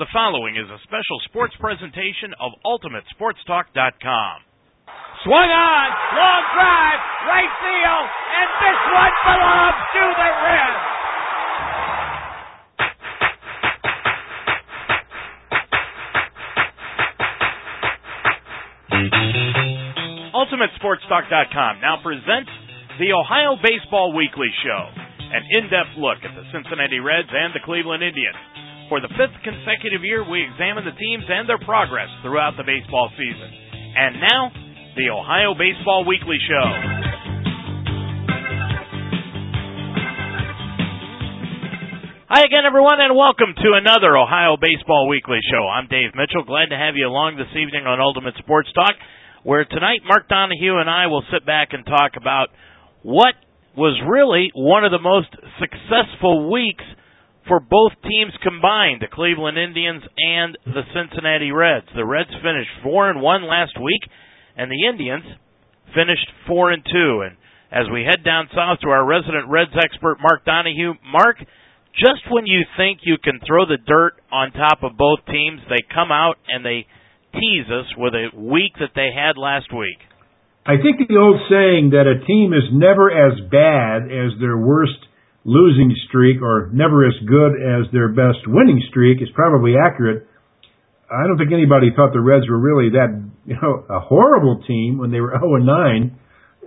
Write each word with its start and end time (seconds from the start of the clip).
The 0.00 0.08
following 0.16 0.56
is 0.56 0.64
a 0.64 0.80
special 0.88 1.20
sports 1.28 1.52
presentation 1.60 2.32
of 2.40 2.56
UltimateSportsTalk.com. 2.64 4.36
Swung 5.28 5.50
on, 5.52 5.88
long 6.16 6.44
drive, 6.56 7.00
right 7.28 7.52
field, 7.60 8.08
and 8.08 8.48
this 8.64 8.80
one 8.96 9.12
belongs 9.28 9.76
to 9.92 10.00
the 10.16 10.28
Reds. 10.40 10.88
UltimateSportsTalk.com 20.32 21.84
now 21.84 22.00
presents 22.00 22.48
the 22.96 23.12
Ohio 23.12 23.60
Baseball 23.60 24.16
Weekly 24.16 24.48
Show, 24.64 24.96
an 25.28 25.44
in-depth 25.60 26.00
look 26.00 26.24
at 26.24 26.32
the 26.32 26.48
Cincinnati 26.56 27.04
Reds 27.04 27.28
and 27.28 27.52
the 27.52 27.60
Cleveland 27.60 28.02
Indians. 28.02 28.59
For 28.90 28.98
the 28.98 29.14
fifth 29.14 29.38
consecutive 29.46 30.02
year, 30.02 30.26
we 30.26 30.42
examine 30.42 30.82
the 30.82 30.90
teams 30.98 31.22
and 31.22 31.46
their 31.46 31.62
progress 31.62 32.10
throughout 32.26 32.58
the 32.58 32.66
baseball 32.66 33.06
season. 33.14 33.46
And 33.94 34.18
now, 34.18 34.50
the 34.98 35.14
Ohio 35.14 35.54
Baseball 35.54 36.02
Weekly 36.02 36.42
Show. 36.42 36.66
Hi 42.34 42.42
again, 42.42 42.66
everyone, 42.66 42.98
and 42.98 43.14
welcome 43.14 43.54
to 43.62 43.78
another 43.78 44.18
Ohio 44.18 44.58
Baseball 44.58 45.06
Weekly 45.06 45.38
Show. 45.46 45.70
I'm 45.70 45.86
Dave 45.86 46.10
Mitchell. 46.18 46.42
Glad 46.42 46.74
to 46.74 46.76
have 46.76 46.98
you 46.98 47.06
along 47.06 47.38
this 47.38 47.54
evening 47.54 47.86
on 47.86 48.02
Ultimate 48.02 48.34
Sports 48.42 48.74
Talk, 48.74 48.98
where 49.46 49.62
tonight 49.70 50.02
Mark 50.02 50.26
Donahue 50.26 50.82
and 50.82 50.90
I 50.90 51.06
will 51.06 51.22
sit 51.30 51.46
back 51.46 51.70
and 51.70 51.86
talk 51.86 52.18
about 52.18 52.50
what 53.06 53.38
was 53.78 53.94
really 54.02 54.50
one 54.58 54.82
of 54.82 54.90
the 54.90 54.98
most 54.98 55.30
successful 55.62 56.50
weeks 56.50 56.82
for 57.50 57.58
both 57.58 57.90
teams 58.06 58.30
combined, 58.46 59.02
the 59.02 59.10
Cleveland 59.10 59.58
Indians 59.58 60.06
and 60.16 60.56
the 60.64 60.86
Cincinnati 60.94 61.50
Reds. 61.50 61.90
The 61.96 62.06
Reds 62.06 62.30
finished 62.30 62.70
4 62.86 63.10
and 63.10 63.20
1 63.20 63.42
last 63.42 63.74
week 63.74 64.06
and 64.56 64.70
the 64.70 64.86
Indians 64.86 65.26
finished 65.90 66.30
4 66.46 66.70
and 66.70 66.86
2 66.86 67.26
and 67.26 67.34
as 67.74 67.90
we 67.90 68.06
head 68.06 68.22
down 68.22 68.46
south 68.54 68.78
to 68.82 68.90
our 68.90 69.04
resident 69.04 69.50
Reds 69.50 69.74
expert 69.74 70.18
Mark 70.22 70.44
Donahue, 70.46 70.94
Mark, 71.02 71.38
just 71.94 72.22
when 72.30 72.46
you 72.46 72.62
think 72.76 73.00
you 73.02 73.18
can 73.18 73.40
throw 73.46 73.66
the 73.66 73.78
dirt 73.78 74.14
on 74.30 74.52
top 74.52 74.82
of 74.82 74.96
both 74.96 75.18
teams, 75.26 75.60
they 75.68 75.82
come 75.92 76.10
out 76.10 76.38
and 76.46 76.64
they 76.64 76.86
tease 77.34 77.66
us 77.66 77.86
with 77.98 78.14
a 78.14 78.30
week 78.34 78.78
that 78.78 78.94
they 78.94 79.10
had 79.10 79.38
last 79.38 79.74
week. 79.74 79.98
I 80.66 80.78
think 80.78 81.02
the 81.02 81.18
old 81.18 81.42
saying 81.50 81.90
that 81.98 82.06
a 82.06 82.22
team 82.26 82.54
is 82.54 82.70
never 82.70 83.10
as 83.10 83.38
bad 83.50 84.06
as 84.06 84.38
their 84.38 84.58
worst 84.58 85.09
losing 85.50 85.90
streak 86.06 86.38
or 86.38 86.70
never 86.72 87.02
as 87.02 87.18
good 87.26 87.58
as 87.58 87.90
their 87.90 88.14
best 88.14 88.46
winning 88.46 88.78
streak 88.88 89.18
is 89.18 89.28
probably 89.34 89.74
accurate. 89.74 90.30
I 91.10 91.26
don't 91.26 91.38
think 91.42 91.50
anybody 91.50 91.90
thought 91.90 92.14
the 92.14 92.22
Reds 92.22 92.46
were 92.46 92.58
really 92.58 92.94
that, 92.94 93.10
you 93.44 93.58
know, 93.58 93.82
a 93.90 93.98
horrible 93.98 94.62
team 94.62 94.98
when 95.02 95.10
they 95.10 95.18
were 95.18 95.34
0 95.34 95.42
and 95.58 95.66
9. 95.66 96.18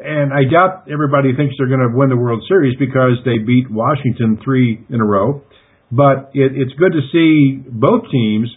And 0.04 0.34
I 0.36 0.44
doubt 0.52 0.92
everybody 0.92 1.32
thinks 1.32 1.56
they're 1.56 1.72
going 1.72 1.88
to 1.88 1.96
win 1.96 2.12
the 2.12 2.20
World 2.20 2.44
Series 2.52 2.76
because 2.76 3.24
they 3.24 3.40
beat 3.40 3.72
Washington 3.72 4.36
three 4.44 4.84
in 4.90 5.00
a 5.00 5.06
row. 5.06 5.48
But 5.88 6.36
it, 6.36 6.52
it's 6.52 6.76
good 6.76 6.92
to 6.92 7.04
see 7.08 7.64
both 7.64 8.12
teams. 8.12 8.52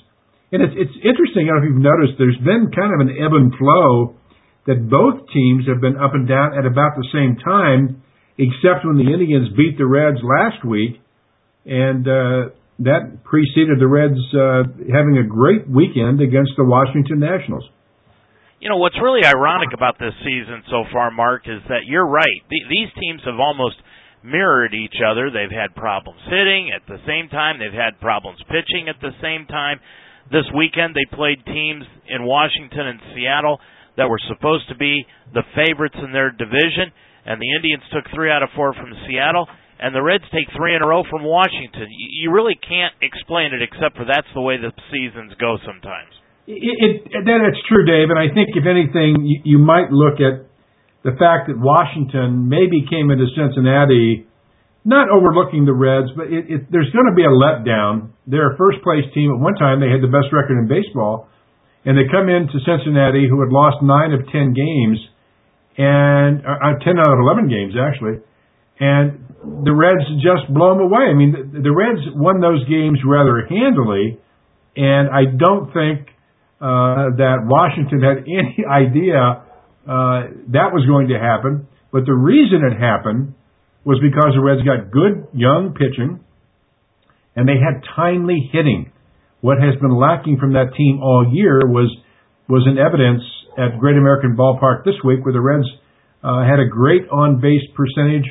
And 0.50 0.58
it's, 0.58 0.74
it's 0.74 0.96
interesting, 1.06 1.46
I 1.46 1.54
don't 1.54 1.62
know 1.62 1.62
if 1.62 1.70
you've 1.70 1.86
noticed, 1.86 2.18
there's 2.18 2.42
been 2.42 2.74
kind 2.74 2.90
of 2.90 2.98
an 3.06 3.14
ebb 3.14 3.34
and 3.36 3.54
flow 3.54 4.18
that 4.66 4.90
both 4.90 5.30
teams 5.30 5.70
have 5.70 5.78
been 5.78 5.94
up 5.94 6.18
and 6.18 6.26
down 6.26 6.58
at 6.58 6.66
about 6.66 6.98
the 6.98 7.06
same 7.14 7.38
time 7.38 8.02
except 8.38 8.84
when 8.84 8.96
the 8.96 9.08
Indians 9.12 9.48
beat 9.56 9.78
the 9.78 9.86
Reds 9.86 10.18
last 10.22 10.64
week, 10.64 11.00
and 11.64 12.06
uh, 12.06 12.52
that 12.80 13.24
preceded 13.24 13.80
the 13.80 13.88
Reds 13.88 14.20
uh, 14.36 14.68
having 14.92 15.18
a 15.18 15.26
great 15.26 15.68
weekend 15.68 16.20
against 16.20 16.52
the 16.56 16.64
Washington 16.64 17.20
Nationals. 17.20 17.64
You 18.60 18.68
know 18.68 18.76
what's 18.76 18.96
really 19.00 19.24
ironic 19.24 19.72
about 19.74 19.98
this 19.98 20.16
season 20.24 20.64
so 20.70 20.84
far, 20.92 21.10
Mark, 21.10 21.44
is 21.44 21.60
that 21.68 21.84
you're 21.86 22.06
right. 22.08 22.40
these 22.48 22.88
teams 23.00 23.20
have 23.24 23.40
almost 23.40 23.76
mirrored 24.24 24.74
each 24.74 24.96
other. 25.04 25.30
They've 25.30 25.52
had 25.52 25.76
problems 25.76 26.20
hitting 26.24 26.72
at 26.74 26.82
the 26.88 26.98
same 27.06 27.28
time. 27.28 27.58
They've 27.58 27.72
had 27.72 28.00
problems 28.00 28.40
pitching 28.48 28.88
at 28.88 29.00
the 29.00 29.12
same 29.22 29.46
time. 29.46 29.78
This 30.32 30.48
weekend 30.56 30.96
they 30.96 31.06
played 31.14 31.44
teams 31.46 31.84
in 32.08 32.24
Washington 32.26 32.96
and 32.96 33.00
Seattle 33.14 33.60
that 33.96 34.08
were 34.08 34.20
supposed 34.28 34.68
to 34.68 34.76
be 34.76 35.06
the 35.32 35.44
favorites 35.54 35.96
in 36.02 36.12
their 36.12 36.30
division 36.30 36.92
and 37.26 37.42
the 37.42 37.50
Indians 37.58 37.82
took 37.90 38.06
three 38.14 38.30
out 38.30 38.46
of 38.46 38.54
four 38.54 38.72
from 38.72 38.94
Seattle, 39.04 39.50
and 39.82 39.92
the 39.92 40.00
Reds 40.00 40.24
take 40.32 40.48
three 40.56 40.78
in 40.78 40.80
a 40.80 40.88
row 40.88 41.02
from 41.10 41.26
Washington. 41.26 41.90
You 41.90 42.32
really 42.32 42.56
can't 42.56 42.94
explain 43.02 43.52
it 43.52 43.60
except 43.60 43.98
for 43.98 44.06
that's 44.06 44.30
the 44.32 44.40
way 44.40 44.56
the 44.56 44.72
seasons 44.88 45.34
go 45.36 45.58
sometimes. 45.66 46.14
It, 46.46 47.02
it, 47.10 47.26
that 47.26 47.40
it's 47.42 47.58
true, 47.66 47.82
Dave, 47.82 48.08
and 48.08 48.16
I 48.16 48.30
think 48.30 48.54
if 48.54 48.64
anything, 48.64 49.26
you, 49.26 49.58
you 49.58 49.58
might 49.58 49.90
look 49.90 50.22
at 50.22 50.46
the 51.02 51.18
fact 51.18 51.50
that 51.50 51.58
Washington 51.58 52.46
maybe 52.46 52.86
came 52.86 53.10
into 53.10 53.26
Cincinnati 53.34 54.30
not 54.86 55.10
overlooking 55.10 55.66
the 55.66 55.74
Reds, 55.74 56.14
but 56.14 56.30
it, 56.30 56.46
it, 56.46 56.60
there's 56.70 56.94
going 56.94 57.10
to 57.10 57.16
be 57.18 57.26
a 57.26 57.34
letdown. 57.34 58.14
They're 58.30 58.54
a 58.54 58.56
first 58.56 58.78
place 58.86 59.02
team. 59.10 59.34
At 59.34 59.42
one 59.42 59.58
time, 59.58 59.82
they 59.82 59.90
had 59.90 59.98
the 59.98 60.10
best 60.10 60.30
record 60.30 60.62
in 60.62 60.70
baseball, 60.70 61.26
and 61.82 61.98
they 61.98 62.06
come 62.06 62.30
into 62.30 62.62
Cincinnati, 62.62 63.26
who 63.26 63.42
had 63.42 63.50
lost 63.50 63.82
nine 63.82 64.14
of 64.14 64.22
ten 64.30 64.54
games 64.54 65.02
and 65.78 66.40
uh, 66.40 66.78
10 66.84 66.98
out 66.98 67.12
of 67.12 67.18
11 67.20 67.48
games 67.48 67.74
actually, 67.76 68.24
and 68.80 69.26
the 69.64 69.72
Reds 69.72 70.04
just 70.20 70.52
blow 70.52 70.74
them 70.74 70.82
away. 70.84 71.08
I 71.08 71.14
mean, 71.14 71.32
the, 71.32 71.60
the 71.60 71.72
Reds 71.72 72.00
won 72.14 72.40
those 72.40 72.64
games 72.68 72.98
rather 73.06 73.46
handily, 73.48 74.18
and 74.76 75.08
I 75.08 75.24
don't 75.24 75.72
think 75.72 76.08
uh, 76.60 77.16
that 77.20 77.44
Washington 77.44 78.00
had 78.00 78.24
any 78.26 78.64
idea 78.64 79.44
uh, 79.86 80.20
that 80.52 80.72
was 80.74 80.84
going 80.88 81.08
to 81.08 81.18
happen. 81.18 81.68
But 81.92 82.04
the 82.04 82.14
reason 82.14 82.60
it 82.66 82.76
happened 82.76 83.34
was 83.84 84.00
because 84.02 84.34
the 84.34 84.42
Reds 84.42 84.66
got 84.66 84.90
good 84.90 85.28
young 85.32 85.72
pitching, 85.72 86.20
and 87.36 87.48
they 87.48 87.60
had 87.60 87.84
timely 87.94 88.50
hitting. 88.52 88.92
What 89.40 89.58
has 89.62 89.78
been 89.80 89.94
lacking 89.94 90.38
from 90.38 90.54
that 90.54 90.74
team 90.76 91.00
all 91.02 91.30
year 91.30 91.60
was 91.64 91.94
was 92.48 92.66
in 92.66 92.78
evidence 92.78 93.22
at 93.56 93.78
Great 93.78 93.96
American 93.96 94.36
Ballpark 94.36 94.84
this 94.84 94.94
week, 95.04 95.24
where 95.24 95.32
the 95.32 95.40
Reds 95.40 95.66
uh, 96.22 96.44
had 96.44 96.60
a 96.60 96.68
great 96.68 97.08
on 97.10 97.40
base 97.40 97.64
percentage, 97.76 98.28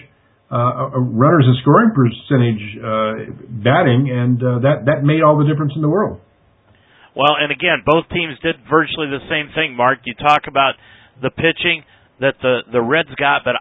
uh, 0.52 0.90
runners 0.98 1.46
and 1.48 1.58
scoring 1.62 1.92
percentage 1.94 2.64
uh, 2.80 3.12
batting, 3.64 4.10
and 4.10 4.38
uh, 4.42 4.60
that 4.62 4.86
that 4.86 5.04
made 5.04 5.22
all 5.22 5.38
the 5.38 5.48
difference 5.48 5.74
in 5.76 5.82
the 5.82 5.90
world. 5.90 6.20
Well, 7.16 7.40
and 7.40 7.52
again, 7.52 7.82
both 7.86 8.12
teams 8.12 8.36
did 8.44 8.60
virtually 8.68 9.08
the 9.08 9.24
same 9.32 9.48
thing. 9.56 9.76
Mark, 9.76 10.00
you 10.04 10.14
talk 10.16 10.52
about 10.52 10.76
the 11.22 11.32
pitching 11.32 11.84
that 12.20 12.36
the 12.42 12.68
the 12.72 12.82
Reds 12.82 13.14
got, 13.16 13.44
but 13.48 13.56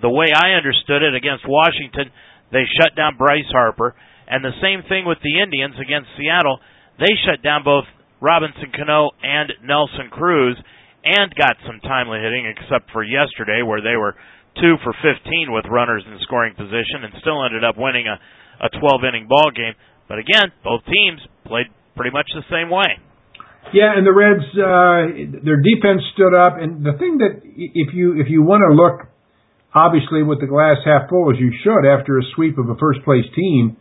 the 0.00 0.10
way 0.10 0.32
I 0.34 0.56
understood 0.56 1.02
it 1.02 1.14
against 1.14 1.44
Washington, 1.46 2.10
they 2.52 2.64
shut 2.80 2.96
down 2.96 3.16
Bryce 3.16 3.48
Harper, 3.52 3.94
and 4.26 4.44
the 4.44 4.56
same 4.62 4.82
thing 4.88 5.04
with 5.04 5.18
the 5.22 5.42
Indians 5.42 5.76
against 5.76 6.08
Seattle. 6.16 6.58
They 6.98 7.12
shut 7.26 7.42
down 7.42 7.64
both 7.64 7.84
Robinson 8.20 8.72
Cano 8.72 9.10
and 9.22 9.52
Nelson 9.62 10.08
Cruz, 10.10 10.56
and 11.04 11.28
got 11.36 11.60
some 11.68 11.80
timely 11.84 12.18
hitting, 12.18 12.48
except 12.48 12.90
for 12.90 13.04
yesterday 13.04 13.62
where 13.62 13.84
they 13.84 13.96
were 13.96 14.16
two 14.60 14.80
for 14.82 14.94
15 15.04 15.52
with 15.52 15.64
runners 15.70 16.02
in 16.06 16.16
scoring 16.22 16.54
position 16.54 17.04
and 17.04 17.12
still 17.20 17.44
ended 17.44 17.64
up 17.64 17.76
winning 17.76 18.08
a, 18.08 18.16
a 18.64 18.68
12 18.80 19.04
inning 19.04 19.26
ball 19.28 19.50
game. 19.54 19.74
But 20.08 20.18
again, 20.18 20.52
both 20.62 20.84
teams 20.86 21.20
played 21.44 21.66
pretty 21.96 22.10
much 22.10 22.26
the 22.34 22.46
same 22.50 22.70
way. 22.70 22.98
Yeah, 23.72 23.96
and 23.96 24.06
the 24.06 24.12
Reds, 24.12 24.44
uh, 24.54 25.40
their 25.40 25.56
defense 25.56 26.04
stood 26.12 26.36
up. 26.36 26.60
And 26.60 26.84
the 26.84 26.92
thing 27.00 27.18
that 27.18 27.40
if 27.42 27.94
you 27.94 28.20
if 28.20 28.28
you 28.28 28.42
want 28.42 28.60
to 28.60 28.76
look, 28.76 29.08
obviously 29.72 30.22
with 30.22 30.40
the 30.40 30.46
glass 30.46 30.76
half 30.84 31.08
full 31.08 31.32
as 31.32 31.40
you 31.40 31.50
should 31.64 31.88
after 31.88 32.18
a 32.18 32.24
sweep 32.36 32.58
of 32.58 32.68
a 32.68 32.76
first 32.76 33.00
place 33.04 33.24
team, 33.34 33.76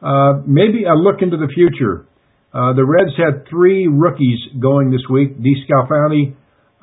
uh, 0.00 0.40
maybe 0.46 0.84
a 0.84 0.94
look 0.94 1.22
into 1.22 1.36
the 1.36 1.50
future. 1.50 2.06
Uh, 2.54 2.72
the 2.72 2.86
Reds 2.86 3.12
had 3.18 3.44
three 3.50 3.88
rookies 3.90 4.38
going 4.62 4.90
this 4.90 5.04
week: 5.10 5.36
DeSclafani, 5.36 6.36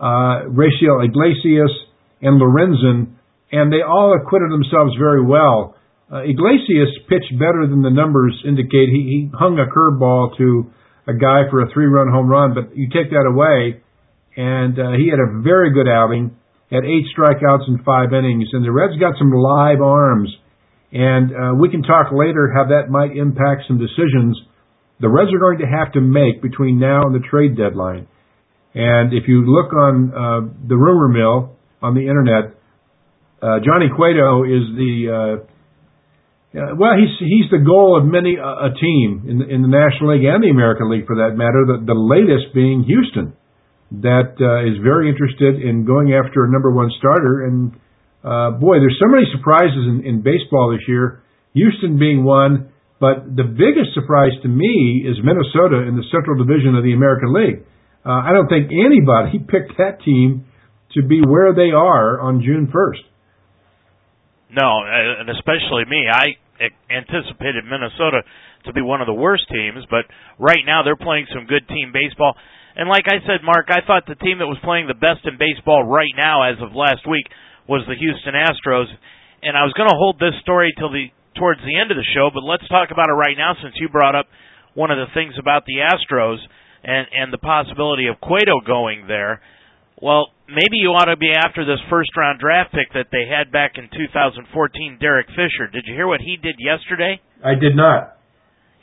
uh, 0.03 0.51
Raisel 0.51 1.00
Iglesias, 1.00 1.71
and 2.19 2.35
Lorenzen, 2.35 3.15
and 3.51 3.71
they 3.71 3.79
all 3.79 4.11
acquitted 4.11 4.51
themselves 4.51 4.91
very 5.00 5.23
well. 5.23 5.75
Uh, 6.11 6.27
Iglesias 6.27 6.91
pitched 7.07 7.31
better 7.39 7.63
than 7.63 7.81
the 7.81 7.89
numbers 7.89 8.35
indicate. 8.44 8.91
He, 8.91 9.01
he 9.07 9.19
hung 9.31 9.55
a 9.55 9.71
curveball 9.71 10.35
to 10.38 10.67
a 11.07 11.15
guy 11.15 11.47
for 11.50 11.63
a 11.63 11.71
three-run 11.71 12.11
home 12.11 12.27
run, 12.27 12.53
but 12.53 12.75
you 12.75 12.88
take 12.91 13.11
that 13.11 13.23
away, 13.23 13.79
and 14.35 14.75
uh, 14.75 14.91
he 15.00 15.07
had 15.07 15.23
a 15.23 15.39
very 15.41 15.71
good 15.71 15.88
outing. 15.88 16.35
Had 16.71 16.83
eight 16.85 17.05
strikeouts 17.15 17.69
in 17.69 17.83
five 17.85 18.11
innings, 18.13 18.50
and 18.51 18.65
the 18.65 18.71
Reds 18.71 18.97
got 19.00 19.13
some 19.19 19.31
live 19.31 19.79
arms. 19.79 20.33
And 20.91 21.31
uh, 21.31 21.53
we 21.55 21.69
can 21.69 21.83
talk 21.83 22.11
later 22.11 22.50
how 22.50 22.65
that 22.73 22.89
might 22.89 23.15
impact 23.15 23.63
some 23.67 23.77
decisions 23.77 24.38
the 25.03 25.09
Reds 25.09 25.33
are 25.33 25.39
going 25.39 25.59
to 25.59 25.67
have 25.67 25.91
to 25.94 26.01
make 26.01 26.41
between 26.41 26.79
now 26.79 27.03
and 27.03 27.13
the 27.13 27.27
trade 27.27 27.57
deadline. 27.57 28.07
And 28.75 29.14
if 29.14 29.28
you 29.28 29.46
look 29.46 29.74
on 29.74 29.94
uh, 30.12 30.42
the 30.68 30.75
rumor 30.75 31.08
mill 31.08 31.56
on 31.81 31.94
the 31.96 32.02
internet, 32.02 32.58
uh, 33.42 33.60
Johnny 33.66 33.90
Cueto 33.96 34.44
is 34.44 34.64
the 34.75 34.94
uh, 35.10 35.48
Uh, 36.54 36.78
well, 36.78 36.94
he's 36.94 37.10
he's 37.18 37.50
the 37.50 37.58
goal 37.66 37.98
of 37.98 38.06
many 38.06 38.38
uh, 38.38 38.70
a 38.70 38.72
team 38.78 39.25
in 39.25 39.42
the, 39.42 39.46
in 39.50 39.66
the 39.66 39.74
National 39.81 40.14
League 40.14 40.22
and 40.22 40.38
the 40.46 40.54
American 40.54 40.86
League, 40.86 41.10
for 41.10 41.18
that 41.18 41.34
matter. 41.34 41.66
The, 41.66 41.81
the 41.81 41.98
latest 41.98 42.54
being 42.54 42.86
Houston, 42.86 43.34
that 44.06 44.38
uh, 44.38 44.70
is 44.70 44.78
very 44.86 45.10
interested 45.10 45.58
in 45.58 45.81
going 45.81 46.14
after 46.14 46.46
a 46.46 46.50
number 46.54 46.70
one 46.70 46.94
starter. 47.02 47.50
And 47.50 47.74
uh, 48.22 48.62
boy, 48.62 48.78
there's 48.78 49.02
so 49.02 49.10
many 49.10 49.25
surprises 49.34 49.81
in, 49.92 50.06
in 50.06 50.22
baseball 50.22 50.70
this 50.78 50.86
year. 50.86 51.25
Houston 51.58 51.98
being 51.98 52.22
one, 52.22 52.70
but 53.02 53.25
the 53.34 53.50
biggest 53.50 53.98
surprise 53.98 54.38
to 54.46 54.50
me 54.50 55.02
is 55.10 55.18
Minnesota 55.25 55.90
in 55.90 55.98
the 55.98 56.06
Central 56.14 56.38
Division 56.38 56.78
of 56.78 56.86
the 56.86 56.94
American 56.94 57.34
League. 57.34 57.66
Uh, 58.05 58.19
I 58.19 58.33
don't 58.33 58.47
think 58.47 58.71
anybody 58.71 59.39
picked 59.51 59.77
that 59.77 60.03
team 60.03 60.45
to 60.94 61.01
be 61.01 61.21
where 61.21 61.53
they 61.55 61.71
are 61.71 62.19
on 62.19 62.44
June 62.44 62.67
1st. 62.67 63.03
No, 64.53 64.69
and 64.85 65.29
especially 65.29 65.85
me. 65.89 66.05
I 66.05 66.38
anticipated 66.91 67.65
Minnesota 67.65 68.21
to 68.65 68.71
be 68.71 68.81
one 68.81 69.01
of 69.01 69.07
the 69.07 69.17
worst 69.17 69.50
teams, 69.50 69.83
but 69.89 70.05
right 70.38 70.61
now 70.65 70.83
they're 70.83 71.00
playing 71.00 71.25
some 71.33 71.50
good 71.50 71.67
team 71.67 71.91
baseball. 71.91 72.35
And 72.77 72.89
like 72.89 73.05
I 73.09 73.17
said, 73.25 73.41
Mark, 73.41 73.73
I 73.73 73.81
thought 73.85 74.05
the 74.05 74.19
team 74.21 74.38
that 74.39 74.50
was 74.50 74.61
playing 74.61 74.85
the 74.85 74.97
best 74.97 75.25
in 75.25 75.41
baseball 75.41 75.83
right 75.83 76.13
now 76.15 76.45
as 76.45 76.61
of 76.61 76.77
last 76.77 77.05
week 77.09 77.25
was 77.67 77.81
the 77.89 77.97
Houston 77.97 78.38
Astros. 78.38 78.89
And 79.41 79.57
I 79.57 79.65
was 79.65 79.73
going 79.73 79.89
to 79.89 79.97
hold 79.97 80.21
this 80.21 80.38
story 80.41 80.73
till 80.77 80.94
the 80.94 81.09
towards 81.33 81.61
the 81.65 81.73
end 81.73 81.89
of 81.89 81.97
the 81.97 82.05
show, 82.13 82.29
but 82.29 82.45
let's 82.45 82.67
talk 82.69 82.94
about 82.94 83.09
it 83.09 83.17
right 83.17 83.33
now 83.33 83.57
since 83.57 83.73
you 83.81 83.89
brought 83.89 84.13
up 84.13 84.29
one 84.77 84.94
of 84.94 85.01
the 85.01 85.09
things 85.17 85.33
about 85.41 85.65
the 85.65 85.81
Astros 85.81 86.38
and 86.83 87.07
and 87.12 87.33
the 87.33 87.39
possibility 87.39 88.07
of 88.07 88.19
Cueto 88.19 88.59
going 88.65 89.07
there. 89.07 89.41
Well, 90.01 90.27
maybe 90.50 90.83
you 90.83 90.91
ought 90.91 91.07
to 91.07 91.15
be 91.15 91.31
after 91.31 91.63
this 91.63 91.80
first 91.89 92.12
round 92.18 92.39
draft 92.39 92.74
pick 92.74 92.91
that 92.94 93.07
they 93.12 93.24
had 93.24 93.51
back 93.51 93.80
in 93.80 93.88
2014, 93.88 94.97
Derek 95.00 95.27
Fisher. 95.31 95.71
Did 95.71 95.85
you 95.88 95.95
hear 95.95 96.07
what 96.07 96.19
he 96.19 96.35
did 96.35 96.56
yesterday? 96.59 97.21
I 97.44 97.56
did 97.56 97.75
not. 97.75 98.18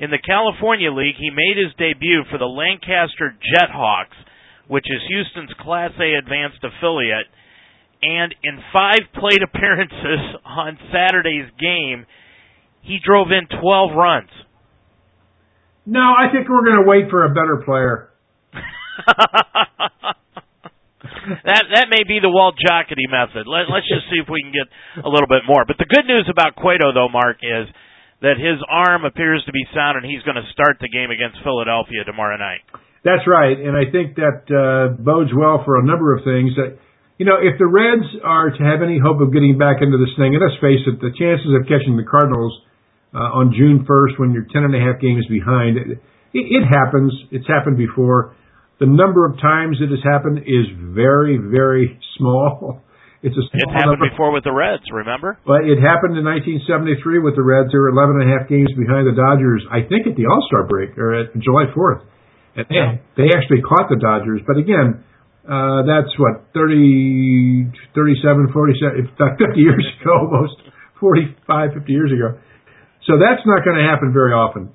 In 0.00 0.08
the 0.10 0.22
California 0.24 0.90
League, 0.90 1.20
he 1.20 1.28
made 1.28 1.60
his 1.60 1.76
debut 1.76 2.24
for 2.32 2.38
the 2.38 2.48
Lancaster 2.48 3.36
Jethawks, 3.36 4.16
which 4.66 4.88
is 4.88 5.02
Houston's 5.08 5.52
Class 5.60 5.92
A 6.00 6.16
advanced 6.16 6.64
affiliate. 6.64 7.28
And 8.00 8.34
in 8.42 8.64
five 8.72 9.04
plate 9.20 9.44
appearances 9.44 10.40
on 10.46 10.78
Saturday's 10.88 11.52
game, 11.60 12.06
he 12.80 12.96
drove 13.04 13.28
in 13.28 13.44
12 13.60 13.92
runs. 13.92 14.32
No, 15.90 16.14
I 16.14 16.30
think 16.30 16.46
we're 16.46 16.62
going 16.62 16.78
to 16.78 16.86
wait 16.86 17.10
for 17.10 17.26
a 17.26 17.34
better 17.34 17.66
player. 17.66 18.14
that 21.50 21.64
that 21.74 21.86
may 21.90 22.06
be 22.06 22.22
the 22.22 22.30
Walt 22.30 22.54
Jocketty 22.62 23.10
method. 23.10 23.50
Let, 23.50 23.66
let's 23.66 23.90
just 23.90 24.06
see 24.06 24.22
if 24.22 24.30
we 24.30 24.38
can 24.38 24.54
get 24.54 24.70
a 25.02 25.10
little 25.10 25.26
bit 25.26 25.42
more. 25.50 25.66
But 25.66 25.82
the 25.82 25.90
good 25.90 26.06
news 26.06 26.30
about 26.30 26.54
Cueto, 26.54 26.94
though, 26.94 27.10
Mark, 27.10 27.42
is 27.42 27.66
that 28.22 28.38
his 28.38 28.62
arm 28.70 29.02
appears 29.02 29.42
to 29.50 29.52
be 29.52 29.66
sound, 29.74 29.98
and 29.98 30.06
he's 30.06 30.22
going 30.22 30.38
to 30.38 30.46
start 30.54 30.78
the 30.78 30.86
game 30.86 31.10
against 31.10 31.42
Philadelphia 31.42 32.06
tomorrow 32.06 32.38
night. 32.38 32.62
That's 33.02 33.26
right, 33.26 33.58
and 33.58 33.74
I 33.74 33.90
think 33.90 34.14
that 34.14 34.46
uh, 34.46 34.94
bodes 34.94 35.34
well 35.34 35.66
for 35.66 35.80
a 35.80 35.84
number 35.84 36.14
of 36.14 36.22
things. 36.22 36.54
That 36.54 36.78
you 37.18 37.26
know, 37.26 37.42
if 37.42 37.58
the 37.58 37.66
Reds 37.66 38.06
are 38.22 38.54
to 38.54 38.62
have 38.62 38.86
any 38.86 39.02
hope 39.02 39.18
of 39.18 39.34
getting 39.34 39.58
back 39.58 39.82
into 39.82 39.98
this 39.98 40.14
thing, 40.14 40.38
and 40.38 40.42
let's 40.44 40.60
face 40.62 40.86
it, 40.86 41.02
the 41.02 41.10
chances 41.18 41.50
of 41.50 41.66
catching 41.66 41.98
the 41.98 42.06
Cardinals 42.06 42.54
uh, 43.14 43.38
on 43.38 43.52
June 43.56 43.84
1st 43.88 44.18
when 44.18 44.32
you're 44.32 44.46
10 44.52 44.64
and 44.64 44.74
a 44.74 44.80
half 44.80 45.00
games 45.00 45.26
behind. 45.28 45.76
It, 45.78 45.98
it 46.32 46.64
happens. 46.68 47.12
It's 47.30 47.46
happened 47.46 47.76
before. 47.76 48.36
The 48.78 48.86
number 48.86 49.26
of 49.26 49.36
times 49.40 49.76
it 49.80 49.90
has 49.90 50.00
happened 50.06 50.38
is 50.46 50.66
very, 50.94 51.36
very 51.38 51.98
small. 52.18 52.80
It's 53.20 53.36
a 53.36 53.44
small 53.52 53.68
It 53.68 53.76
happened 53.76 54.00
number. 54.00 54.08
before 54.16 54.32
with 54.32 54.44
the 54.48 54.54
Reds, 54.56 54.88
remember? 54.88 55.36
But 55.44 55.68
it 55.68 55.76
happened 55.76 56.16
in 56.16 56.24
1973 56.24 57.20
with 57.20 57.36
the 57.36 57.44
Reds. 57.44 57.68
They 57.68 57.76
were 57.76 57.92
11 57.92 58.16
and 58.16 58.24
a 58.24 58.30
half 58.32 58.48
games 58.48 58.72
behind 58.72 59.04
the 59.04 59.12
Dodgers, 59.12 59.60
I 59.68 59.84
think 59.84 60.08
at 60.08 60.16
the 60.16 60.24
All-Star 60.24 60.64
break 60.64 60.96
or 60.96 61.12
at 61.12 61.28
July 61.36 61.68
4th. 61.76 62.00
And 62.56 62.64
Yeah. 62.72 62.96
they 63.20 63.28
actually 63.36 63.60
caught 63.60 63.92
the 63.92 64.00
Dodgers. 64.00 64.40
But 64.48 64.56
again, 64.56 65.04
uh, 65.44 65.84
that's 65.84 66.08
what, 66.16 66.48
30, 66.56 67.68
37, 67.92 68.48
47, 68.56 69.12
50 69.36 69.60
years 69.60 69.84
ago 70.00 70.16
almost, 70.16 70.56
45, 71.00 71.76
50 71.76 71.92
years 71.92 72.12
ago. 72.16 72.40
So 73.06 73.16
that's 73.16 73.44
not 73.46 73.64
going 73.64 73.78
to 73.78 73.86
happen 73.86 74.12
very 74.12 74.32
often. 74.32 74.70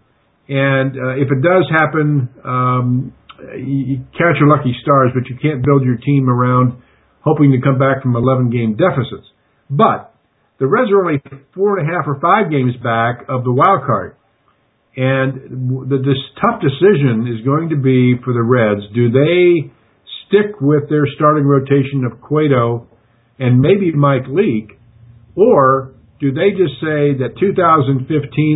And 0.48 0.94
uh, 0.94 1.22
if 1.22 1.30
it 1.30 1.42
does 1.42 1.66
happen, 1.69 2.30
um, 2.44 3.13
you, 3.57 3.77
you 3.86 3.95
count 4.18 4.38
your 4.39 4.50
lucky 4.50 4.74
stars, 4.81 5.12
but 5.13 5.30
you 5.30 5.38
can't 5.42 5.66
build 5.66 5.83
your 5.83 5.98
team 5.98 6.30
around 6.30 6.81
hoping 7.22 7.51
to 7.51 7.62
come 7.62 7.80
back 7.80 8.01
from 8.01 8.16
11 8.16 8.51
game 8.51 8.77
deficits. 8.77 9.25
But 9.69 10.13
the 10.60 10.68
Reds 10.68 10.92
are 10.92 11.01
only 11.01 11.22
four 11.54 11.77
and 11.77 11.89
a 11.89 11.92
half 11.92 12.07
or 12.07 12.19
five 12.22 12.51
games 12.51 12.74
back 12.81 13.25
of 13.27 13.44
the 13.44 13.51
wild 13.51 13.86
card. 13.86 14.16
And 14.95 15.89
the, 15.89 15.98
this 15.98 16.21
tough 16.39 16.62
decision 16.62 17.28
is 17.28 17.44
going 17.44 17.69
to 17.69 17.75
be 17.75 18.16
for 18.24 18.31
the 18.31 18.44
Reds. 18.44 18.86
Do 18.94 19.12
they 19.12 19.74
stick 20.28 20.62
with 20.62 20.89
their 20.89 21.04
starting 21.16 21.44
rotation 21.45 22.06
of 22.06 22.21
Cueto 22.21 22.88
and 23.38 23.60
maybe 23.60 23.92
Mike 23.92 24.28
Leake, 24.30 24.80
or 25.36 25.94
do 26.20 26.32
they 26.32 26.52
just 26.56 26.80
say 26.80 27.20
that 27.20 27.36
2015 27.40 28.08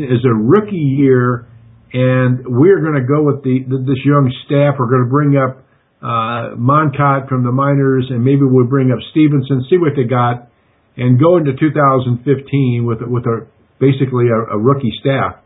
is 0.07 0.23
a 0.23 0.33
rookie 0.33 0.75
year 0.75 1.47
and 1.91 2.45
we're 2.45 2.81
going 2.81 2.95
to 2.95 3.07
go 3.07 3.23
with 3.23 3.43
the, 3.43 3.65
this 3.65 3.99
young 4.05 4.31
staff. 4.45 4.77
We're 4.77 4.87
going 4.87 5.05
to 5.05 5.11
bring 5.11 5.33
up 5.35 5.65
uh, 5.99 6.55
Moscot 6.55 7.27
from 7.27 7.43
the 7.43 7.51
minors 7.51 8.07
and 8.09 8.23
maybe 8.23 8.45
we'll 8.45 8.69
bring 8.69 8.91
up 8.91 8.99
Stephenson, 9.11 9.65
see 9.69 9.77
what 9.77 9.97
they 9.97 10.07
got, 10.07 10.47
and 10.95 11.19
go 11.19 11.37
into 11.37 11.51
2015 11.57 12.85
with 12.85 12.99
with 13.01 13.25
a 13.25 13.47
basically 13.79 14.27
a, 14.31 14.55
a 14.55 14.57
rookie 14.57 14.93
staff. 14.99 15.39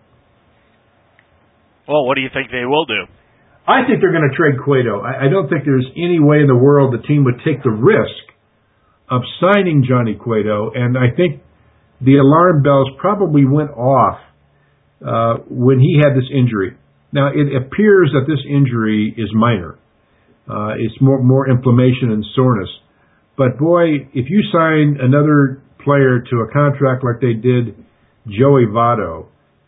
Well, 1.87 2.05
what 2.05 2.15
do 2.15 2.21
you 2.21 2.29
think 2.33 2.51
they 2.51 2.65
will 2.65 2.85
do? 2.85 3.07
I 3.65 3.87
think 3.87 4.01
they're 4.01 4.11
going 4.11 4.27
to 4.27 4.35
trade 4.35 4.59
Cueto. 4.63 5.01
I, 5.01 5.25
I 5.25 5.27
don't 5.29 5.47
think 5.47 5.63
there's 5.63 5.87
any 5.95 6.19
way 6.19 6.41
in 6.41 6.47
the 6.47 6.55
world 6.55 6.93
the 6.93 7.05
team 7.07 7.23
would 7.23 7.39
take 7.45 7.63
the 7.63 7.71
risk 7.71 8.23
of 9.09 9.21
signing 9.39 9.85
Johnny 9.87 10.15
Cueto, 10.15 10.71
and 10.75 10.97
I 10.97 11.15
think 11.15 11.41
the 12.03 12.17
alarm 12.17 12.63
bells 12.63 12.89
probably 12.99 13.45
went 13.45 13.71
off 13.71 14.19
uh, 15.05 15.43
when 15.49 15.79
he 15.79 15.99
had 16.03 16.15
this 16.15 16.27
injury. 16.33 16.75
Now 17.11 17.29
it 17.29 17.51
appears 17.55 18.11
that 18.13 18.25
this 18.27 18.41
injury 18.49 19.13
is 19.17 19.29
minor. 19.33 19.77
Uh, 20.49 20.75
it's 20.79 20.95
more 20.99 21.21
more 21.23 21.49
inflammation 21.49 22.11
and 22.11 22.25
soreness. 22.35 22.69
But 23.37 23.57
boy, 23.57 24.09
if 24.13 24.29
you 24.29 24.41
sign 24.51 24.97
another 24.99 25.63
player 25.83 26.19
to 26.19 26.35
a 26.43 26.47
contract 26.51 27.03
like 27.03 27.19
they 27.21 27.33
did 27.33 27.75
Joey 28.27 28.67
Votto, 28.69 29.27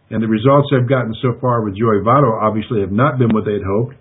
and 0.10 0.22
the 0.22 0.28
results 0.28 0.70
they've 0.72 0.88
gotten 0.88 1.14
so 1.22 1.36
far 1.42 1.64
with 1.64 1.76
Joey 1.76 2.04
Votto 2.06 2.32
obviously 2.42 2.82
have 2.82 2.92
not 2.92 3.18
been 3.18 3.34
what 3.34 3.44
they'd 3.44 3.66
hoped, 3.66 3.96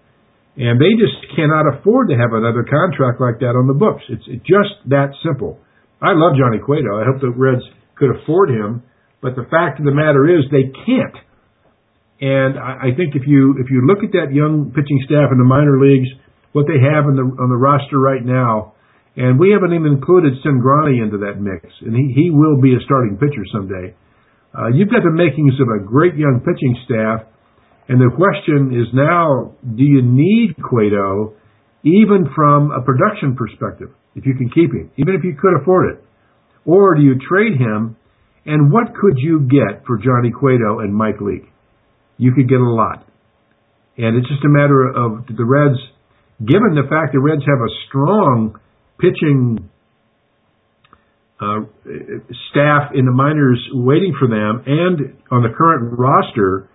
and 0.56 0.78
they 0.78 0.92
just 0.94 1.16
cannot 1.34 1.67
afford 1.67 2.08
to 2.10 2.17
have 2.17 2.31
another 2.31 2.62
contract 2.62 3.20
like 3.20 3.41
that 3.41 3.58
on 3.58 3.67
the 3.67 3.74
books. 3.74 4.05
It's, 4.08 4.22
it's 4.29 4.44
just 4.46 4.79
that 4.91 5.10
simple. 5.24 5.58
I 6.03 6.12
love 6.12 6.36
Johnny 6.38 6.60
Cueto. 6.62 7.00
I 7.00 7.05
hope 7.08 7.20
the 7.20 7.32
Reds 7.32 7.64
could 7.96 8.10
afford 8.10 8.51
him, 8.51 8.82
but 9.22 9.36
the 9.36 9.46
fact 9.51 9.79
of 9.81 9.84
the 9.86 9.94
matter 9.94 10.29
is 10.29 10.44
they 10.51 10.69
can't. 10.84 11.17
And 12.20 12.58
I, 12.58 12.89
I 12.89 12.96
think 12.96 13.17
if 13.17 13.27
you 13.27 13.58
if 13.58 13.70
you 13.70 13.82
look 13.86 14.05
at 14.05 14.13
that 14.13 14.31
young 14.31 14.70
pitching 14.70 15.01
staff 15.05 15.32
in 15.32 15.39
the 15.39 15.48
minor 15.48 15.81
leagues, 15.81 16.08
what 16.53 16.67
they 16.70 16.79
have 16.79 17.10
in 17.10 17.19
the 17.19 17.27
on 17.27 17.51
the 17.51 17.58
roster 17.58 17.98
right 17.98 18.22
now, 18.22 18.74
and 19.17 19.39
we 19.39 19.51
haven't 19.51 19.74
even 19.74 19.98
included 19.98 20.39
Cingrani 20.46 21.03
into 21.03 21.19
that 21.27 21.43
mix, 21.43 21.67
and 21.82 21.94
he 21.94 22.15
he 22.15 22.31
will 22.31 22.60
be 22.60 22.74
a 22.74 22.81
starting 22.86 23.19
pitcher 23.19 23.43
someday. 23.51 23.94
Uh, 24.55 24.70
you've 24.70 24.91
got 24.91 25.03
the 25.03 25.10
makings 25.10 25.58
of 25.58 25.67
a 25.67 25.82
great 25.82 26.15
young 26.15 26.39
pitching 26.39 26.79
staff, 26.86 27.27
and 27.91 27.98
the 27.98 28.15
question 28.15 28.70
is 28.70 28.86
now: 28.94 29.58
Do 29.63 29.82
you 29.82 30.01
need 30.01 30.55
Cueto, 30.63 31.34
even 31.82 32.31
from 32.31 32.70
a 32.70 32.81
production 32.81 33.34
perspective, 33.34 33.91
if 34.15 34.24
you 34.24 34.39
can 34.39 34.48
keep 34.55 34.70
him, 34.70 34.94
even 34.96 35.19
if 35.19 35.24
you 35.27 35.34
could 35.34 35.58
afford 35.60 35.98
it? 35.98 36.05
Or 36.66 36.94
do 36.94 37.02
you 37.02 37.14
trade 37.18 37.58
him? 37.58 37.96
And 38.46 38.72
what 38.72 38.94
could 38.94 39.18
you 39.18 39.40
get 39.40 39.84
for 39.86 39.96
Johnny 39.98 40.30
Cueto 40.30 40.80
and 40.80 40.94
Mike 40.94 41.20
Leake? 41.20 41.48
You 42.18 42.32
could 42.32 42.48
get 42.48 42.60
a 42.60 42.70
lot. 42.70 43.06
And 43.96 44.16
it's 44.16 44.28
just 44.28 44.44
a 44.44 44.48
matter 44.48 44.88
of 44.88 45.26
the 45.26 45.44
Reds, 45.44 45.78
given 46.38 46.74
the 46.74 46.88
fact 46.88 47.12
the 47.12 47.20
Reds 47.20 47.42
have 47.46 47.60
a 47.60 47.72
strong 47.88 48.58
pitching 48.98 49.70
uh, 51.40 51.60
staff 52.50 52.92
in 52.94 53.04
the 53.04 53.12
minors 53.12 53.60
waiting 53.72 54.14
for 54.18 54.28
them 54.28 54.62
and 54.66 55.16
on 55.30 55.42
the 55.42 55.52
current 55.56 55.98
roster, 55.98 56.68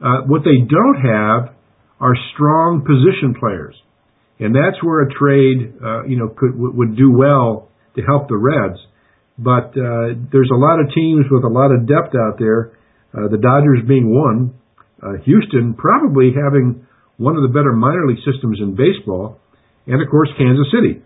uh, 0.00 0.22
what 0.26 0.42
they 0.44 0.58
don't 0.62 1.00
have 1.00 1.54
are 2.00 2.14
strong 2.34 2.84
position 2.84 3.34
players. 3.38 3.74
And 4.38 4.54
that's 4.54 4.82
where 4.82 5.02
a 5.02 5.12
trade, 5.12 5.74
uh, 5.82 6.04
you 6.04 6.18
know, 6.18 6.28
could, 6.28 6.52
would 6.54 6.96
do 6.96 7.10
well 7.10 7.68
to 7.96 8.02
help 8.02 8.28
the 8.28 8.36
Reds. 8.36 8.78
But 9.38 9.76
uh, 9.76 10.16
there's 10.32 10.50
a 10.52 10.56
lot 10.56 10.80
of 10.80 10.92
teams 10.94 11.26
with 11.30 11.44
a 11.44 11.52
lot 11.52 11.68
of 11.68 11.86
depth 11.86 12.16
out 12.16 12.38
there. 12.38 12.72
Uh, 13.12 13.28
the 13.28 13.36
Dodgers 13.36 13.84
being 13.86 14.08
one, 14.08 14.56
uh, 15.02 15.20
Houston 15.24 15.74
probably 15.74 16.32
having 16.32 16.86
one 17.16 17.36
of 17.36 17.42
the 17.42 17.52
better 17.52 17.72
minor 17.72 18.06
league 18.08 18.24
systems 18.24 18.60
in 18.60 18.76
baseball, 18.76 19.40
and 19.86 20.00
of 20.00 20.08
course 20.10 20.28
Kansas 20.36 20.68
City. 20.72 21.02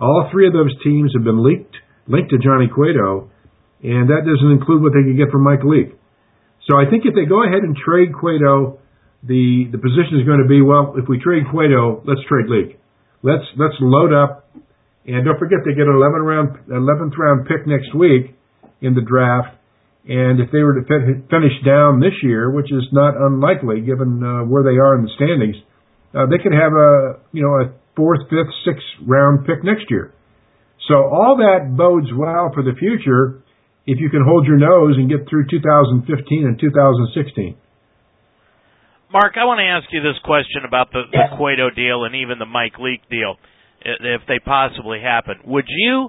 All 0.00 0.28
three 0.30 0.46
of 0.46 0.52
those 0.52 0.74
teams 0.82 1.12
have 1.14 1.24
been 1.24 1.42
linked 1.42 1.74
linked 2.06 2.30
to 2.30 2.38
Johnny 2.38 2.66
Cueto, 2.72 3.30
and 3.82 4.08
that 4.10 4.24
doesn't 4.24 4.52
include 4.52 4.82
what 4.82 4.92
they 4.94 5.04
could 5.04 5.18
get 5.18 5.30
from 5.30 5.44
Mike 5.44 5.62
Leake. 5.62 5.94
So 6.66 6.76
I 6.76 6.88
think 6.88 7.04
if 7.04 7.14
they 7.14 7.24
go 7.26 7.44
ahead 7.44 7.62
and 7.62 7.76
trade 7.76 8.14
Cueto, 8.14 8.78
the 9.22 9.66
the 9.70 9.78
position 9.78 10.18
is 10.18 10.26
going 10.26 10.42
to 10.42 10.48
be 10.48 10.62
well. 10.62 10.94
If 10.96 11.08
we 11.08 11.18
trade 11.18 11.44
Cueto, 11.50 12.02
let's 12.06 12.22
trade 12.28 12.46
Leake. 12.46 12.78
Let's 13.22 13.46
let's 13.58 13.74
load 13.80 14.12
up, 14.14 14.46
and 15.06 15.24
don't 15.24 15.38
forget 15.38 15.58
they 15.64 15.74
get 15.74 15.86
an 15.86 15.96
11 15.96 16.22
round 16.22 16.48
11th 16.68 17.16
round 17.16 17.46
pick 17.46 17.66
next 17.66 17.94
week 17.94 18.34
in 18.80 18.94
the 18.94 19.02
draft. 19.02 19.56
And 20.08 20.40
if 20.40 20.50
they 20.50 20.62
were 20.64 20.80
to 20.80 20.86
finish 21.28 21.52
down 21.66 22.00
this 22.00 22.16
year, 22.22 22.50
which 22.50 22.72
is 22.72 22.88
not 22.92 23.14
unlikely 23.16 23.82
given 23.82 24.24
uh, 24.24 24.48
where 24.48 24.62
they 24.62 24.80
are 24.80 24.96
in 24.96 25.04
the 25.04 25.12
standings, 25.16 25.56
uh, 26.16 26.24
they 26.26 26.40
could 26.40 26.56
have 26.56 26.72
a 26.72 27.20
you 27.32 27.42
know 27.44 27.52
a 27.60 27.76
fourth, 27.94 28.20
fifth, 28.30 28.54
sixth 28.64 28.86
round 29.06 29.44
pick 29.44 29.62
next 29.64 29.90
year. 29.90 30.14
So 30.88 30.94
all 30.94 31.36
that 31.36 31.76
bodes 31.76 32.08
well 32.16 32.50
for 32.54 32.62
the 32.62 32.72
future 32.78 33.42
if 33.84 34.00
you 34.00 34.08
can 34.08 34.24
hold 34.24 34.46
your 34.46 34.56
nose 34.56 34.96
and 34.96 35.08
get 35.08 35.28
through 35.28 35.48
2015 35.50 36.04
and 36.46 36.60
2016. 36.60 37.56
Mark, 39.12 39.40
I 39.40 39.48
want 39.48 39.64
to 39.64 39.68
ask 39.68 39.88
you 39.88 40.04
this 40.04 40.20
question 40.20 40.68
about 40.68 40.92
the, 40.92 41.08
the 41.08 41.36
Cueto 41.36 41.72
deal 41.72 42.04
and 42.04 42.12
even 42.12 42.38
the 42.38 42.44
Mike 42.44 42.76
Leake 42.76 43.08
deal, 43.08 43.40
if 43.82 44.22
they 44.26 44.38
possibly 44.38 45.00
happen. 45.00 45.36
Would 45.44 45.66
you, 45.68 46.08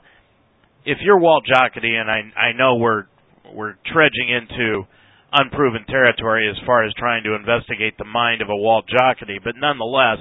if 0.85 0.97
you're 1.01 1.19
Walt 1.19 1.43
Jocketty, 1.45 1.93
and 1.93 2.09
I 2.09 2.21
I 2.39 2.51
know 2.53 2.75
we're 2.75 3.05
we're 3.53 3.75
trudging 3.91 4.29
into 4.29 4.83
unproven 5.31 5.85
territory 5.88 6.49
as 6.49 6.57
far 6.65 6.83
as 6.85 6.93
trying 6.95 7.23
to 7.23 7.35
investigate 7.35 7.97
the 7.97 8.05
mind 8.05 8.41
of 8.41 8.49
a 8.49 8.55
Walt 8.55 8.85
Jocketty, 8.88 9.38
but 9.43 9.55
nonetheless, 9.55 10.17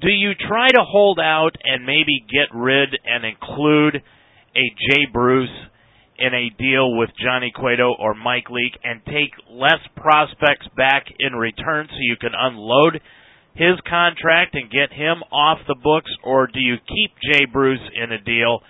do 0.00 0.08
you 0.08 0.32
try 0.34 0.68
to 0.68 0.82
hold 0.82 1.18
out 1.20 1.56
and 1.64 1.84
maybe 1.84 2.24
get 2.28 2.56
rid 2.56 2.88
and 3.04 3.24
include 3.24 3.96
a 4.56 4.64
Jay 4.88 5.06
Bruce 5.12 5.50
in 6.18 6.34
a 6.34 6.50
deal 6.58 6.96
with 6.96 7.10
Johnny 7.22 7.52
Cueto 7.54 7.94
or 7.98 8.14
Mike 8.14 8.50
Leake 8.50 8.78
and 8.84 9.00
take 9.06 9.32
less 9.50 9.80
prospects 9.96 10.66
back 10.76 11.06
in 11.18 11.34
return 11.34 11.86
so 11.88 11.96
you 11.98 12.16
can 12.16 12.32
unload 12.38 13.00
his 13.60 13.76
contract 13.84 14.56
and 14.56 14.72
get 14.72 14.88
him 14.88 15.20
off 15.28 15.60
the 15.68 15.76
books, 15.76 16.08
or 16.24 16.48
do 16.48 16.58
you 16.58 16.80
keep 16.80 17.12
Jay 17.20 17.44
Bruce 17.44 17.84
in 17.92 18.08
a 18.10 18.20
deal 18.24 18.64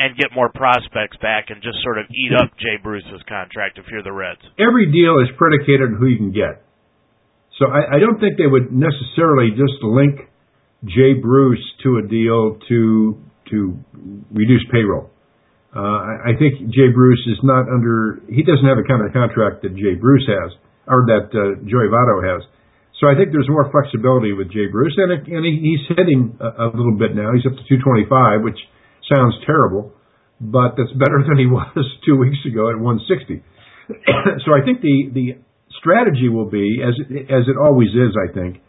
and 0.00 0.16
get 0.16 0.32
more 0.32 0.48
prospects 0.48 1.20
back 1.20 1.52
and 1.52 1.60
just 1.60 1.76
sort 1.84 2.00
of 2.00 2.08
eat 2.08 2.32
up 2.32 2.48
Jay 2.56 2.80
Bruce's 2.82 3.20
contract 3.28 3.76
if 3.76 3.84
you're 3.92 4.02
the 4.02 4.16
Reds? 4.16 4.40
Every 4.56 4.88
deal 4.88 5.20
is 5.20 5.28
predicated 5.36 5.92
on 5.92 6.00
who 6.00 6.08
you 6.08 6.16
can 6.16 6.32
get. 6.32 6.64
So 7.60 7.68
I, 7.68 7.96
I 7.96 7.98
don't 8.00 8.16
think 8.16 8.40
they 8.40 8.48
would 8.48 8.72
necessarily 8.72 9.52
just 9.52 9.76
link 9.84 10.24
Jay 10.88 11.20
Bruce 11.20 11.60
to 11.84 12.00
a 12.00 12.08
deal 12.08 12.56
to 12.72 13.20
to 13.52 13.76
reduce 14.32 14.64
payroll. 14.72 15.10
Uh, 15.76 15.80
I, 15.80 16.32
I 16.32 16.38
think 16.40 16.72
Jay 16.72 16.88
Bruce 16.88 17.20
is 17.28 17.38
not 17.44 17.68
under. 17.68 18.24
He 18.32 18.40
doesn't 18.40 18.64
have 18.64 18.80
a 18.80 18.86
kind 18.88 19.04
of 19.04 19.12
contract 19.12 19.60
that 19.68 19.76
Jay 19.76 20.00
Bruce 20.00 20.24
has, 20.24 20.56
or 20.88 21.04
that 21.12 21.28
uh, 21.28 21.60
Joey 21.68 21.92
Votto 21.92 22.24
has. 22.24 22.40
So 23.00 23.08
I 23.08 23.16
think 23.16 23.32
there's 23.32 23.48
more 23.48 23.64
flexibility 23.72 24.36
with 24.36 24.52
Jay 24.52 24.68
Bruce, 24.68 24.92
and, 25.00 25.08
it, 25.08 25.24
and 25.24 25.40
he, 25.40 25.56
he's 25.56 25.96
hitting 25.96 26.36
a, 26.36 26.68
a 26.68 26.76
little 26.76 27.00
bit 27.00 27.16
now. 27.16 27.32
He's 27.32 27.48
up 27.48 27.56
to 27.56 27.64
225, 27.64 28.44
which 28.44 28.60
sounds 29.08 29.32
terrible, 29.48 29.96
but 30.36 30.76
that's 30.76 30.92
better 30.92 31.24
than 31.24 31.40
he 31.40 31.48
was 31.48 31.72
two 32.06 32.20
weeks 32.20 32.44
ago 32.44 32.68
at 32.68 32.76
160. 32.76 33.40
so 34.44 34.52
I 34.52 34.60
think 34.60 34.84
the 34.84 35.10
the 35.16 35.26
strategy 35.80 36.28
will 36.28 36.48
be 36.48 36.84
as 36.84 36.94
as 37.26 37.48
it 37.48 37.56
always 37.56 37.90
is. 37.96 38.12
I 38.14 38.28
think 38.32 38.60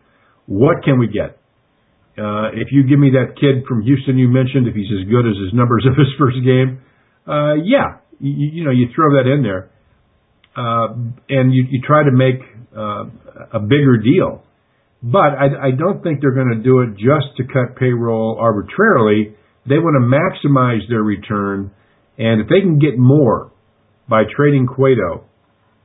what 0.47 0.83
can 0.83 0.97
we 0.97 1.07
get? 1.11 1.37
Uh, 2.15 2.51
if 2.55 2.71
you 2.71 2.83
give 2.87 2.99
me 2.99 3.11
that 3.15 3.39
kid 3.39 3.63
from 3.67 3.83
Houston 3.83 4.17
you 4.17 4.27
mentioned, 4.27 4.67
if 4.67 4.75
he's 4.75 4.91
as 4.91 5.07
good 5.07 5.27
as 5.27 5.35
his 5.43 5.53
numbers 5.53 5.85
of 5.87 5.95
his 5.95 6.07
first 6.19 6.39
game, 6.43 6.81
uh, 7.27 7.55
yeah, 7.63 7.99
you, 8.19 8.59
you 8.59 8.63
know 8.63 8.71
you 8.71 8.87
throw 8.95 9.15
that 9.19 9.27
in 9.27 9.43
there, 9.43 9.71
and 10.55 11.53
you, 11.53 11.65
you 11.69 11.81
try 11.85 12.03
to 12.03 12.11
make 12.11 12.41
uh, 12.75 13.05
a 13.53 13.59
bigger 13.59 13.97
deal. 13.97 14.43
But 15.03 15.33
I, 15.33 15.67
I 15.67 15.71
don't 15.71 16.03
think 16.03 16.21
they're 16.21 16.35
going 16.35 16.53
to 16.55 16.63
do 16.63 16.81
it 16.81 16.93
just 16.93 17.35
to 17.37 17.43
cut 17.43 17.75
payroll 17.75 18.37
arbitrarily. 18.39 19.35
They 19.67 19.77
want 19.77 19.97
to 19.97 20.05
maximize 20.05 20.87
their 20.89 21.01
return, 21.01 21.71
and 22.17 22.41
if 22.41 22.47
they 22.47 22.61
can 22.61 22.79
get 22.79 22.97
more 22.97 23.51
by 24.09 24.23
trading 24.35 24.67
Cueto 24.67 25.25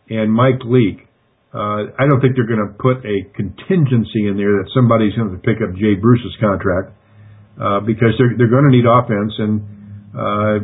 and 0.09 0.33
Mike 0.33 0.61
Leake, 0.65 1.09
uh, 1.55 1.89
I 1.97 2.05
don't 2.05 2.21
think 2.21 2.37
they're 2.37 2.49
going 2.49 2.69
to 2.69 2.77
put 2.77 3.01
a 3.09 3.25
contingency 3.33 4.29
in 4.29 4.37
there 4.37 4.61
that 4.61 4.69
somebody's 4.75 5.15
going 5.17 5.33
to 5.33 5.41
pick 5.41 5.65
up 5.65 5.73
Jay 5.77 5.95
Bruce's 5.97 6.37
contract 6.41 6.93
uh, 7.57 7.81
because 7.81 8.13
they're 8.21 8.37
they're 8.37 8.53
going 8.53 8.69
to 8.69 8.75
need 8.77 8.85
offense, 8.85 9.33
and 9.41 9.53
uh, 10.13 10.55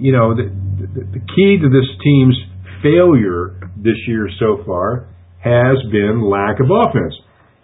you 0.00 0.12
know 0.12 0.32
the 0.32 0.48
the 0.88 1.20
key 1.36 1.60
to 1.60 1.68
this 1.68 1.88
team's 2.00 2.36
failure 2.82 3.60
this 3.76 3.96
year 4.06 4.28
so 4.38 4.62
far 4.66 5.08
has 5.42 5.78
been 5.90 6.22
lack 6.28 6.60
of 6.60 6.68
offense. 6.70 7.14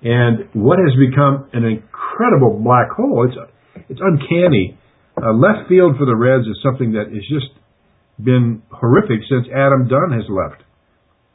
And 0.03 0.49
what 0.53 0.79
has 0.79 0.93
become 0.97 1.49
an 1.53 1.65
incredible 1.65 2.61
black 2.63 2.91
hole, 2.97 3.27
it's, 3.29 3.37
it's 3.89 4.01
uncanny 4.01 4.79
uh, 5.17 5.33
left 5.33 5.69
field 5.69 5.97
for 5.97 6.05
the 6.05 6.17
Reds 6.17 6.45
is 6.45 6.61
something 6.61 6.93
that 6.93 7.09
has 7.09 7.25
just 7.33 7.49
been 8.21 8.63
horrific 8.69 9.25
since 9.29 9.49
Adam 9.49 9.89
Dunn 9.89 10.13
has 10.13 10.29
left. 10.29 10.61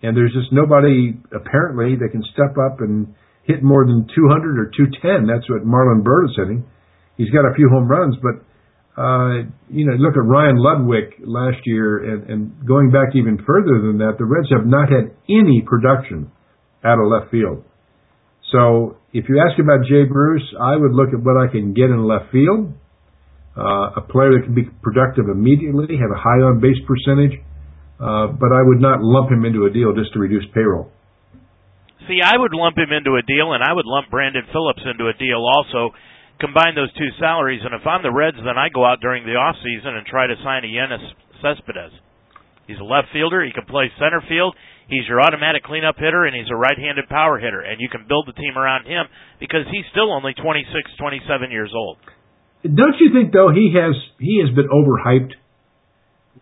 And 0.02 0.18
there's 0.18 0.34
just 0.34 0.54
nobody 0.54 1.18
apparently 1.34 1.98
that 1.98 2.10
can 2.14 2.22
step 2.34 2.58
up 2.58 2.82
and 2.82 3.14
hit 3.46 3.62
more 3.62 3.86
than 3.86 4.06
200 4.06 4.58
or 4.58 4.70
210. 4.70 5.26
That's 5.26 5.50
what 5.50 5.66
Marlon 5.66 6.06
Byrd 6.06 6.30
is 6.30 6.38
hitting. 6.38 6.66
He's 7.18 7.30
got 7.30 7.46
a 7.46 7.54
few 7.54 7.70
home 7.70 7.90
runs, 7.90 8.16
but 8.22 8.46
uh, 8.98 9.48
you 9.70 9.88
know, 9.88 9.96
look 9.98 10.14
at 10.14 10.26
Ryan 10.28 10.58
Ludwick 10.58 11.24
last 11.24 11.60
year, 11.66 11.98
and, 12.04 12.30
and 12.30 12.68
going 12.68 12.92
back 12.92 13.16
even 13.16 13.38
further 13.46 13.82
than 13.82 13.98
that, 14.00 14.16
the 14.20 14.26
Reds 14.26 14.50
have 14.52 14.66
not 14.66 14.90
had 14.90 15.16
any 15.30 15.64
production 15.66 16.32
out 16.84 17.00
of 17.00 17.08
left 17.08 17.32
field. 17.32 17.64
So 18.52 18.98
if 19.14 19.30
you 19.30 19.40
ask 19.40 19.60
about 19.60 19.88
Jay 19.88 20.04
Bruce, 20.04 20.44
I 20.60 20.76
would 20.76 20.92
look 20.92 21.10
at 21.14 21.24
what 21.24 21.38
I 21.38 21.52
can 21.52 21.74
get 21.74 21.86
in 21.86 22.04
left 22.04 22.32
field 22.32 22.74
uh, 23.58 24.00
a 24.00 24.02
player 24.02 24.32
that 24.40 24.48
can 24.48 24.56
be 24.56 24.64
productive 24.82 25.28
immediately, 25.28 26.00
have 26.00 26.12
a 26.12 26.20
high 26.20 26.40
on 26.40 26.64
base 26.64 26.80
percentage, 26.88 27.36
uh, 28.00 28.32
but 28.32 28.56
I 28.56 28.64
would 28.64 28.80
not 28.80 29.04
lump 29.04 29.32
him 29.32 29.44
into 29.44 29.68
a 29.68 29.72
deal 29.72 29.92
just 29.92 30.14
to 30.14 30.20
reduce 30.20 30.46
payroll. 30.56 30.88
See, 32.08 32.24
I 32.24 32.34
would 32.38 32.56
lump 32.56 32.78
him 32.78 32.90
into 32.96 33.20
a 33.20 33.24
deal, 33.28 33.54
and 33.54 33.62
I 33.62 33.74
would 33.74 33.86
lump 33.86 34.10
Brandon 34.10 34.44
Phillips 34.52 34.82
into 34.88 35.12
a 35.12 35.16
deal 35.20 35.44
also. 35.44 35.94
Combine 36.42 36.74
those 36.74 36.92
two 36.98 37.14
salaries, 37.22 37.62
and 37.64 37.78
if 37.78 37.86
I'm 37.86 38.02
the 38.02 38.12
Reds, 38.12 38.42
then 38.42 38.58
I 38.58 38.74
go 38.74 38.84
out 38.84 39.00
during 39.00 39.24
the 39.30 39.38
off 39.38 39.56
season 39.62 39.94
and 39.94 40.06
try 40.10 40.26
to 40.26 40.36
sign 40.44 40.66
a 40.66 40.72
Yoenis 40.74 41.06
Cespedes. 41.38 41.94
He's 42.66 42.82
a 42.82 42.88
left 42.88 43.14
fielder. 43.14 43.46
He 43.46 43.54
can 43.54 43.70
play 43.70 43.94
center 44.02 44.26
field. 44.26 44.56
He's 44.90 45.06
your 45.08 45.22
automatic 45.22 45.64
cleanup 45.64 45.96
hitter, 46.02 46.26
and 46.26 46.36
he's 46.36 46.50
a 46.50 46.56
right-handed 46.56 47.08
power 47.10 47.38
hitter. 47.38 47.62
And 47.62 47.80
you 47.80 47.90
can 47.90 48.10
build 48.10 48.26
the 48.28 48.34
team 48.34 48.58
around 48.58 48.88
him 48.88 49.06
because 49.40 49.70
he's 49.70 49.86
still 49.92 50.12
only 50.12 50.34
26, 50.34 50.68
27 50.98 51.52
years 51.52 51.72
old. 51.76 51.98
Don't 52.64 52.98
you 53.00 53.10
think 53.14 53.34
though 53.34 53.50
he 53.50 53.74
has 53.74 53.98
he 54.20 54.38
has 54.46 54.54
been 54.54 54.70
overhyped? 54.70 55.34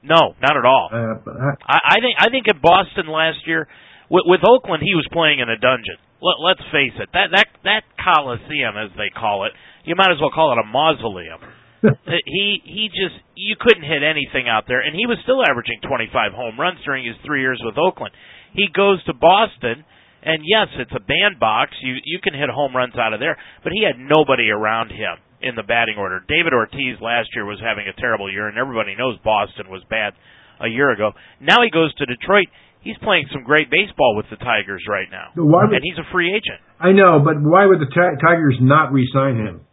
No, 0.04 0.36
not 0.42 0.56
at 0.56 0.66
all. 0.66 0.90
Uh, 0.92 1.56
I, 1.64 1.96
I 1.96 1.98
think 2.04 2.16
I 2.20 2.28
think 2.30 2.46
in 2.52 2.60
Boston 2.60 3.08
last 3.08 3.48
year 3.48 3.68
with, 4.12 4.24
with 4.28 4.42
Oakland 4.44 4.84
he 4.84 4.96
was 4.96 5.08
playing 5.12 5.40
in 5.40 5.48
a 5.48 5.56
dungeon. 5.56 5.96
Let, 6.20 6.44
let's 6.44 6.64
face 6.76 6.92
it 7.00 7.08
that 7.14 7.32
that 7.32 7.48
that 7.64 7.84
Coliseum 8.00 8.80
as 8.80 8.90
they 8.96 9.12
call 9.12 9.46
it, 9.46 9.52
you 9.84 9.96
might 9.96 10.12
as 10.12 10.20
well 10.20 10.32
call 10.32 10.56
it 10.56 10.64
a 10.64 10.68
mausoleum. 10.68 11.40
he 12.26 12.60
he 12.64 12.90
just 12.92 13.16
you 13.36 13.56
couldn't 13.60 13.88
hit 13.88 14.04
anything 14.04 14.50
out 14.50 14.66
there, 14.68 14.82
and 14.82 14.96
he 14.96 15.08
was 15.08 15.18
still 15.24 15.40
averaging 15.44 15.80
25 15.88 16.34
home 16.34 16.60
runs 16.60 16.80
during 16.84 17.06
his 17.06 17.16
three 17.26 17.42
years 17.42 17.60
with 17.64 17.78
Oakland. 17.78 18.12
He 18.52 18.68
goes 18.68 19.04
to 19.06 19.14
Boston, 19.14 19.86
and 20.24 20.44
yes, 20.44 20.68
it's 20.76 20.92
a 20.92 21.00
bandbox. 21.00 21.72
You 21.82 21.96
you 22.04 22.20
can 22.20 22.34
hit 22.34 22.50
home 22.50 22.76
runs 22.76 22.96
out 23.00 23.14
of 23.14 23.20
there, 23.20 23.38
but 23.64 23.72
he 23.72 23.88
had 23.88 23.96
nobody 23.96 24.52
around 24.52 24.92
him 24.92 25.24
in 25.42 25.56
the 25.56 25.64
batting 25.64 25.96
order. 25.96 26.20
David 26.28 26.52
Ortiz 26.52 27.00
last 27.00 27.30
year 27.36 27.46
was 27.46 27.64
having 27.64 27.88
a 27.88 27.96
terrible 27.96 28.32
year, 28.32 28.48
and 28.48 28.58
everybody 28.58 28.96
knows 28.96 29.16
Boston 29.24 29.72
was 29.72 29.84
bad 29.90 30.14
a 30.60 30.68
year 30.68 30.92
ago. 30.92 31.12
Now 31.40 31.64
he 31.64 31.72
goes 31.72 31.94
to 31.96 32.06
Detroit. 32.06 32.52
He's 32.82 32.98
playing 33.04 33.28
some 33.34 33.44
great 33.44 33.68
baseball 33.70 34.16
with 34.16 34.28
the 34.32 34.38
Tigers 34.40 34.84
right 34.88 35.08
now, 35.12 35.36
would, 35.36 35.76
and 35.76 35.84
he's 35.84 36.00
a 36.00 36.08
free 36.12 36.32
agent. 36.32 36.64
I 36.80 36.96
know, 36.96 37.20
but 37.20 37.36
why 37.42 37.66
would 37.66 37.80
the 37.80 37.92
Tigers 37.92 38.56
not 38.62 38.94
re-sign 38.94 39.36
him? 39.36 39.68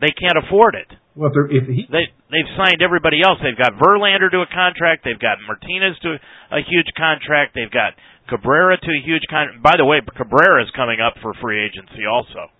They 0.00 0.10
can't 0.10 0.34
afford 0.42 0.74
it. 0.74 0.90
Well, 1.14 1.30
if, 1.30 1.62
if 1.62 1.64
he... 1.68 1.86
they 1.92 2.08
they've 2.32 2.52
signed 2.56 2.82
everybody 2.82 3.20
else. 3.22 3.38
They've 3.44 3.58
got 3.58 3.76
Verlander 3.76 4.32
to 4.32 4.40
a 4.42 4.50
contract. 4.50 5.04
They've 5.04 5.20
got 5.20 5.38
Martinez 5.46 5.94
to 6.02 6.16
a 6.50 6.60
huge 6.64 6.90
contract. 6.96 7.54
They've 7.54 7.70
got 7.70 7.94
Cabrera 8.26 8.80
to 8.80 8.90
a 8.90 9.00
huge 9.04 9.22
contract. 9.28 9.62
By 9.62 9.76
the 9.76 9.84
way, 9.84 10.00
Cabrera 10.00 10.64
is 10.64 10.70
coming 10.74 10.98
up 10.98 11.14
for 11.20 11.34
free 11.42 11.62
agency 11.62 12.08
also. 12.08 12.50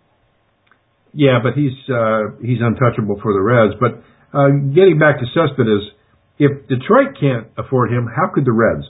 Yeah, 1.15 1.41
but 1.43 1.55
he's 1.55 1.75
uh, 1.89 2.39
he's 2.45 2.61
untouchable 2.61 3.19
for 3.23 3.33
the 3.33 3.43
Reds. 3.43 3.75
But 3.81 4.05
uh, 4.37 4.71
getting 4.71 4.99
back 5.01 5.19
to 5.19 5.27
Cespedes, 5.33 5.97
if 6.39 6.69
Detroit 6.69 7.17
can't 7.19 7.49
afford 7.57 7.91
him, 7.91 8.07
how 8.07 8.31
could 8.31 8.45
the 8.45 8.53
Reds? 8.53 8.87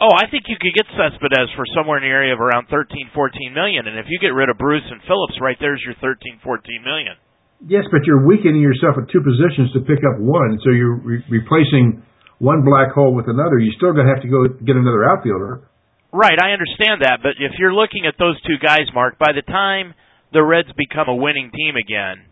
Oh, 0.00 0.16
I 0.16 0.32
think 0.32 0.48
you 0.48 0.56
could 0.56 0.72
get 0.72 0.88
Cespedes 0.96 1.52
for 1.52 1.68
somewhere 1.76 2.00
in 2.00 2.08
the 2.08 2.10
area 2.10 2.32
of 2.32 2.40
around 2.40 2.72
thirteen, 2.72 3.12
fourteen 3.12 3.52
million, 3.52 3.84
and 3.84 4.00
if 4.00 4.08
you 4.08 4.16
get 4.16 4.32
rid 4.32 4.48
of 4.48 4.56
Bruce 4.56 4.88
and 4.88 5.04
Phillips, 5.04 5.36
right 5.44 5.60
there's 5.60 5.84
your 5.84 5.94
thirteen, 6.00 6.40
fourteen 6.40 6.80
million. 6.80 7.20
Yes, 7.68 7.84
but 7.92 8.08
you're 8.08 8.24
weakening 8.24 8.64
yourself 8.64 8.96
at 8.96 9.12
two 9.12 9.20
positions 9.20 9.68
to 9.76 9.84
pick 9.84 10.00
up 10.00 10.16
one, 10.16 10.56
so 10.64 10.72
you're 10.72 10.96
re- 10.96 11.24
replacing 11.28 12.00
one 12.40 12.64
black 12.64 12.96
hole 12.96 13.12
with 13.12 13.28
another, 13.28 13.60
you're 13.60 13.76
still 13.76 13.92
going 13.92 14.08
to 14.08 14.12
have 14.16 14.24
to 14.24 14.32
go 14.32 14.48
get 14.64 14.80
another 14.80 15.04
outfielder. 15.04 15.68
Right, 16.08 16.40
I 16.40 16.56
understand 16.56 17.04
that, 17.04 17.20
but 17.22 17.36
if 17.36 17.52
you're 17.60 17.76
looking 17.76 18.08
at 18.08 18.16
those 18.18 18.40
two 18.48 18.56
guys, 18.56 18.88
Mark, 18.94 19.18
by 19.18 19.36
the 19.36 19.44
time 19.44 19.92
the 20.32 20.42
Reds 20.42 20.72
become 20.72 21.08
a 21.08 21.14
winning 21.14 21.52
team 21.52 21.76
again, 21.76 22.24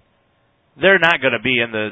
they're 0.80 0.98
not 0.98 1.20
going 1.20 1.37
to 1.37 1.44
be 1.44 1.60
in 1.60 1.70
the, 1.70 1.90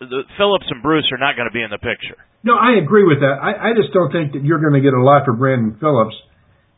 the 0.00 0.22
Phillips 0.36 0.66
and 0.70 0.82
Bruce 0.82 1.08
are 1.12 1.18
not 1.18 1.36
going 1.36 1.48
to 1.48 1.54
be 1.54 1.62
in 1.62 1.70
the 1.70 1.80
picture. 1.80 2.18
No, 2.44 2.58
I 2.58 2.76
agree 2.82 3.04
with 3.04 3.20
that. 3.20 3.38
I, 3.40 3.70
I 3.70 3.78
just 3.78 3.92
don't 3.94 4.10
think 4.10 4.32
that 4.32 4.42
you're 4.44 4.60
going 4.60 4.74
to 4.74 4.84
get 4.84 4.94
a 4.94 5.00
lot 5.02 5.24
for 5.24 5.32
Brandon 5.32 5.78
Phillips 5.78 6.14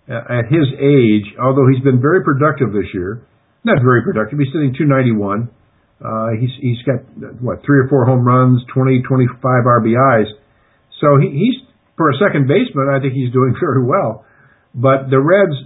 uh, 0.06 0.20
at 0.28 0.52
his 0.52 0.68
age, 0.76 1.32
although 1.40 1.66
he's 1.72 1.82
been 1.82 2.00
very 2.00 2.22
productive 2.22 2.72
this 2.72 2.92
year. 2.92 3.24
Not 3.64 3.80
very 3.80 4.04
productive. 4.04 4.38
He's 4.38 4.52
sitting 4.52 4.76
291. 4.76 5.48
Uh, 6.04 6.36
he's 6.36 6.52
he's 6.60 6.82
got 6.84 7.00
what 7.40 7.64
three 7.64 7.80
or 7.80 7.88
four 7.88 8.04
home 8.04 8.26
runs, 8.26 8.60
20, 8.74 9.02
25 9.08 9.40
RBIs. 9.40 10.28
So 11.00 11.16
he, 11.16 11.32
he's 11.32 11.56
for 11.96 12.10
a 12.10 12.16
second 12.20 12.46
baseman. 12.46 12.92
I 12.92 13.00
think 13.00 13.14
he's 13.14 13.32
doing 13.32 13.56
very 13.60 13.84
well. 13.84 14.26
But 14.74 15.08
the 15.08 15.16
Reds, 15.16 15.56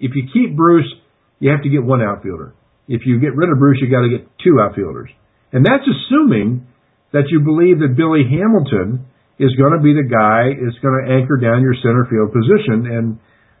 if 0.00 0.12
you 0.12 0.28
keep 0.32 0.56
Bruce, 0.56 0.90
you 1.38 1.50
have 1.50 1.62
to 1.62 1.70
get 1.70 1.82
one 1.82 2.02
outfielder. 2.02 2.54
If 2.88 3.02
you 3.06 3.20
get 3.20 3.34
rid 3.36 3.48
of 3.50 3.58
Bruce, 3.58 3.78
you 3.80 3.88
got 3.88 4.02
to 4.02 4.10
get 4.10 4.28
two 4.44 4.60
outfielders, 4.60 5.08
and 5.52 5.64
that's 5.64 5.84
assuming 5.84 6.66
that 7.12 7.28
you 7.28 7.40
believe 7.40 7.78
that 7.80 7.94
Billy 7.96 8.24
Hamilton 8.24 9.04
is 9.38 9.52
going 9.60 9.76
to 9.76 9.82
be 9.84 9.92
the 9.92 10.08
guy 10.08 10.56
that's 10.56 10.80
going 10.80 10.96
to 10.96 11.04
anchor 11.12 11.36
down 11.36 11.60
your 11.60 11.76
center 11.76 12.08
field 12.08 12.32
position. 12.32 12.88
And, 12.88 13.06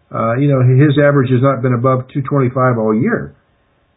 uh, 0.08 0.40
you 0.40 0.48
know, 0.48 0.64
his 0.64 0.96
average 0.96 1.28
has 1.28 1.44
not 1.44 1.60
been 1.60 1.76
above 1.76 2.08
225 2.12 2.80
all 2.80 2.96
year. 2.96 3.36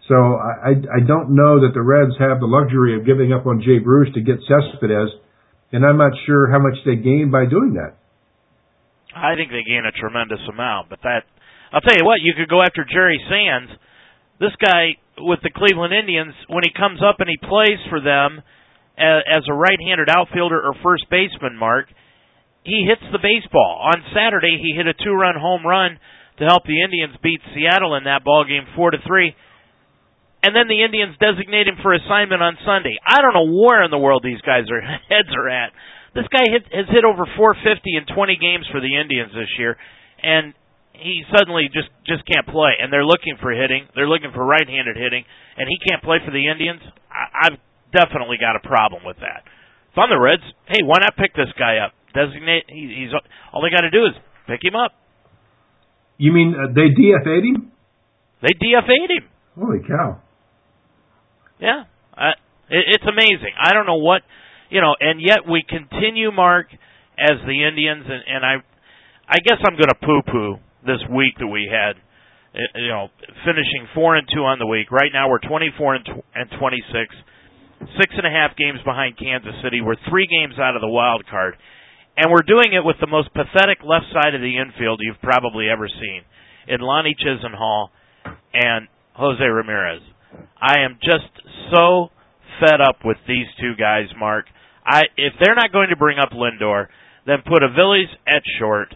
So 0.07 0.37
I, 0.37 0.77
I 0.77 1.01
don't 1.01 1.33
know 1.33 1.65
that 1.65 1.73
the 1.73 1.81
Reds 1.81 2.13
have 2.19 2.37
the 2.37 2.45
luxury 2.45 2.93
of 2.99 3.07
giving 3.07 3.33
up 3.33 3.47
on 3.47 3.63
Jay 3.63 3.79
Bruce 3.79 4.13
to 4.13 4.21
get 4.21 4.37
Cespedes, 4.45 5.09
and 5.73 5.81
I'm 5.81 5.97
not 5.97 6.13
sure 6.27 6.45
how 6.51 6.59
much 6.59 6.77
they 6.85 6.95
gain 6.95 7.31
by 7.33 7.49
doing 7.49 7.73
that. 7.73 7.97
I 9.15 9.33
think 9.33 9.49
they 9.49 9.65
gain 9.65 9.81
a 9.87 9.95
tremendous 9.95 10.43
amount, 10.45 10.93
but 10.93 10.99
that 11.01 11.25
I'll 11.73 11.81
tell 11.81 11.97
you 11.97 12.05
what, 12.05 12.21
you 12.21 12.35
could 12.37 12.49
go 12.49 12.61
after 12.61 12.85
Jerry 12.85 13.17
Sands. 13.25 13.71
This 14.39 14.53
guy 14.61 15.01
with 15.17 15.39
the 15.43 15.51
Cleveland 15.51 15.93
Indians, 15.93 16.33
when 16.47 16.63
he 16.63 16.71
comes 16.75 16.99
up 17.01 17.19
and 17.19 17.29
he 17.29 17.37
plays 17.37 17.79
for 17.89 18.01
them, 18.01 18.43
as 18.97 19.43
a 19.47 19.53
right-handed 19.53 20.07
outfielder 20.09 20.59
or 20.59 20.73
first 20.81 21.05
baseman, 21.11 21.57
Mark, 21.57 21.87
he 22.63 22.87
hits 22.87 23.03
the 23.11 23.21
baseball. 23.21 23.91
On 23.93 24.01
Saturday, 24.15 24.57
he 24.61 24.73
hit 24.75 24.87
a 24.87 24.95
two-run 24.95 25.35
home 25.35 25.65
run 25.65 25.99
to 26.39 26.45
help 26.45 26.63
the 26.65 26.81
Indians 26.81 27.15
beat 27.21 27.39
Seattle 27.53 27.95
in 27.95 28.05
that 28.05 28.23
ball 28.23 28.43
game, 28.43 28.65
four 28.75 28.91
to 28.91 28.97
three. 29.05 29.35
And 30.43 30.55
then 30.55 30.67
the 30.67 30.83
Indians 30.83 31.17
designate 31.17 31.67
him 31.67 31.81
for 31.81 31.93
assignment 31.93 32.41
on 32.41 32.57
Sunday. 32.65 32.97
I 33.01 33.21
don't 33.21 33.33
know 33.33 33.49
where 33.49 33.83
in 33.83 33.91
the 33.91 34.01
world 34.01 34.21
these 34.23 34.41
guys' 34.41 34.69
are 34.69 34.81
heads 35.09 35.31
are 35.35 35.49
at. 35.49 35.71
This 36.13 36.27
guy 36.31 36.47
hit, 36.47 36.63
has 36.71 36.87
hit 36.89 37.03
over 37.03 37.27
450 37.35 37.81
in 37.97 38.05
20 38.07 38.37
games 38.39 38.65
for 38.71 38.79
the 38.79 38.95
Indians 38.95 39.33
this 39.35 39.51
year, 39.59 39.75
and 40.23 40.53
he 40.97 41.23
suddenly 41.35 41.69
just 41.71 41.89
just 42.05 42.23
can't 42.25 42.47
play. 42.47 42.77
And 42.81 42.91
they're 42.91 43.05
looking 43.05 43.37
for 43.41 43.51
hitting. 43.51 43.87
They're 43.95 44.09
looking 44.09 44.31
for 44.33 44.45
right-handed 44.45 44.97
hitting, 44.97 45.23
and 45.57 45.65
he 45.67 45.77
can't 45.87 46.03
play 46.03 46.17
for 46.23 46.31
the 46.31 46.47
Indians. 46.47 46.81
I, 47.11 47.49
I've 47.49 47.59
definitely 47.93 48.37
got 48.39 48.55
a 48.55 48.63
problem 48.63 49.03
with 49.05 49.17
that. 49.23 49.47
If 49.91 49.97
I'm 49.97 50.09
the 50.09 50.19
Reds, 50.19 50.43
hey, 50.67 50.83
why 50.83 50.99
not 50.99 51.15
pick 51.15 51.33
this 51.33 51.51
guy 51.57 51.79
up? 51.79 51.93
Designate. 52.13 52.67
He, 52.67 53.05
he's 53.05 53.11
all 53.51 53.61
they 53.61 53.71
got 53.71 53.87
to 53.87 53.91
do 53.91 54.05
is 54.05 54.13
pick 54.47 54.63
him 54.63 54.75
up. 54.75 54.91
You 56.17 56.31
mean 56.31 56.55
uh, 56.55 56.71
they 56.71 56.91
DFA'd 56.91 57.43
him? 57.43 57.71
They 58.41 58.55
DFA'd 58.55 59.11
him. 59.11 59.25
Holy 59.55 59.79
cow! 59.87 60.21
Yeah, 61.59 61.87
uh, 62.15 62.35
it, 62.69 62.99
it's 62.99 63.07
amazing. 63.07 63.55
I 63.55 63.71
don't 63.73 63.85
know 63.85 64.03
what 64.03 64.23
you 64.69 64.81
know, 64.81 64.95
and 64.99 65.21
yet 65.21 65.47
we 65.49 65.63
continue, 65.67 66.31
Mark, 66.31 66.67
as 67.17 67.37
the 67.45 67.67
Indians, 67.67 68.05
and, 68.07 68.23
and 68.27 68.45
I, 68.45 68.55
I 69.27 69.37
guess 69.43 69.57
I'm 69.65 69.75
going 69.75 69.89
to 69.89 69.95
poo-poo 69.95 70.59
this 70.85 71.01
week 71.09 71.35
that 71.39 71.47
we 71.47 71.69
had. 71.71 71.97
Uh, 72.55 72.79
you 72.79 72.87
know, 72.87 73.09
finishing 73.43 73.83
four 73.93 74.15
and 74.15 74.27
two 74.31 74.39
on 74.47 74.59
the 74.59 74.67
week. 74.67 74.89
Right 74.89 75.11
now 75.11 75.29
we're 75.29 75.43
24 75.43 75.95
and, 75.95 76.05
tw- 76.05 76.25
and 76.33 76.47
26 76.57 77.11
six 77.99 78.13
and 78.15 78.25
a 78.25 78.31
half 78.31 78.55
games 78.55 78.79
behind 78.83 79.17
Kansas 79.17 79.53
City. 79.63 79.81
We're 79.81 79.99
three 80.09 80.27
games 80.27 80.55
out 80.59 80.75
of 80.75 80.81
the 80.81 80.89
wild 80.89 81.25
card. 81.29 81.55
And 82.17 82.31
we're 82.31 82.47
doing 82.47 82.71
it 82.71 82.85
with 82.85 82.95
the 83.01 83.11
most 83.11 83.29
pathetic 83.33 83.83
left 83.83 84.07
side 84.13 84.33
of 84.33 84.41
the 84.41 84.55
infield 84.57 84.99
you've 85.03 85.21
probably 85.21 85.67
ever 85.67 85.87
seen 85.87 86.23
in 86.67 86.79
Lonnie 86.79 87.15
Chisenhall 87.19 87.89
and 88.53 88.87
Jose 89.13 89.43
Ramirez. 89.43 90.01
I 90.55 90.79
am 90.79 90.97
just 91.03 91.29
so 91.75 92.09
fed 92.59 92.79
up 92.79 93.03
with 93.03 93.17
these 93.27 93.47
two 93.59 93.75
guys, 93.77 94.07
Mark. 94.17 94.45
I 94.85 95.03
if 95.17 95.33
they're 95.43 95.55
not 95.55 95.73
going 95.73 95.89
to 95.89 95.95
bring 95.95 96.19
up 96.19 96.29
Lindor, 96.31 96.87
then 97.25 97.37
put 97.45 97.63
Aviles 97.63 98.11
at 98.27 98.43
short 98.59 98.95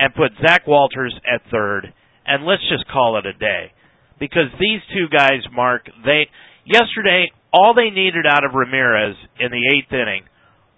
and 0.00 0.14
put 0.14 0.32
Zach 0.40 0.66
Walters 0.66 1.14
at 1.28 1.42
third, 1.50 1.92
and 2.24 2.46
let's 2.46 2.64
just 2.72 2.88
call 2.88 3.18
it 3.18 3.26
a 3.26 3.34
day. 3.34 3.72
Because 4.18 4.48
these 4.58 4.80
two 4.96 5.12
guys, 5.14 5.44
Mark, 5.52 5.84
they 6.04 6.28
yesterday 6.64 7.28
all 7.52 7.74
they 7.74 7.90
needed 7.90 8.24
out 8.26 8.44
of 8.44 8.54
Ramirez 8.54 9.16
in 9.38 9.50
the 9.50 9.64
eighth 9.76 9.92
inning 9.92 10.24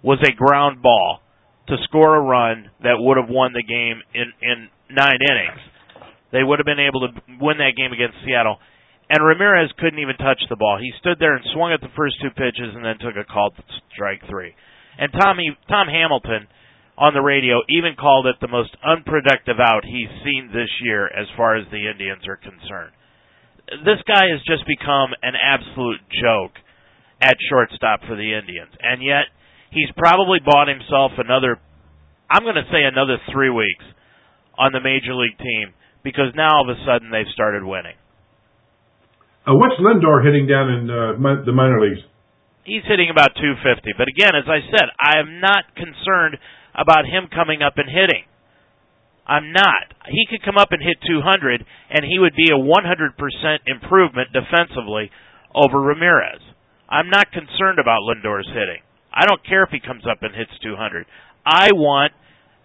was 0.03 0.19
a 0.27 0.35
ground 0.35 0.81
ball 0.81 1.21
to 1.67 1.77
score 1.83 2.17
a 2.17 2.21
run 2.21 2.69
that 2.83 2.99
would 2.99 3.15
have 3.15 3.29
won 3.29 3.53
the 3.53 3.63
game 3.63 4.03
in, 4.13 4.27
in 4.41 4.67
nine 4.91 5.19
innings. 5.23 5.61
They 6.33 6.43
would 6.43 6.59
have 6.59 6.65
been 6.65 6.83
able 6.83 7.07
to 7.07 7.13
win 7.39 7.57
that 7.63 7.77
game 7.77 7.93
against 7.93 8.19
Seattle. 8.25 8.59
And 9.07 9.23
Ramirez 9.23 9.71
couldn't 9.79 9.99
even 9.99 10.17
touch 10.17 10.41
the 10.49 10.57
ball. 10.57 10.79
He 10.81 10.91
stood 10.99 11.19
there 11.19 11.35
and 11.35 11.45
swung 11.53 11.71
at 11.71 11.79
the 11.79 11.93
first 11.95 12.19
two 12.19 12.31
pitches 12.35 12.75
and 12.75 12.83
then 12.83 12.99
took 12.99 13.15
a 13.15 13.23
called 13.23 13.53
strike 13.93 14.27
three. 14.27 14.51
And 14.97 15.13
Tommy 15.13 15.55
Tom 15.69 15.87
Hamilton 15.87 16.47
on 16.97 17.13
the 17.13 17.21
radio 17.21 17.61
even 17.69 17.95
called 17.97 18.27
it 18.27 18.35
the 18.41 18.47
most 18.47 18.75
unproductive 18.85 19.57
out 19.59 19.85
he's 19.85 20.11
seen 20.23 20.49
this 20.53 20.69
year 20.81 21.07
as 21.07 21.25
far 21.35 21.55
as 21.57 21.65
the 21.71 21.89
Indians 21.89 22.27
are 22.27 22.37
concerned. 22.37 22.93
This 23.81 24.01
guy 24.05 24.29
has 24.29 24.43
just 24.45 24.67
become 24.67 25.15
an 25.23 25.33
absolute 25.33 26.01
joke 26.21 26.53
at 27.21 27.39
shortstop 27.49 28.01
for 28.05 28.15
the 28.15 28.35
Indians. 28.35 28.75
And 28.81 29.01
yet, 29.01 29.31
he's 29.71 29.89
probably 29.97 30.39
bought 30.43 30.67
himself 30.67 31.17
another, 31.17 31.57
I'm 32.29 32.43
going 32.43 32.59
to 32.59 32.69
say 32.69 32.83
another 32.83 33.17
three 33.31 33.49
weeks 33.49 33.85
on 34.59 34.71
the 34.71 34.83
major 34.83 35.15
league 35.15 35.37
team 35.39 35.73
because 36.03 36.35
now 36.35 36.61
all 36.61 36.69
of 36.69 36.77
a 36.77 36.79
sudden 36.85 37.09
they've 37.09 37.31
started 37.33 37.63
winning. 37.63 37.97
Uh, 39.47 39.55
what's 39.55 39.75
Lindor 39.79 40.23
hitting 40.23 40.45
down 40.45 40.69
in 40.69 40.81
uh, 40.91 41.17
the 41.43 41.51
minor 41.51 41.81
leagues? 41.81 42.03
He's 42.63 42.83
hitting 42.87 43.09
about 43.11 43.35
250. 43.35 43.91
But 43.97 44.07
again, 44.07 44.35
as 44.39 44.47
I 44.47 44.63
said, 44.71 44.87
I 44.95 45.19
am 45.19 45.41
not 45.43 45.67
concerned 45.75 46.39
about 46.75 47.05
him 47.05 47.29
coming 47.33 47.61
up 47.61 47.77
and 47.77 47.89
hitting. 47.89 48.25
I'm 49.25 49.53
not. 49.53 49.95
He 50.09 50.27
could 50.29 50.43
come 50.43 50.57
up 50.57 50.71
and 50.71 50.83
hit 50.83 50.99
200, 51.07 51.63
and 51.89 52.03
he 52.03 52.19
would 52.19 52.35
be 52.35 52.51
a 52.51 52.59
100% 52.59 53.15
improvement 53.67 54.35
defensively 54.35 55.11
over 55.55 55.79
Ramirez. 55.79 56.41
I'm 56.89 57.09
not 57.09 57.31
concerned 57.31 57.79
about 57.79 58.03
Lindor's 58.03 58.47
hitting. 58.47 58.83
I 59.13 59.25
don't 59.25 59.45
care 59.45 59.63
if 59.63 59.69
he 59.69 59.79
comes 59.79 60.03
up 60.09 60.21
and 60.21 60.35
hits 60.35 60.51
200. 60.61 61.05
I 61.45 61.69
want 61.71 62.13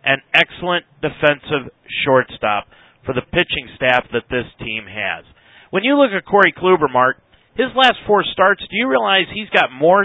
an 0.05 0.19
excellent 0.35 0.87
defensive 1.01 1.71
shortstop 2.05 2.67
for 3.05 3.15
the 3.15 3.23
pitching 3.23 3.69
staff 3.77 4.05
that 4.13 4.29
this 4.31 4.47
team 4.59 4.85
has. 4.89 5.25
When 5.71 5.85
you 5.85 5.97
look 5.97 6.11
at 6.11 6.25
Corey 6.25 6.53
Kluber, 6.57 6.91
Mark, 6.91 7.19
his 7.55 7.69
last 7.77 7.99
four 8.07 8.25
starts, 8.25 8.63
do 8.63 8.77
you 8.77 8.89
realize 8.89 9.27
he's 9.33 9.51
got 9.51 9.73
more 9.73 10.05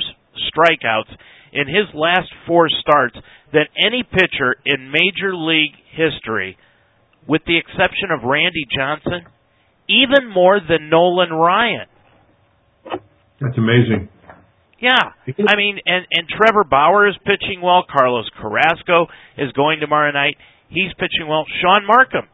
strikeouts 0.52 1.14
in 1.54 1.68
his 1.68 1.88
last 1.94 2.30
four 2.48 2.68
starts 2.82 3.16
than 3.54 3.66
any 3.78 4.04
pitcher 4.04 4.56
in 4.66 4.92
Major 4.92 5.36
League 5.36 5.78
history, 5.96 6.58
with 7.28 7.44
the 7.46 7.58
exception 7.58 8.10
of 8.12 8.24
Randy 8.24 8.66
Johnson? 8.76 9.26
Even 9.88 10.28
more 10.34 10.60
than 10.60 10.90
Nolan 10.90 11.32
Ryan. 11.32 11.88
That's 13.40 13.58
amazing. 13.58 14.10
Yeah, 14.80 15.16
I 15.48 15.56
mean, 15.56 15.80
and 15.86 16.06
and 16.12 16.28
Trevor 16.28 16.66
Bauer 16.66 17.08
is 17.08 17.16
pitching 17.24 17.62
well. 17.64 17.84
Carlos 17.88 18.28
Carrasco 18.36 19.08
is 19.38 19.52
going 19.54 19.80
tomorrow 19.80 20.12
night. 20.12 20.36
He's 20.68 20.92
pitching 21.00 21.28
well. 21.30 21.46
Shaun 21.62 21.88
Marcum 21.88 22.28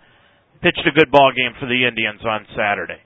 pitched 0.61 0.81
a 0.87 0.97
good 0.97 1.11
ball 1.11 1.31
game 1.35 1.53
for 1.59 1.67
the 1.67 1.85
Indians 1.85 2.21
on 2.25 2.47
Saturday. 2.57 3.01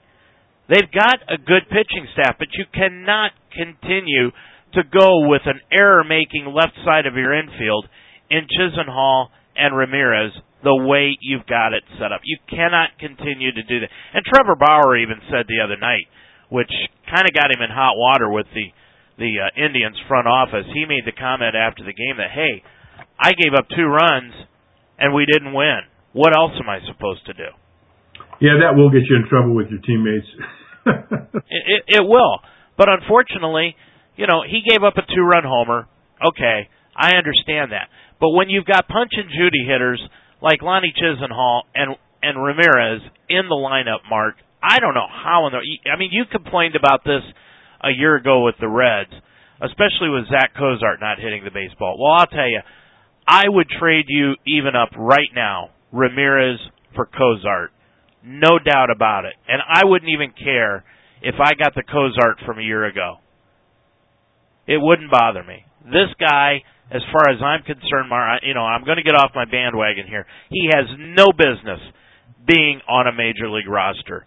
They've 0.68 0.90
got 0.90 1.20
a 1.28 1.36
good 1.36 1.68
pitching 1.68 2.08
staff, 2.14 2.36
but 2.38 2.48
you 2.56 2.64
cannot 2.72 3.32
continue 3.52 4.32
to 4.72 4.82
go 4.82 5.28
with 5.28 5.42
an 5.44 5.60
error-making 5.70 6.46
left 6.48 6.74
side 6.84 7.06
of 7.06 7.14
your 7.14 7.36
infield 7.36 7.86
in 8.34 8.50
Chisenhall 8.50 9.30
and 9.54 9.76
Ramirez 9.76 10.34
the 10.64 10.74
way 10.74 11.14
you've 11.20 11.46
got 11.46 11.76
it 11.76 11.84
set 12.00 12.10
up. 12.10 12.24
You 12.24 12.38
cannot 12.50 12.98
continue 12.98 13.52
to 13.52 13.62
do 13.62 13.80
that. 13.84 13.90
And 14.16 14.24
Trevor 14.24 14.56
Bauer 14.56 14.96
even 14.96 15.20
said 15.30 15.46
the 15.46 15.62
other 15.62 15.76
night, 15.76 16.08
which 16.48 16.72
kind 17.06 17.28
of 17.28 17.36
got 17.36 17.52
him 17.54 17.62
in 17.62 17.70
hot 17.70 17.94
water 17.94 18.30
with 18.30 18.46
the 18.52 18.74
the 19.14 19.30
uh, 19.38 19.46
Indians 19.54 19.94
front 20.08 20.26
office, 20.26 20.66
he 20.74 20.90
made 20.90 21.06
the 21.06 21.14
comment 21.14 21.54
after 21.54 21.86
the 21.86 21.94
game 21.94 22.18
that, 22.18 22.34
"Hey, 22.34 22.64
I 23.14 23.30
gave 23.30 23.54
up 23.54 23.70
two 23.70 23.86
runs 23.86 24.34
and 24.98 25.14
we 25.14 25.24
didn't 25.24 25.54
win. 25.54 25.86
What 26.10 26.34
else 26.34 26.50
am 26.58 26.68
I 26.68 26.80
supposed 26.90 27.24
to 27.26 27.34
do?" 27.34 27.54
Yeah, 28.42 28.58
that 28.66 28.74
will 28.74 28.90
get 28.90 29.06
you 29.06 29.14
in 29.14 29.28
trouble 29.30 29.54
with 29.54 29.70
your 29.70 29.78
teammates. 29.86 30.26
it, 31.46 31.62
it, 31.62 31.82
it 32.02 32.02
will, 32.02 32.42
but 32.76 32.88
unfortunately, 32.88 33.76
you 34.16 34.26
know, 34.26 34.42
he 34.42 34.66
gave 34.66 34.82
up 34.82 34.96
a 34.96 35.06
two-run 35.06 35.44
homer. 35.46 35.86
Okay, 36.18 36.68
I 36.96 37.14
understand 37.14 37.70
that. 37.70 37.88
But 38.20 38.30
when 38.30 38.48
you've 38.48 38.64
got 38.64 38.88
punch 38.88 39.12
and 39.12 39.28
Judy 39.30 39.64
hitters 39.66 40.00
like 40.40 40.62
Lonnie 40.62 40.94
Chisenhall 40.96 41.62
and 41.74 41.96
and 42.22 42.42
Ramirez 42.42 43.02
in 43.28 43.48
the 43.48 43.54
lineup, 43.54 44.08
Mark, 44.08 44.36
I 44.62 44.78
don't 44.78 44.94
know 44.94 45.08
how 45.08 45.46
in 45.46 45.52
the 45.52 45.90
I 45.90 45.98
mean 45.98 46.10
you 46.12 46.24
complained 46.30 46.76
about 46.76 47.04
this 47.04 47.22
a 47.82 47.90
year 47.90 48.16
ago 48.16 48.44
with 48.44 48.54
the 48.60 48.68
Reds, 48.68 49.12
especially 49.60 50.08
with 50.08 50.28
Zach 50.30 50.52
Cozart 50.56 51.00
not 51.00 51.18
hitting 51.18 51.44
the 51.44 51.50
baseball. 51.50 51.96
Well, 52.00 52.12
I'll 52.12 52.26
tell 52.26 52.48
you, 52.48 52.60
I 53.26 53.44
would 53.48 53.68
trade 53.68 54.06
you 54.08 54.34
even 54.46 54.74
up 54.76 54.90
right 54.96 55.28
now, 55.34 55.70
Ramirez 55.92 56.58
for 56.94 57.06
Cozart. 57.06 57.72
No 58.24 58.58
doubt 58.58 58.90
about 58.90 59.26
it. 59.26 59.34
And 59.48 59.60
I 59.60 59.84
wouldn't 59.84 60.10
even 60.10 60.32
care 60.32 60.84
if 61.22 61.34
I 61.40 61.52
got 61.54 61.74
the 61.74 61.82
Cozart 61.82 62.38
from 62.46 62.58
a 62.58 62.62
year 62.62 62.84
ago. 62.86 63.16
It 64.66 64.78
wouldn't 64.80 65.10
bother 65.10 65.42
me. 65.42 65.64
This 65.84 66.08
guy, 66.18 66.62
as 66.90 67.02
far 67.12 67.32
as 67.32 67.40
I'm 67.40 67.62
concerned, 67.62 68.08
Mar, 68.08 68.40
you 68.42 68.54
know, 68.54 68.62
I'm 68.62 68.84
going 68.84 68.98
to 68.98 69.02
get 69.02 69.14
off 69.14 69.32
my 69.34 69.44
bandwagon 69.44 70.06
here. 70.06 70.26
He 70.50 70.68
has 70.72 70.84
no 70.98 71.32
business 71.32 71.80
being 72.46 72.80
on 72.88 73.06
a 73.06 73.12
major 73.12 73.48
league 73.48 73.68
roster. 73.68 74.26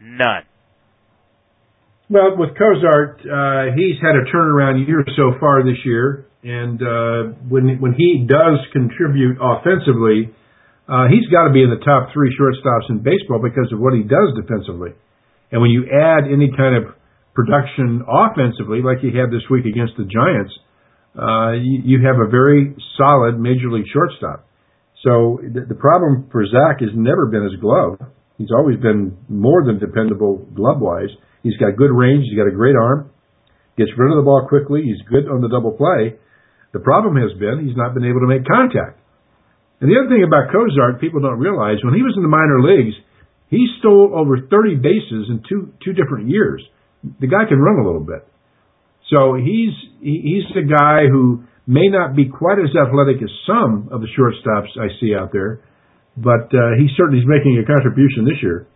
None. 0.00 0.44
Well, 2.10 2.36
with 2.40 2.56
Cozart, 2.56 3.20
uh, 3.20 3.76
he's 3.76 4.00
had 4.00 4.16
a 4.16 4.24
turnaround 4.32 4.86
year 4.88 5.04
so 5.16 5.36
far 5.38 5.62
this 5.62 5.76
year, 5.84 6.24
and 6.42 6.80
uh, 6.80 7.36
when 7.44 7.76
when 7.84 7.92
he 7.92 8.24
does 8.24 8.64
contribute 8.72 9.36
offensively, 9.36 10.32
uh, 10.88 11.04
he's 11.12 11.28
got 11.28 11.44
to 11.44 11.52
be 11.52 11.60
in 11.60 11.68
the 11.68 11.84
top 11.84 12.08
three 12.14 12.32
shortstops 12.32 12.88
in 12.88 13.04
baseball 13.04 13.44
because 13.44 13.68
of 13.72 13.78
what 13.78 13.92
he 13.92 14.00
does 14.00 14.32
defensively. 14.40 14.96
And 15.52 15.60
when 15.60 15.70
you 15.70 15.84
add 15.84 16.24
any 16.24 16.48
kind 16.56 16.80
of 16.80 16.96
production 17.34 18.00
offensively, 18.08 18.80
like 18.80 19.04
he 19.04 19.12
had 19.12 19.28
this 19.28 19.44
week 19.52 19.68
against 19.68 20.00
the 20.00 20.08
Giants, 20.08 20.56
uh, 21.18 21.52
you, 21.58 21.98
you 21.98 22.06
have 22.06 22.22
a 22.22 22.30
very 22.30 22.76
solid 22.96 23.38
major 23.38 23.70
league 23.70 23.90
shortstop. 23.92 24.46
So 25.02 25.42
the, 25.42 25.66
the 25.66 25.74
problem 25.74 26.30
for 26.30 26.46
Zach 26.46 26.78
has 26.80 26.94
never 26.94 27.26
been 27.26 27.42
his 27.42 27.58
glove. 27.60 27.98
He's 28.38 28.54
always 28.54 28.78
been 28.78 29.18
more 29.28 29.66
than 29.66 29.78
dependable 29.78 30.46
glove 30.54 30.78
wise. 30.78 31.10
He's 31.42 31.56
got 31.58 31.74
good 31.76 31.90
range. 31.90 32.26
He's 32.30 32.38
got 32.38 32.46
a 32.46 32.54
great 32.54 32.76
arm. 32.78 33.10
Gets 33.76 33.90
rid 33.98 34.10
of 34.10 34.18
the 34.18 34.26
ball 34.26 34.46
quickly. 34.46 34.82
He's 34.86 35.02
good 35.10 35.26
on 35.26 35.42
the 35.42 35.50
double 35.50 35.74
play. 35.74 36.18
The 36.72 36.82
problem 36.82 37.16
has 37.18 37.34
been 37.38 37.66
he's 37.66 37.76
not 37.76 37.94
been 37.94 38.06
able 38.06 38.20
to 38.22 38.30
make 38.30 38.46
contact. 38.46 38.98
And 39.80 39.90
the 39.90 39.98
other 39.98 40.10
thing 40.10 40.26
about 40.26 40.50
Cozart, 40.50 41.00
people 41.00 41.22
don't 41.22 41.38
realize, 41.38 41.78
when 41.86 41.94
he 41.94 42.02
was 42.02 42.14
in 42.18 42.22
the 42.22 42.30
minor 42.30 42.58
leagues, 42.58 42.98
he 43.46 43.66
stole 43.78 44.10
over 44.14 44.42
30 44.42 44.82
bases 44.82 45.30
in 45.30 45.42
two 45.48 45.72
two 45.82 45.94
different 45.94 46.28
years. 46.28 46.62
The 47.02 47.30
guy 47.30 47.46
can 47.48 47.58
run 47.58 47.78
a 47.78 47.86
little 47.86 48.04
bit. 48.04 48.26
So 49.10 49.34
he's 49.34 49.72
he's 50.00 50.44
the 50.54 50.68
guy 50.68 51.08
who 51.08 51.44
may 51.66 51.88
not 51.88 52.16
be 52.16 52.28
quite 52.28 52.60
as 52.60 52.72
athletic 52.76 53.20
as 53.22 53.32
some 53.48 53.88
of 53.92 54.00
the 54.00 54.08
shortstops 54.12 54.72
I 54.76 54.88
see 55.00 55.14
out 55.14 55.32
there, 55.32 55.60
but 56.16 56.52
uh, 56.52 56.76
he 56.76 56.88
certainly 56.96 57.20
is 57.20 57.28
making 57.28 57.60
a 57.60 57.64
contribution 57.64 58.24
this 58.24 58.40
year. 58.42 58.68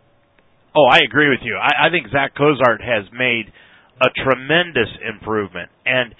Oh, 0.76 0.88
I 0.88 1.04
agree 1.04 1.28
with 1.28 1.44
you. 1.44 1.56
I, 1.56 1.88
I 1.88 1.90
think 1.90 2.08
Zach 2.08 2.32
Cozart 2.36 2.80
has 2.80 3.04
made 3.12 3.52
a 4.00 4.08
tremendous 4.24 4.88
improvement, 5.04 5.68
and 5.84 6.14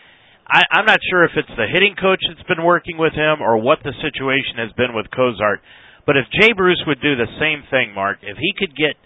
I, 0.45 0.61
I'm 0.77 0.85
not 0.85 1.01
sure 1.09 1.25
if 1.25 1.33
it's 1.37 1.57
the 1.57 1.69
hitting 1.73 1.97
coach 1.97 2.21
that's 2.29 2.47
been 2.49 2.65
working 2.65 3.01
with 3.01 3.17
him 3.17 3.41
or 3.41 3.57
what 3.57 3.81
the 3.81 3.97
situation 3.97 4.61
has 4.61 4.73
been 4.77 4.93
with 4.93 5.09
Cozart. 5.09 5.65
But 6.05 6.21
if 6.21 6.29
Jay 6.37 6.53
Bruce 6.53 6.83
would 6.87 7.01
do 7.01 7.17
the 7.17 7.31
same 7.41 7.65
thing, 7.71 7.95
Mark, 7.95 8.21
if 8.21 8.37
he 8.37 8.53
could 8.59 8.77
get 8.77 8.99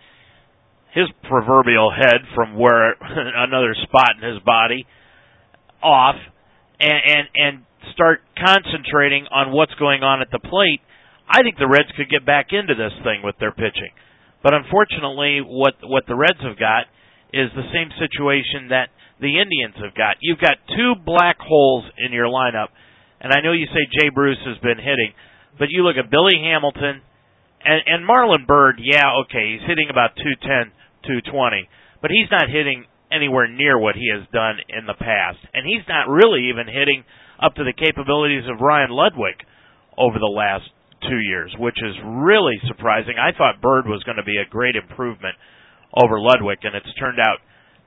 his 0.96 1.12
proverbial 1.28 1.92
head 1.92 2.24
from 2.34 2.56
where 2.56 2.96
another 3.44 3.76
spot 3.84 4.16
in 4.16 4.24
his 4.24 4.40
body 4.42 4.88
off 5.84 6.16
and 6.80 7.00
and 7.04 7.24
and 7.36 7.54
start 7.92 8.24
concentrating 8.34 9.28
on 9.28 9.52
what's 9.52 9.76
going 9.76 10.02
on 10.02 10.24
at 10.24 10.32
the 10.32 10.40
plate, 10.40 10.80
I 11.28 11.44
think 11.44 11.60
the 11.60 11.68
Reds 11.68 11.92
could 11.96 12.08
get 12.08 12.24
back 12.24 12.56
into 12.56 12.74
this 12.74 12.96
thing 13.04 13.20
with 13.22 13.36
their 13.38 13.52
pitching. 13.52 13.92
But 14.42 14.56
unfortunately, 14.56 15.44
what 15.44 15.76
what 15.84 16.08
the 16.08 16.16
Reds 16.16 16.40
have 16.40 16.56
got 16.56 16.88
is 17.28 17.52
the 17.52 17.68
same 17.76 17.92
situation 18.00 18.72
that 18.72 18.88
the 19.20 19.36
Indians 19.36 19.76
have 19.84 19.92
got. 19.92 20.16
You've 20.24 20.40
got 20.40 20.56
two 20.72 20.96
black 20.96 21.36
holes 21.36 21.84
in 22.00 22.12
your 22.16 22.32
lineup, 22.32 22.72
and 23.20 23.36
I 23.36 23.44
know 23.44 23.52
you 23.52 23.68
say 23.68 23.84
Jay 24.00 24.08
Bruce 24.08 24.40
has 24.48 24.56
been 24.64 24.80
hitting, 24.80 25.12
but 25.60 25.68
you 25.68 25.84
look 25.84 26.00
at 26.00 26.08
Billy 26.08 26.40
Hamilton 26.40 27.04
and, 27.64 27.80
and 27.84 28.08
Marlon 28.08 28.46
Byrd. 28.46 28.80
Yeah, 28.80 29.24
okay, 29.24 29.56
he's 29.56 29.68
hitting 29.68 29.88
about 29.90 30.16
two 30.16 30.36
ten, 31.06 31.22
two 31.22 31.30
twenty, 31.30 31.68
but 32.02 32.10
he's 32.10 32.30
not 32.30 32.50
hitting 32.50 32.84
anywhere 33.10 33.46
near 33.48 33.78
what 33.78 33.94
he 33.94 34.10
has 34.12 34.26
done 34.32 34.58
in 34.68 34.86
the 34.86 34.98
past, 34.98 35.38
and 35.54 35.66
he's 35.66 35.86
not 35.88 36.10
really 36.10 36.50
even 36.50 36.66
hitting 36.66 37.04
up 37.42 37.54
to 37.54 37.64
the 37.64 37.72
capabilities 37.72 38.44
of 38.50 38.60
Ryan 38.60 38.90
Ludwick 38.90 39.46
over 39.96 40.18
the 40.18 40.26
last 40.32 40.68
two 41.08 41.18
years, 41.18 41.54
which 41.58 41.76
is 41.78 41.94
really 42.04 42.58
surprising. 42.66 43.14
I 43.18 43.36
thought 43.36 43.60
Byrd 43.60 43.86
was 43.86 44.02
going 44.04 44.16
to 44.16 44.24
be 44.26 44.38
a 44.38 44.48
great 44.48 44.74
improvement 44.76 45.36
over 45.94 46.18
Ludwick, 46.18 46.64
and 46.64 46.74
it's 46.74 46.92
turned 46.98 47.20
out 47.20 47.38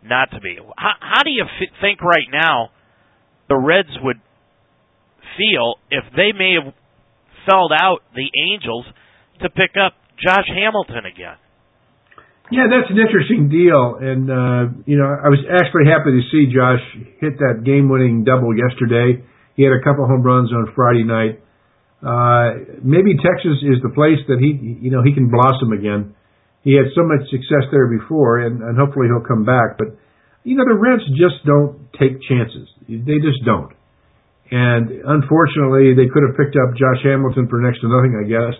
not 0.04 0.32
to 0.32 0.40
be. 0.40 0.58
How, 0.78 0.94
how 1.00 1.24
do 1.24 1.30
you 1.30 1.44
f- 1.44 1.74
think 1.82 2.02
right 2.02 2.28
now 2.32 2.70
the 3.50 3.58
Reds 3.58 3.92
would 4.02 4.22
feel 5.38 5.76
if 5.92 6.04
they 6.16 6.32
may 6.32 6.56
have 6.56 6.74
felled 7.50 7.74
out 7.76 8.00
the 8.16 8.30
Angels 8.54 8.86
to 9.42 9.50
pick 9.50 9.72
up 9.76 9.94
Josh 10.24 10.48
Hamilton 10.48 11.06
again? 11.06 11.36
Yeah, 12.52 12.66
that's 12.66 12.90
an 12.90 12.98
interesting 12.98 13.50
deal, 13.50 14.02
and 14.02 14.26
uh, 14.26 14.64
you 14.90 14.98
know 14.98 15.06
I 15.06 15.30
was 15.30 15.40
actually 15.46 15.86
happy 15.86 16.18
to 16.18 16.24
see 16.34 16.50
Josh 16.50 16.82
hit 17.22 17.38
that 17.38 17.62
game-winning 17.64 18.26
double 18.26 18.58
yesterday. 18.58 19.22
He 19.54 19.62
had 19.62 19.74
a 19.74 19.84
couple 19.86 20.08
home 20.08 20.24
runs 20.24 20.50
on 20.52 20.74
Friday 20.74 21.04
night 21.04 21.46
uh, 22.00 22.80
maybe 22.80 23.20
Texas 23.20 23.60
is 23.60 23.84
the 23.84 23.92
place 23.92 24.24
that 24.32 24.40
he, 24.40 24.56
you 24.80 24.92
know, 24.92 25.04
he 25.04 25.12
can 25.12 25.28
blossom 25.28 25.76
again. 25.76 26.16
He 26.64 26.76
had 26.76 26.92
so 26.96 27.04
much 27.04 27.28
success 27.28 27.68
there 27.72 27.92
before, 27.92 28.40
and, 28.40 28.64
and 28.64 28.80
hopefully 28.80 29.08
he'll 29.12 29.26
come 29.26 29.44
back. 29.44 29.76
But 29.76 30.00
you 30.44 30.56
know, 30.56 30.64
the 30.64 30.80
Reds 30.80 31.04
just 31.20 31.44
don't 31.44 31.92
take 32.00 32.24
chances. 32.24 32.72
They 32.88 33.20
just 33.20 33.44
don't. 33.44 33.76
And 34.50 35.04
unfortunately, 35.04 35.94
they 35.94 36.08
could 36.08 36.24
have 36.24 36.40
picked 36.40 36.56
up 36.56 36.74
Josh 36.80 37.04
Hamilton 37.04 37.52
for 37.52 37.60
next 37.60 37.84
to 37.84 37.92
nothing, 37.92 38.16
I 38.16 38.26
guess. 38.26 38.56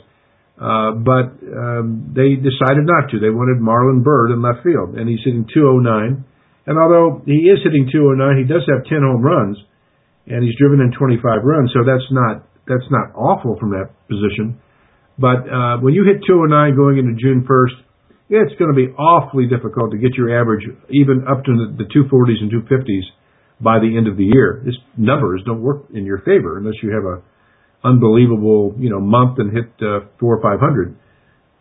Uh, 0.60 0.92
but 1.00 1.40
um, 1.40 2.12
they 2.12 2.36
decided 2.36 2.84
not 2.84 3.08
to. 3.16 3.20
They 3.24 3.32
wanted 3.32 3.64
Marlon 3.64 4.04
Byrd 4.04 4.36
in 4.36 4.44
left 4.44 4.60
field, 4.60 5.00
and 5.00 5.08
he's 5.08 5.24
hitting 5.24 5.48
209. 5.48 6.28
And 6.68 6.76
although 6.76 7.24
he 7.24 7.48
is 7.48 7.64
hitting 7.64 7.88
209, 7.88 8.44
he 8.44 8.46
does 8.46 8.68
have 8.68 8.84
10 8.84 9.00
home 9.00 9.24
runs, 9.24 9.56
and 10.28 10.44
he's 10.44 10.60
driven 10.60 10.84
in 10.84 10.92
25 10.92 11.48
runs, 11.48 11.72
so 11.72 11.88
that's 11.88 12.06
not 12.12 12.44
that's 12.68 12.86
not 12.92 13.16
awful 13.16 13.58
from 13.58 13.72
that 13.72 13.90
position. 14.12 14.62
But 15.18 15.48
uh, 15.50 15.82
when 15.82 15.96
you 15.96 16.06
hit 16.06 16.22
209 16.28 16.76
going 16.76 17.00
into 17.02 17.18
June 17.18 17.42
1st, 17.48 17.76
it's 18.30 18.54
going 18.62 18.70
to 18.70 18.78
be 18.78 18.94
awfully 18.94 19.50
difficult 19.50 19.92
to 19.92 19.98
get 19.98 20.14
your 20.14 20.30
average 20.30 20.62
even 20.94 21.26
up 21.26 21.44
to 21.44 21.52
the, 21.52 21.82
the 21.82 21.90
240s 21.90 22.46
and 22.46 22.54
250s 22.54 23.10
by 23.60 23.80
the 23.80 23.98
end 23.98 24.08
of 24.08 24.16
the 24.16 24.30
year. 24.30 24.62
These 24.64 24.78
numbers 24.96 25.42
don't 25.46 25.62
work 25.62 25.90
in 25.94 26.06
your 26.06 26.20
favor 26.20 26.60
unless 26.60 26.78
you 26.84 26.94
have 26.94 27.04
a 27.04 27.26
unbelievable 27.84 28.76
you 28.78 28.90
know 28.90 29.00
month 29.00 29.40
and 29.40 29.52
hit 29.52 29.72
uh, 29.82 30.08
four 30.20 30.38
or 30.38 30.42
five 30.42 30.60
hundred. 30.60 30.96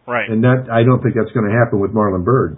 Right. 0.06 0.28
And 0.30 0.42
that 0.42 0.72
I 0.72 0.82
don't 0.82 1.02
think 1.02 1.14
that's 1.14 1.32
going 1.32 1.44
to 1.44 1.52
happen 1.52 1.80
with 1.80 1.92
Marlon 1.92 2.24
Byrd. 2.24 2.56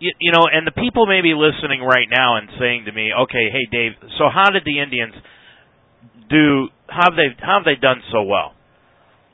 You, 0.00 0.12
you 0.18 0.32
know, 0.32 0.46
and 0.48 0.66
the 0.66 0.72
people 0.72 1.06
may 1.06 1.20
be 1.20 1.34
listening 1.34 1.82
right 1.82 2.08
now 2.08 2.38
and 2.38 2.48
saying 2.58 2.86
to 2.86 2.92
me, 2.92 3.10
"Okay, 3.12 3.50
hey 3.52 3.66
Dave, 3.70 3.92
so 4.16 4.30
how 4.32 4.50
did 4.50 4.64
the 4.64 4.80
Indians 4.80 5.14
do 6.30 6.68
how 6.88 7.10
have 7.10 7.16
they 7.16 7.34
how 7.40 7.60
have 7.60 7.64
they 7.64 7.76
done 7.80 8.02
so 8.12 8.22
well? 8.22 8.54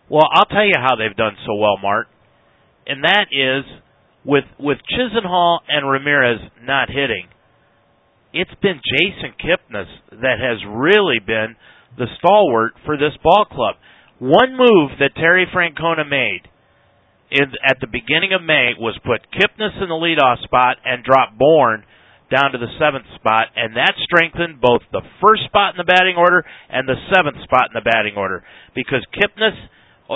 Well, 0.08 0.26
I'll 0.30 0.46
tell 0.46 0.64
you 0.64 0.76
how 0.76 0.96
they've 0.96 1.16
done 1.16 1.36
so 1.46 1.54
well, 1.54 1.78
Mark, 1.80 2.08
and 2.86 3.04
that 3.04 3.26
is 3.30 3.64
with 4.24 4.44
with 4.58 4.78
Chisenhall 4.90 5.58
and 5.68 5.88
Ramirez 5.88 6.40
not 6.62 6.88
hitting. 6.88 7.28
It's 8.32 8.54
been 8.60 8.80
Jason 8.82 9.34
Kipnis 9.38 9.86
that 10.10 10.42
has 10.42 10.58
really 10.66 11.20
been 11.24 11.54
the 11.96 12.06
stalwart 12.18 12.74
for 12.84 12.96
this 12.96 13.16
ball 13.22 13.44
club. 13.44 13.76
One 14.18 14.56
move 14.56 14.98
that 15.00 15.14
Terry 15.14 15.46
Francona 15.52 16.08
made 16.08 16.48
in, 17.30 17.50
at 17.66 17.78
the 17.80 17.90
beginning 17.90 18.32
of 18.32 18.42
May 18.42 18.72
was 18.78 18.98
put 19.04 19.26
Kipnis 19.34 19.74
in 19.82 19.88
the 19.88 19.98
leadoff 19.98 20.42
spot 20.44 20.78
and 20.84 21.04
drop 21.04 21.36
Bourn 21.36 21.84
down 22.30 22.52
to 22.52 22.58
the 22.58 22.72
seventh 22.80 23.06
spot, 23.14 23.52
and 23.54 23.76
that 23.76 23.94
strengthened 24.00 24.60
both 24.60 24.82
the 24.90 25.04
first 25.20 25.44
spot 25.44 25.74
in 25.74 25.78
the 25.78 25.86
batting 25.86 26.16
order 26.16 26.42
and 26.70 26.88
the 26.88 26.98
seventh 27.12 27.38
spot 27.44 27.68
in 27.70 27.76
the 27.76 27.84
batting 27.84 28.16
order 28.16 28.42
because 28.74 29.04
Kipnis 29.12 29.54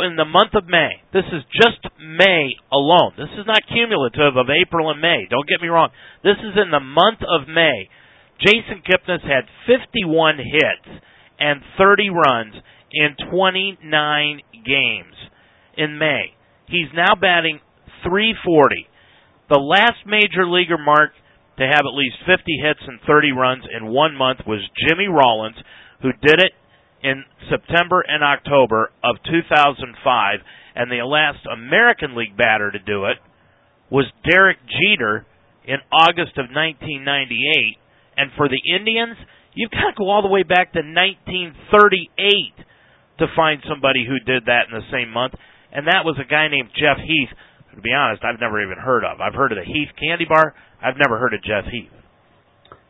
in 0.04 0.16
the 0.16 0.28
month 0.28 0.52
of 0.52 0.68
May. 0.68 1.00
This 1.12 1.24
is 1.32 1.42
just 1.56 1.80
May 1.96 2.52
alone. 2.70 3.16
This 3.16 3.32
is 3.40 3.48
not 3.48 3.64
cumulative 3.72 4.36
of 4.36 4.52
April 4.52 4.90
and 4.90 5.00
May. 5.00 5.24
Don't 5.30 5.48
get 5.48 5.64
me 5.64 5.72
wrong. 5.72 5.88
This 6.22 6.36
is 6.38 6.60
in 6.60 6.70
the 6.70 6.82
month 6.82 7.24
of 7.24 7.48
May. 7.48 7.88
Jason 8.38 8.84
Kipnis 8.84 9.24
had 9.24 9.48
51 9.66 10.38
hits 10.38 11.02
and 11.38 11.60
30 11.78 12.10
runs 12.10 12.54
in 12.92 13.16
29 13.30 14.40
games 14.64 15.14
in 15.76 15.98
May. 15.98 16.34
He's 16.66 16.88
now 16.94 17.14
batting 17.14 17.60
340. 18.02 18.88
The 19.48 19.58
last 19.58 20.04
major 20.06 20.46
leaguer 20.46 20.78
mark 20.78 21.12
to 21.58 21.64
have 21.64 21.82
at 21.86 21.96
least 21.96 22.16
50 22.26 22.42
hits 22.62 22.80
and 22.86 23.00
30 23.06 23.32
runs 23.32 23.64
in 23.66 23.92
one 23.92 24.14
month 24.14 24.40
was 24.46 24.60
Jimmy 24.86 25.08
Rollins, 25.08 25.56
who 26.02 26.12
did 26.12 26.38
it 26.38 26.52
in 27.02 27.24
September 27.50 28.04
and 28.06 28.22
October 28.22 28.90
of 29.02 29.16
2005, 29.24 30.40
and 30.74 30.90
the 30.90 31.02
last 31.04 31.46
American 31.50 32.16
League 32.16 32.36
batter 32.36 32.70
to 32.70 32.78
do 32.78 33.06
it 33.06 33.18
was 33.90 34.06
Derek 34.28 34.58
Jeter 34.66 35.26
in 35.64 35.78
August 35.90 36.38
of 36.38 36.50
1998. 36.50 37.78
And 38.16 38.30
for 38.36 38.48
the 38.48 38.60
Indians, 38.74 39.16
you've 39.58 39.74
got 39.74 39.90
to 39.90 39.98
go 39.98 40.06
all 40.06 40.22
the 40.22 40.30
way 40.30 40.46
back 40.46 40.70
to 40.78 40.86
1938 40.86 42.54
to 43.18 43.26
find 43.34 43.58
somebody 43.66 44.06
who 44.06 44.22
did 44.22 44.46
that 44.46 44.70
in 44.70 44.78
the 44.78 44.86
same 44.94 45.10
month, 45.10 45.34
and 45.74 45.90
that 45.90 46.06
was 46.06 46.14
a 46.22 46.28
guy 46.30 46.46
named 46.46 46.70
Jeff 46.78 47.02
Heath. 47.02 47.34
To 47.74 47.82
be 47.82 47.90
honest, 47.90 48.22
I've 48.22 48.38
never 48.38 48.62
even 48.62 48.78
heard 48.78 49.02
of. 49.02 49.18
I've 49.18 49.34
heard 49.34 49.50
of 49.50 49.58
the 49.58 49.66
Heath 49.66 49.90
Candy 49.98 50.26
Bar. 50.26 50.54
I've 50.82 50.98
never 50.98 51.18
heard 51.18 51.34
of 51.34 51.42
Jeff 51.42 51.66
Heath. 51.66 51.90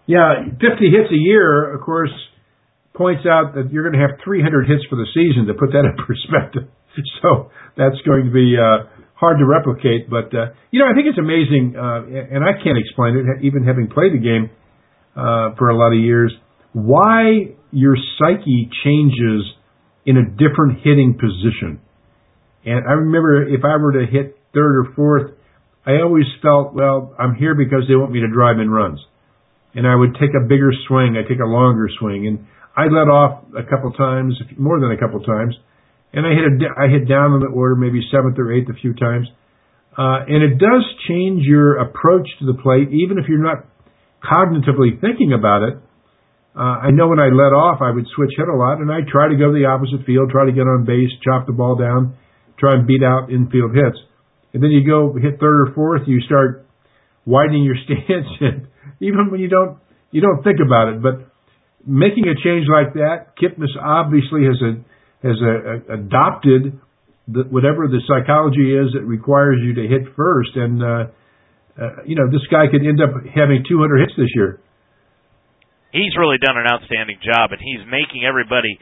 Yeah, 0.04 0.44
50 0.56 0.64
hits 0.88 1.12
a 1.12 1.20
year, 1.20 1.72
of 1.72 1.80
course, 1.84 2.12
points 2.96 3.28
out 3.28 3.52
that 3.56 3.68
you're 3.68 3.84
going 3.84 3.96
to 3.96 4.04
have 4.04 4.16
300 4.24 4.64
hits 4.64 4.84
for 4.88 4.96
the 4.96 5.08
season. 5.12 5.48
To 5.48 5.56
put 5.56 5.72
that 5.72 5.84
in 5.88 5.92
perspective, 6.08 6.68
so 7.20 7.48
that's 7.80 8.00
going 8.04 8.28
to 8.28 8.32
be 8.32 8.56
uh, 8.56 8.88
hard 9.16 9.40
to 9.40 9.46
replicate. 9.48 10.08
But 10.08 10.32
uh, 10.32 10.56
you 10.72 10.80
know, 10.80 10.88
I 10.88 10.96
think 10.96 11.08
it's 11.08 11.20
amazing, 11.20 11.76
uh, 11.76 12.08
and 12.08 12.44
I 12.44 12.56
can't 12.60 12.76
explain 12.80 13.16
it, 13.16 13.44
even 13.44 13.64
having 13.64 13.88
played 13.88 14.12
the 14.16 14.24
game 14.24 14.48
uh, 15.16 15.52
for 15.60 15.68
a 15.68 15.76
lot 15.76 15.92
of 15.92 16.00
years, 16.00 16.32
why 16.72 17.54
your 17.70 17.96
psyche 18.18 18.70
changes 18.84 19.44
in 20.06 20.16
a 20.16 20.24
different 20.24 20.80
hitting 20.82 21.18
position. 21.20 21.80
And 22.64 22.86
I 22.88 22.92
remember 22.92 23.42
if 23.48 23.64
I 23.64 23.76
were 23.76 23.92
to 23.92 24.06
hit 24.10 24.38
third 24.54 24.76
or 24.76 24.94
fourth, 24.94 25.32
I 25.86 26.02
always 26.02 26.26
felt, 26.42 26.74
well, 26.74 27.14
I'm 27.18 27.34
here 27.34 27.54
because 27.54 27.84
they 27.88 27.96
want 27.96 28.12
me 28.12 28.20
to 28.20 28.28
drive 28.28 28.58
in 28.58 28.70
runs. 28.70 29.00
And 29.74 29.86
I 29.86 29.94
would 29.94 30.14
take 30.14 30.30
a 30.36 30.46
bigger 30.46 30.72
swing, 30.86 31.16
I 31.16 31.28
take 31.28 31.40
a 31.40 31.48
longer 31.48 31.88
swing, 31.98 32.26
and 32.26 32.46
I 32.76 32.84
let 32.84 33.08
off 33.08 33.44
a 33.56 33.64
couple 33.68 33.92
times, 33.92 34.38
more 34.56 34.80
than 34.80 34.92
a 34.92 34.98
couple 34.98 35.20
times, 35.20 35.56
and 36.12 36.26
I 36.26 36.30
hit 36.30 36.44
a, 36.44 36.68
I 36.72 36.88
hit 36.88 37.08
down 37.08 37.34
in 37.34 37.40
the 37.40 37.52
order, 37.52 37.76
maybe 37.76 38.00
seventh 38.10 38.38
or 38.38 38.52
eighth 38.52 38.68
a 38.70 38.78
few 38.80 38.94
times. 38.94 39.28
Uh, 39.96 40.24
and 40.28 40.42
it 40.42 40.58
does 40.58 40.84
change 41.08 41.42
your 41.44 41.78
approach 41.78 42.28
to 42.38 42.46
the 42.46 42.54
plate, 42.54 42.88
even 42.92 43.18
if 43.18 43.28
you're 43.28 43.42
not 43.42 43.66
cognitively 44.22 45.00
thinking 45.00 45.32
about 45.32 45.62
it. 45.62 45.74
Uh, 46.58 46.82
I 46.82 46.90
know 46.90 47.06
when 47.06 47.22
I 47.22 47.30
let 47.30 47.54
off, 47.54 47.78
I 47.78 47.94
would 47.94 48.10
switch 48.18 48.34
hit 48.34 48.50
a 48.50 48.58
lot, 48.58 48.82
and 48.82 48.90
I 48.90 49.06
try 49.06 49.30
to 49.30 49.38
go 49.38 49.54
to 49.54 49.56
the 49.56 49.70
opposite 49.70 50.02
field, 50.02 50.34
try 50.34 50.42
to 50.42 50.50
get 50.50 50.66
on 50.66 50.82
base, 50.82 51.14
chop 51.22 51.46
the 51.46 51.54
ball 51.54 51.78
down, 51.78 52.18
try 52.58 52.74
and 52.74 52.82
beat 52.82 53.06
out 53.06 53.30
infield 53.30 53.78
hits. 53.78 53.94
And 54.52 54.58
then 54.58 54.74
you 54.74 54.82
go 54.82 55.14
hit 55.14 55.38
third 55.38 55.70
or 55.70 55.74
fourth, 55.78 56.02
you 56.10 56.18
start 56.26 56.66
widening 57.24 57.62
your 57.62 57.78
stance, 57.86 58.26
and 58.42 58.66
even 58.98 59.30
when 59.30 59.38
you 59.38 59.46
don't 59.46 59.78
you 60.10 60.20
don't 60.20 60.42
think 60.42 60.58
about 60.58 60.88
it, 60.88 61.02
but 61.02 61.30
making 61.86 62.26
a 62.26 62.34
change 62.34 62.66
like 62.66 62.94
that, 62.94 63.38
Kipnis 63.38 63.70
obviously 63.78 64.42
has 64.50 64.58
a 64.58 64.72
has 65.22 65.38
a, 65.38 65.54
a 65.54 65.94
adopted 66.02 66.80
the, 67.28 67.44
whatever 67.50 67.86
the 67.86 68.00
psychology 68.08 68.72
is 68.74 68.98
that 68.98 69.04
requires 69.04 69.60
you 69.62 69.74
to 69.74 69.84
hit 69.86 70.10
first, 70.16 70.56
and 70.56 70.82
uh, 70.82 70.86
uh, 71.78 72.02
you 72.04 72.16
know 72.16 72.26
this 72.26 72.42
guy 72.50 72.66
could 72.66 72.82
end 72.82 72.98
up 72.98 73.14
having 73.30 73.62
200 73.68 74.00
hits 74.00 74.12
this 74.18 74.32
year. 74.34 74.58
He's 75.92 76.16
really 76.18 76.38
done 76.38 76.58
an 76.58 76.68
outstanding 76.68 77.18
job, 77.24 77.52
and 77.52 77.60
he's 77.60 77.84
making 77.88 78.24
everybody 78.24 78.78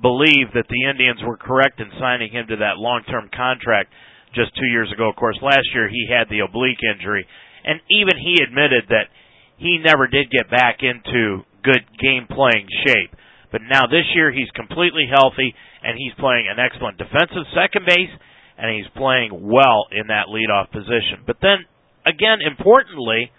believe 0.00 0.52
that 0.54 0.68
the 0.68 0.88
Indians 0.88 1.20
were 1.24 1.36
correct 1.36 1.80
in 1.80 1.90
signing 2.00 2.32
him 2.32 2.46
to 2.48 2.56
that 2.56 2.80
long-term 2.80 3.30
contract 3.34 3.92
just 4.34 4.56
two 4.56 4.68
years 4.68 4.92
ago. 4.92 5.08
Of 5.08 5.16
course, 5.16 5.38
last 5.40 5.68
year 5.72 5.88
he 5.88 6.08
had 6.08 6.28
the 6.28 6.40
oblique 6.40 6.80
injury, 6.84 7.26
and 7.64 7.80
even 7.90 8.16
he 8.16 8.42
admitted 8.42 8.88
that 8.88 9.08
he 9.56 9.80
never 9.80 10.06
did 10.06 10.30
get 10.30 10.50
back 10.50 10.80
into 10.80 11.44
good 11.64 11.84
game 11.98 12.28
playing 12.28 12.68
shape. 12.86 13.12
But 13.50 13.62
now 13.64 13.86
this 13.86 14.04
year 14.14 14.30
he's 14.30 14.50
completely 14.54 15.08
healthy 15.08 15.54
and 15.82 15.96
he's 15.96 16.12
playing 16.18 16.46
an 16.50 16.60
excellent 16.60 16.98
defensive 16.98 17.48
second 17.54 17.86
base 17.86 18.12
and 18.58 18.74
he's 18.74 18.88
playing 18.96 19.32
well 19.32 19.86
in 19.90 20.08
that 20.08 20.28
leadoff 20.28 20.70
position. 20.70 21.24
But 21.26 21.40
then 21.40 21.64
again, 22.04 22.38
importantly, 22.44 23.32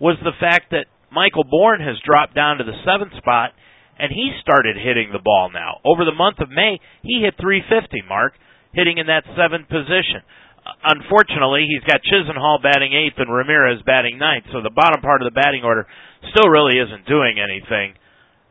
was 0.00 0.16
the 0.24 0.36
fact 0.40 0.70
that 0.70 0.86
Michael 1.10 1.44
Bourn 1.44 1.80
has 1.80 1.96
dropped 2.04 2.34
down 2.34 2.58
to 2.58 2.64
the 2.64 2.76
seventh 2.84 3.16
spot 3.16 3.52
and 3.98 4.12
he 4.12 4.30
started 4.40 4.76
hitting 4.76 5.10
the 5.12 5.22
ball 5.22 5.50
now. 5.52 5.80
Over 5.84 6.04
the 6.04 6.14
month 6.14 6.38
of 6.38 6.50
May, 6.50 6.78
he 7.02 7.22
hit 7.24 7.34
350, 7.40 8.06
Mark, 8.08 8.34
hitting 8.72 8.98
in 8.98 9.06
that 9.06 9.24
seventh 9.34 9.68
position 9.68 10.22
uh, 10.68 10.76
unfortunately, 10.84 11.64
he's 11.64 11.84
got 11.88 12.04
Chisenhall 12.04 12.62
batting 12.62 12.92
eighth 12.92 13.16
and 13.16 13.32
Ramirez 13.32 13.80
batting 13.86 14.18
ninth. 14.18 14.44
So 14.52 14.60
the 14.60 14.74
bottom 14.74 15.00
part 15.00 15.22
of 15.22 15.32
the 15.32 15.36
batting 15.36 15.64
order 15.64 15.86
still 16.28 16.48
really 16.52 16.76
isn't 16.76 17.08
doing 17.08 17.40
anything 17.40 17.96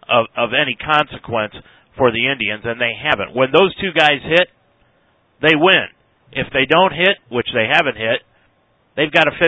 of 0.10 0.26
of 0.34 0.50
any 0.58 0.74
consequence 0.74 1.54
for 1.94 2.10
the 2.10 2.26
Indians, 2.26 2.66
and 2.66 2.82
they 2.82 2.94
haven't. 2.98 3.36
When 3.38 3.54
those 3.54 3.74
two 3.78 3.94
guys 3.94 4.22
hit, 4.24 4.50
they 5.42 5.54
win. 5.54 5.94
If 6.32 6.50
they 6.54 6.66
don't 6.66 6.94
hit, 6.94 7.18
which 7.30 7.48
they 7.54 7.70
haven't 7.70 7.98
hit, 7.98 8.22
they've 8.96 9.12
got 9.12 9.28
a 9.28 9.32
50-50 9.32 9.48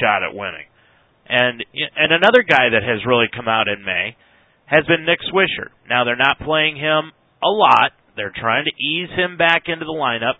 shot 0.00 0.22
at 0.22 0.32
winning. 0.32 0.70
And 1.28 1.64
and 1.74 2.12
another 2.12 2.42
guy 2.42 2.70
that 2.72 2.82
has 2.82 3.06
really 3.06 3.26
come 3.34 3.48
out 3.48 3.68
in 3.68 3.84
May 3.84 4.16
has 4.66 4.84
been 4.86 5.04
Nick 5.04 5.20
Swisher. 5.32 5.72
Now 5.88 6.04
they're 6.04 6.16
not 6.16 6.38
playing 6.44 6.76
him 6.76 7.12
a 7.42 7.48
lot. 7.48 7.92
They're 8.16 8.34
trying 8.34 8.64
to 8.64 8.74
ease 8.82 9.10
him 9.16 9.36
back 9.36 9.64
into 9.66 9.84
the 9.84 9.92
lineup 9.92 10.36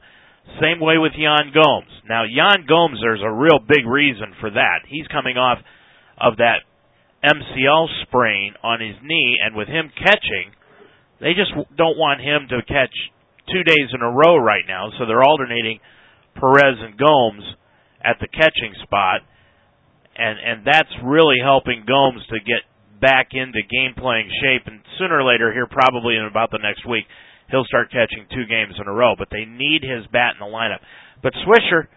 same 0.60 0.80
way 0.80 0.98
with 0.98 1.12
Yan 1.16 1.52
Gomes. 1.52 1.90
Now, 2.08 2.24
Yan 2.24 2.66
Gomes, 2.68 3.00
there's 3.00 3.24
a 3.24 3.32
real 3.32 3.58
big 3.58 3.86
reason 3.86 4.34
for 4.40 4.50
that. 4.50 4.84
He's 4.88 5.06
coming 5.08 5.36
off 5.36 5.58
of 6.20 6.36
that 6.36 6.62
MCL 7.24 7.88
sprain 8.04 8.54
on 8.62 8.80
his 8.80 8.96
knee, 9.02 9.38
and 9.42 9.56
with 9.56 9.68
him 9.68 9.90
catching, 9.96 10.52
they 11.20 11.32
just 11.32 11.52
don't 11.76 11.98
want 11.98 12.20
him 12.20 12.46
to 12.50 12.62
catch 12.68 12.92
two 13.48 13.64
days 13.64 13.88
in 13.92 14.02
a 14.02 14.12
row 14.12 14.36
right 14.36 14.64
now, 14.68 14.90
so 14.98 15.06
they're 15.06 15.24
alternating 15.24 15.80
Perez 16.36 16.76
and 16.80 16.98
Gomes 16.98 17.44
at 18.04 18.20
the 18.20 18.28
catching 18.28 18.74
spot, 18.82 19.22
and 20.16 20.38
and 20.38 20.66
that's 20.66 20.92
really 21.02 21.38
helping 21.42 21.84
Gomes 21.86 22.22
to 22.30 22.38
get 22.40 22.64
back 23.00 23.36
into 23.36 23.60
game 23.66 23.94
playing 23.96 24.30
shape. 24.40 24.66
And 24.66 24.80
sooner 24.98 25.20
or 25.20 25.26
later, 25.26 25.52
here 25.52 25.66
probably 25.66 26.16
in 26.16 26.24
about 26.24 26.50
the 26.50 26.62
next 26.62 26.86
week, 26.88 27.04
he'll 27.50 27.66
start 27.68 27.92
catching 27.92 28.26
two 28.30 28.46
games 28.48 28.74
in 28.80 28.88
a 28.88 28.94
row. 28.94 29.14
But 29.18 29.28
they 29.30 29.44
need 29.44 29.82
his 29.82 30.06
bat 30.08 30.38
in 30.38 30.40
the 30.40 30.50
lineup. 30.50 30.80
But 31.22 31.34
Swisher 31.44 31.88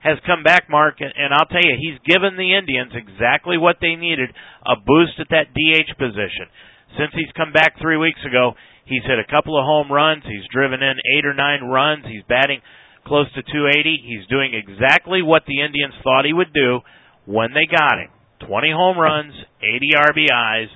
has 0.00 0.20
come 0.28 0.44
back, 0.44 0.68
Mark, 0.68 1.00
and, 1.00 1.12
and 1.16 1.32
I'll 1.32 1.48
tell 1.48 1.64
you, 1.64 1.80
he's 1.80 1.96
given 2.04 2.36
the 2.36 2.52
Indians 2.52 2.92
exactly 2.92 3.56
what 3.56 3.80
they 3.80 3.96
needed 3.96 4.28
a 4.64 4.76
boost 4.76 5.16
at 5.16 5.32
that 5.32 5.56
DH 5.56 5.96
position. 5.96 6.52
Since 7.00 7.16
he's 7.16 7.32
come 7.32 7.52
back 7.52 7.80
three 7.80 7.96
weeks 7.96 8.20
ago, 8.20 8.52
he's 8.84 9.02
hit 9.02 9.18
a 9.18 9.32
couple 9.32 9.56
of 9.56 9.64
home 9.64 9.90
runs. 9.90 10.22
He's 10.28 10.44
driven 10.52 10.84
in 10.84 11.00
eight 11.16 11.24
or 11.24 11.32
nine 11.32 11.64
runs. 11.64 12.04
He's 12.04 12.22
batting 12.28 12.60
close 13.08 13.32
to 13.32 13.42
280. 13.42 14.04
He's 14.04 14.28
doing 14.28 14.52
exactly 14.52 15.22
what 15.24 15.48
the 15.48 15.64
Indians 15.64 15.94
thought 16.04 16.28
he 16.28 16.36
would 16.36 16.52
do 16.52 16.80
when 17.26 17.52
they 17.52 17.66
got 17.70 17.98
him 17.98 18.10
20 18.46 18.70
home 18.72 18.98
runs, 18.98 19.32
80 19.62 19.96
RBIs 19.96 20.68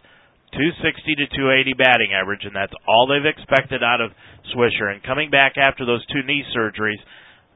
260 0.53 1.21
to 1.21 1.27
280 1.37 1.77
batting 1.77 2.17
average, 2.17 2.45
and 2.49 2.57
that's 2.57 2.73
all 2.89 3.05
they've 3.05 3.29
expected 3.29 3.85
out 3.85 4.01
of 4.01 4.17
Swisher. 4.57 4.89
And 4.89 5.03
coming 5.05 5.29
back 5.29 5.61
after 5.61 5.85
those 5.85 6.05
two 6.09 6.25
knee 6.25 6.45
surgeries, 6.57 7.01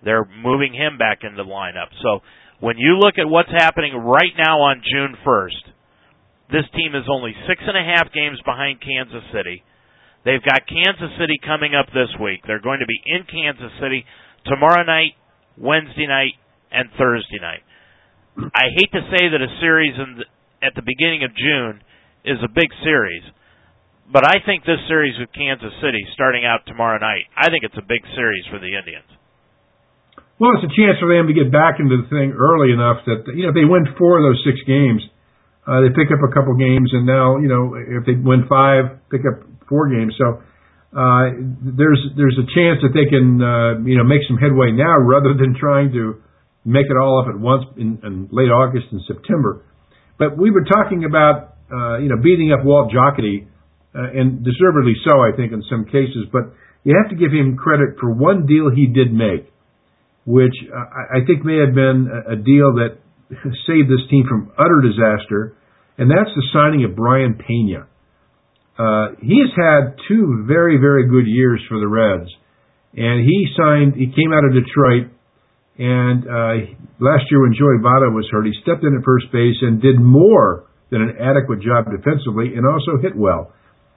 they're 0.05 0.28
moving 0.28 0.74
him 0.74 0.98
back 0.98 1.24
into 1.24 1.40
the 1.40 1.48
lineup. 1.48 1.88
So 2.02 2.20
when 2.61 2.76
you 2.76 3.00
look 3.00 3.16
at 3.16 3.28
what's 3.28 3.50
happening 3.50 3.96
right 3.96 4.37
now 4.37 4.61
on 4.61 4.85
June 4.85 5.16
1st, 5.24 5.64
this 6.52 6.68
team 6.76 6.92
is 6.94 7.09
only 7.09 7.33
six 7.48 7.62
and 7.64 7.76
a 7.78 7.87
half 7.96 8.12
games 8.12 8.37
behind 8.44 8.85
Kansas 8.85 9.24
City. 9.33 9.64
They've 10.24 10.44
got 10.44 10.68
Kansas 10.68 11.16
City 11.18 11.40
coming 11.40 11.74
up 11.74 11.87
this 11.96 12.12
week. 12.20 12.44
They're 12.46 12.61
going 12.62 12.81
to 12.81 12.87
be 12.87 13.00
in 13.07 13.24
Kansas 13.24 13.72
City 13.81 14.05
tomorrow 14.44 14.85
night, 14.85 15.16
Wednesday 15.57 16.07
night, 16.07 16.37
and 16.70 16.92
Thursday 16.98 17.40
night. 17.40 17.64
I 18.37 18.73
hate 18.77 18.92
to 18.92 19.03
say 19.12 19.29
that 19.29 19.40
a 19.40 19.51
series 19.61 19.92
in 19.97 20.23
the, 20.23 20.27
at 20.64 20.73
the 20.75 20.83
beginning 20.83 21.25
of 21.25 21.37
June 21.37 21.85
is 22.25 22.40
a 22.40 22.49
big 22.49 22.73
series. 22.81 23.23
But 24.09 24.25
I 24.29 24.40
think 24.45 24.64
this 24.64 24.81
series 24.88 25.16
with 25.21 25.33
Kansas 25.33 25.73
City 25.81 26.05
starting 26.12 26.45
out 26.45 26.64
tomorrow 26.66 26.99
night, 26.99 27.29
I 27.37 27.49
think 27.49 27.64
it's 27.64 27.77
a 27.77 27.85
big 27.85 28.05
series 28.16 28.45
for 28.53 28.59
the 28.59 28.73
Indians. 28.73 29.09
Well, 30.40 30.59
it's 30.59 30.66
a 30.66 30.75
chance 30.75 30.99
for 30.99 31.07
them 31.07 31.29
to 31.31 31.35
get 31.37 31.53
back 31.53 31.79
into 31.79 32.03
the 32.03 32.09
thing 32.11 32.35
early 32.35 32.75
enough 32.75 33.05
that 33.07 33.31
you 33.31 33.47
know 33.47 33.55
if 33.55 33.57
they 33.57 33.68
win 33.68 33.87
four 33.95 34.18
of 34.18 34.27
those 34.27 34.42
six 34.42 34.59
games, 34.66 35.01
uh, 35.68 35.87
they 35.87 35.92
pick 35.95 36.11
up 36.11 36.18
a 36.18 36.33
couple 36.35 36.59
games, 36.59 36.90
and 36.90 37.07
now 37.07 37.38
you 37.38 37.47
know 37.47 37.79
if 37.79 38.03
they 38.05 38.18
win 38.18 38.49
five, 38.51 38.99
pick 39.07 39.23
up 39.23 39.47
four 39.71 39.87
games. 39.87 40.11
So 40.18 40.42
uh, 40.99 41.38
there's 41.62 42.01
there's 42.18 42.37
a 42.42 42.49
chance 42.59 42.83
that 42.83 42.90
they 42.90 43.07
can 43.07 43.38
uh, 43.38 43.87
you 43.87 43.95
know 43.95 44.05
make 44.05 44.27
some 44.27 44.35
headway 44.35 44.75
now 44.75 44.99
rather 44.99 45.33
than 45.38 45.55
trying 45.55 45.95
to 45.95 46.18
make 46.64 46.87
it 46.87 46.96
all 46.96 47.22
up 47.22 47.35
at 47.35 47.40
once 47.40 47.64
in, 47.77 47.98
in 48.03 48.29
late 48.31 48.51
August 48.51 48.87
and 48.92 49.01
September. 49.07 49.64
But 50.18 50.38
we 50.38 50.51
were 50.51 50.64
talking 50.64 51.05
about 51.05 51.53
uh, 51.72 51.98
you 51.98 52.09
know, 52.09 52.20
beating 52.22 52.53
up 52.53 52.64
Walt 52.64 52.92
Jocketty, 52.92 53.46
uh, 53.94 54.18
and 54.18 54.44
deservedly 54.44 54.92
so, 55.09 55.20
I 55.20 55.37
think, 55.37 55.53
in 55.53 55.62
some 55.70 55.85
cases. 55.87 56.29
But 56.31 56.53
you 56.85 56.96
have 57.01 57.11
to 57.11 57.16
give 57.16 57.33
him 57.33 57.57
credit 57.57 57.96
for 58.01 58.12
one 58.12 58.44
deal 58.44 58.68
he 58.68 58.87
did 58.87 59.12
make, 59.12 59.48
which 60.27 60.53
uh, 60.68 61.16
I 61.16 61.25
think 61.27 61.44
may 61.44 61.57
have 61.64 61.75
been 61.75 62.09
a, 62.12 62.33
a 62.33 62.37
deal 62.37 62.77
that 62.77 63.01
saved 63.66 63.88
this 63.88 64.05
team 64.11 64.25
from 64.29 64.53
utter 64.59 64.81
disaster, 64.85 65.57
and 65.96 66.11
that's 66.11 66.31
the 66.37 66.44
signing 66.53 66.85
of 66.85 66.96
Brayan 66.96 67.40
Pena. 67.40 67.88
uh, 68.79 69.16
he 69.20 69.40
has 69.40 69.53
had 69.57 69.96
two 70.09 70.44
very, 70.46 70.77
very 70.77 71.09
good 71.09 71.27
years 71.27 71.61
for 71.68 71.79
the 71.79 71.88
Reds. 71.88 72.31
And 72.94 73.25
he 73.25 73.46
signed, 73.57 73.94
he 73.96 74.12
came 74.12 74.33
out 74.33 74.44
of 74.44 74.53
Detroit, 74.53 75.12
and 75.79 76.29
uh, 76.29 76.77
last 77.01 77.25
year 77.33 77.41
when 77.41 77.57
Joey 77.57 77.81
Votto 77.81 78.13
was 78.13 78.29
hurt, 78.31 78.45
he 78.45 78.53
stepped 78.61 78.85
in 78.85 78.93
at 78.93 79.05
first 79.05 79.33
base 79.33 79.57
and 79.63 79.81
did 79.81 79.97
more 79.99 80.69
than 80.91 81.01
an 81.01 81.17
adequate 81.17 81.65
job 81.65 81.89
defensively 81.89 82.53
and 82.53 82.69
also 82.69 83.01
hit 83.01 83.17
well. 83.17 83.53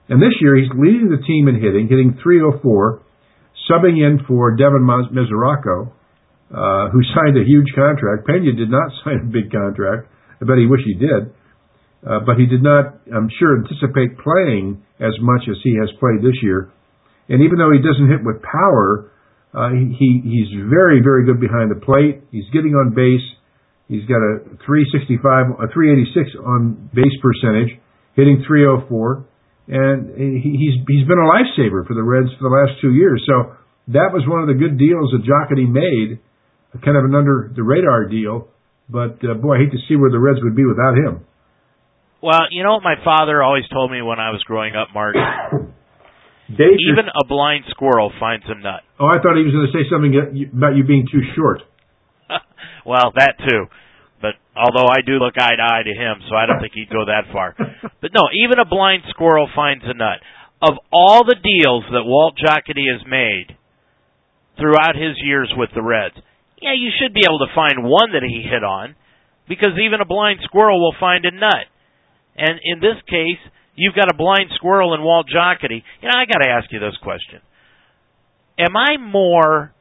And 0.08 0.22
this 0.22 0.32
year 0.40 0.56
he's 0.56 0.72
leading 0.72 1.12
the 1.12 1.20
team 1.20 1.48
in 1.48 1.60
hitting, 1.60 1.88
hitting 1.88 2.16
304, 2.22 3.02
subbing 3.68 4.00
in 4.00 4.24
for 4.24 4.56
Devin 4.56 4.86
Mesoraco, 4.86 5.92
uh, 6.48 6.88
who 6.94 7.02
signed 7.14 7.36
a 7.36 7.44
huge 7.44 7.68
contract. 7.76 8.24
Pena 8.24 8.56
did 8.56 8.70
not 8.70 8.88
sign 9.04 9.28
a 9.28 9.28
big 9.28 9.52
contract. 9.52 10.08
I 10.40 10.48
bet 10.48 10.56
he 10.56 10.66
wished 10.66 10.88
he 10.88 10.96
did. 10.96 11.34
Uh, 12.06 12.20
but 12.24 12.38
he 12.38 12.46
did 12.46 12.62
not, 12.62 13.02
I'm 13.10 13.28
sure, 13.36 13.58
anticipate 13.58 14.16
playing 14.22 14.80
as 15.00 15.12
much 15.20 15.42
as 15.50 15.56
he 15.64 15.74
has 15.76 15.90
played 15.98 16.22
this 16.22 16.38
year. 16.40 16.70
And 17.28 17.42
even 17.42 17.58
though 17.58 17.72
he 17.74 17.82
doesn't 17.82 18.08
hit 18.08 18.22
with 18.22 18.40
power, 18.46 19.10
uh, 19.56 19.72
he 19.72 20.20
he's 20.20 20.52
very 20.68 21.00
very 21.00 21.24
good 21.24 21.40
behind 21.40 21.72
the 21.72 21.80
plate. 21.80 22.20
He's 22.30 22.44
getting 22.52 22.76
on 22.76 22.92
base. 22.92 23.24
He's 23.88 24.04
got 24.04 24.20
a 24.20 24.60
365, 24.66 25.62
a 25.62 25.66
386 25.72 26.42
on 26.42 26.90
base 26.92 27.16
percentage, 27.22 27.78
hitting 28.18 28.42
304, 28.44 29.24
and 29.72 30.12
he's 30.12 30.76
he's 30.84 31.06
been 31.08 31.16
a 31.16 31.28
lifesaver 31.30 31.86
for 31.88 31.94
the 31.96 32.04
Reds 32.04 32.28
for 32.36 32.50
the 32.50 32.54
last 32.54 32.76
two 32.82 32.92
years. 32.92 33.24
So 33.24 33.56
that 33.96 34.12
was 34.12 34.26
one 34.28 34.42
of 34.44 34.48
the 34.50 34.58
good 34.58 34.76
deals 34.76 35.14
that 35.14 35.22
Jocketty 35.24 35.70
made, 35.70 36.18
kind 36.84 36.98
of 36.98 37.08
an 37.08 37.14
under 37.14 37.50
the 37.54 37.62
radar 37.62 38.04
deal. 38.04 38.48
But 38.90 39.22
uh, 39.24 39.34
boy, 39.40 39.56
I 39.56 39.58
hate 39.64 39.72
to 39.72 39.82
see 39.88 39.96
where 39.96 40.10
the 40.10 40.18
Reds 40.18 40.38
would 40.42 40.54
be 40.54 40.66
without 40.66 40.98
him. 40.98 41.24
Well, 42.22 42.50
you 42.50 42.62
know 42.62 42.74
what 42.74 42.82
my 42.82 42.96
father 43.04 43.42
always 43.42 43.64
told 43.72 43.90
me 43.90 44.02
when 44.02 44.18
I 44.18 44.30
was 44.30 44.42
growing 44.44 44.74
up, 44.74 44.88
Mark. 44.92 45.16
Dave, 46.48 46.78
Even 46.92 47.10
a 47.10 47.26
blind 47.26 47.64
squirrel 47.70 48.12
finds 48.20 48.46
a 48.46 48.54
nut. 48.54 48.86
Oh, 49.00 49.06
I 49.06 49.18
thought 49.18 49.34
he 49.34 49.42
was 49.42 49.50
going 49.50 49.66
to 49.66 49.74
say 49.74 49.84
something 49.90 50.14
about 50.54 50.78
you 50.78 50.84
being 50.86 51.06
too 51.10 51.22
short. 51.34 51.66
well, 52.86 53.10
that 53.18 53.34
too. 53.42 53.66
But 54.22 54.38
although 54.54 54.86
I 54.86 55.02
do 55.02 55.18
look 55.18 55.34
eye 55.36 55.58
to 55.58 55.66
eye 55.66 55.82
to 55.82 55.94
him, 55.94 56.22
so 56.30 56.38
I 56.38 56.46
don't 56.46 56.62
think 56.62 56.72
he'd 56.74 56.90
go 56.90 57.04
that 57.06 57.30
far. 57.32 57.54
But 58.00 58.14
no, 58.14 58.30
even 58.44 58.60
a 58.60 58.68
blind 58.68 59.02
squirrel 59.10 59.48
finds 59.54 59.82
a 59.84 59.94
nut. 59.94 60.22
Of 60.62 60.78
all 60.92 61.24
the 61.24 61.34
deals 61.34 61.84
that 61.90 62.06
Walt 62.06 62.38
Jocketty 62.38 62.86
has 62.86 63.02
made 63.02 63.56
throughout 64.56 64.94
his 64.94 65.18
years 65.18 65.52
with 65.56 65.70
the 65.74 65.82
Reds, 65.82 66.14
yeah, 66.62 66.72
you 66.76 66.90
should 66.94 67.12
be 67.12 67.26
able 67.26 67.40
to 67.42 67.54
find 67.54 67.82
one 67.82 68.12
that 68.12 68.22
he 68.22 68.46
hit 68.46 68.62
on, 68.62 68.94
because 69.48 69.74
even 69.82 70.00
a 70.00 70.06
blind 70.06 70.40
squirrel 70.44 70.78
will 70.78 70.94
find 71.00 71.24
a 71.24 71.34
nut. 71.34 71.66
And 72.36 72.60
in 72.62 72.80
this 72.80 73.00
case, 73.08 73.40
You've 73.76 73.94
got 73.94 74.10
a 74.10 74.16
blind 74.16 74.50
squirrel 74.54 74.94
in 74.94 75.02
Walt 75.02 75.26
Jocketty. 75.28 75.82
You 76.02 76.08
know, 76.08 76.16
I 76.16 76.24
got 76.24 76.42
to 76.42 76.48
ask 76.48 76.72
you 76.72 76.80
this 76.80 76.96
question: 77.02 77.40
Am 78.58 78.76
I 78.76 78.96
more 78.96 79.72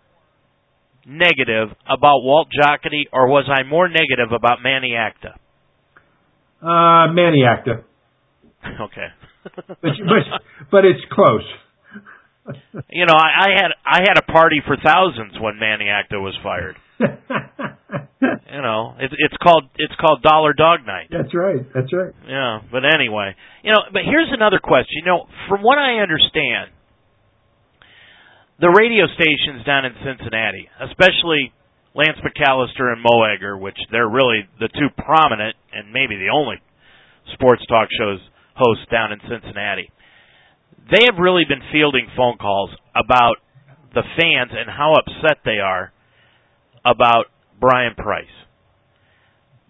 negative 1.05 1.69
about 1.85 2.21
Walt 2.21 2.49
Jocketty, 2.51 3.07
or 3.13 3.27
was 3.27 3.49
I 3.49 3.63
more 3.63 3.87
negative 3.87 4.31
about 4.35 4.59
Manny 4.61 4.95
Acta? 4.95 5.35
Uh, 6.61 7.13
Manny 7.13 7.43
Acta. 7.45 7.83
okay. 8.81 9.07
but, 9.67 9.77
but 9.81 10.23
but 10.71 10.85
it's 10.85 11.01
close. 11.11 11.45
you 12.89 13.05
know, 13.05 13.13
I, 13.15 13.47
I 13.47 13.49
had 13.55 13.71
I 13.85 13.99
had 14.01 14.17
a 14.17 14.31
party 14.31 14.61
for 14.65 14.75
thousands 14.83 15.33
when 15.39 15.59
Manny 15.59 15.87
Acta 15.89 16.19
was 16.19 16.35
fired. 16.43 16.75
you 18.21 18.61
know, 18.61 18.95
it's 18.99 19.13
it's 19.17 19.37
called 19.41 19.65
it's 19.75 19.93
called 19.99 20.21
Dollar 20.23 20.53
Dog 20.53 20.85
Night. 20.85 21.07
That's 21.11 21.33
right. 21.33 21.65
That's 21.73 21.91
right. 21.91 22.13
Yeah, 22.27 22.61
but 22.71 22.83
anyway, 22.85 23.35
you 23.63 23.71
know, 23.71 23.83
but 23.91 24.03
here's 24.05 24.29
another 24.31 24.59
question. 24.59 25.03
You 25.03 25.05
know, 25.05 25.27
from 25.49 25.61
what 25.61 25.77
I 25.77 25.99
understand, 25.99 26.71
the 28.59 28.69
radio 28.69 29.05
stations 29.15 29.65
down 29.65 29.85
in 29.85 29.93
Cincinnati, 29.99 30.69
especially 30.79 31.51
Lance 31.95 32.19
McAllister 32.23 32.91
and 32.91 33.03
Mo 33.03 33.23
Egger, 33.23 33.57
which 33.57 33.77
they're 33.91 34.07
really 34.07 34.47
the 34.59 34.69
two 34.69 34.87
prominent 34.97 35.55
and 35.73 35.91
maybe 35.91 36.15
the 36.15 36.31
only 36.31 36.55
sports 37.33 37.65
talk 37.67 37.89
shows 37.99 38.19
hosts 38.55 38.85
down 38.91 39.11
in 39.11 39.19
Cincinnati. 39.27 39.91
They 40.91 41.05
have 41.11 41.19
really 41.19 41.43
been 41.47 41.63
fielding 41.71 42.07
phone 42.15 42.37
calls 42.37 42.69
about 42.95 43.37
the 43.93 44.03
fans 44.19 44.51
and 44.51 44.69
how 44.69 44.93
upset 44.93 45.39
they 45.43 45.59
are 45.59 45.91
about 46.85 47.25
Brian 47.59 47.95
Price. 47.95 48.31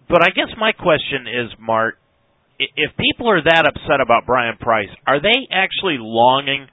But 0.08 0.22
I 0.22 0.28
guess 0.30 0.54
my 0.58 0.72
question 0.72 1.26
is, 1.26 1.50
Mart, 1.58 1.98
if 2.58 2.92
people 2.96 3.28
are 3.28 3.42
that 3.42 3.66
upset 3.66 4.00
about 4.00 4.26
Brian 4.26 4.56
Price, 4.58 4.88
are 5.06 5.20
they 5.20 5.34
actually 5.50 5.96
longing 5.98 6.68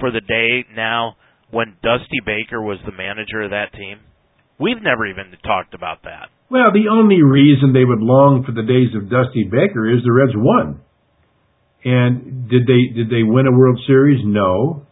for 0.00 0.10
the 0.10 0.20
day 0.20 0.66
now 0.74 1.16
when 1.50 1.76
Dusty 1.82 2.20
Baker 2.24 2.60
was 2.60 2.78
the 2.84 2.92
manager 2.92 3.42
of 3.42 3.50
that 3.50 3.72
team? 3.72 4.00
We've 4.58 4.82
never 4.82 5.06
even 5.06 5.34
talked 5.44 5.74
about 5.74 6.02
that. 6.04 6.28
Well, 6.50 6.70
the 6.72 6.90
only 6.90 7.22
reason 7.22 7.72
they 7.72 7.84
would 7.84 8.02
long 8.02 8.44
for 8.44 8.52
the 8.52 8.62
days 8.62 8.94
of 8.94 9.10
Dusty 9.10 9.44
Baker 9.50 9.90
is 9.90 10.04
the 10.04 10.12
Reds 10.12 10.36
won. 10.36 10.80
And 11.84 12.48
did 12.48 12.62
they 12.66 12.94
did 12.94 13.10
they 13.10 13.22
win 13.22 13.46
a 13.46 13.52
World 13.52 13.80
Series? 13.86 14.20
No. 14.24 14.86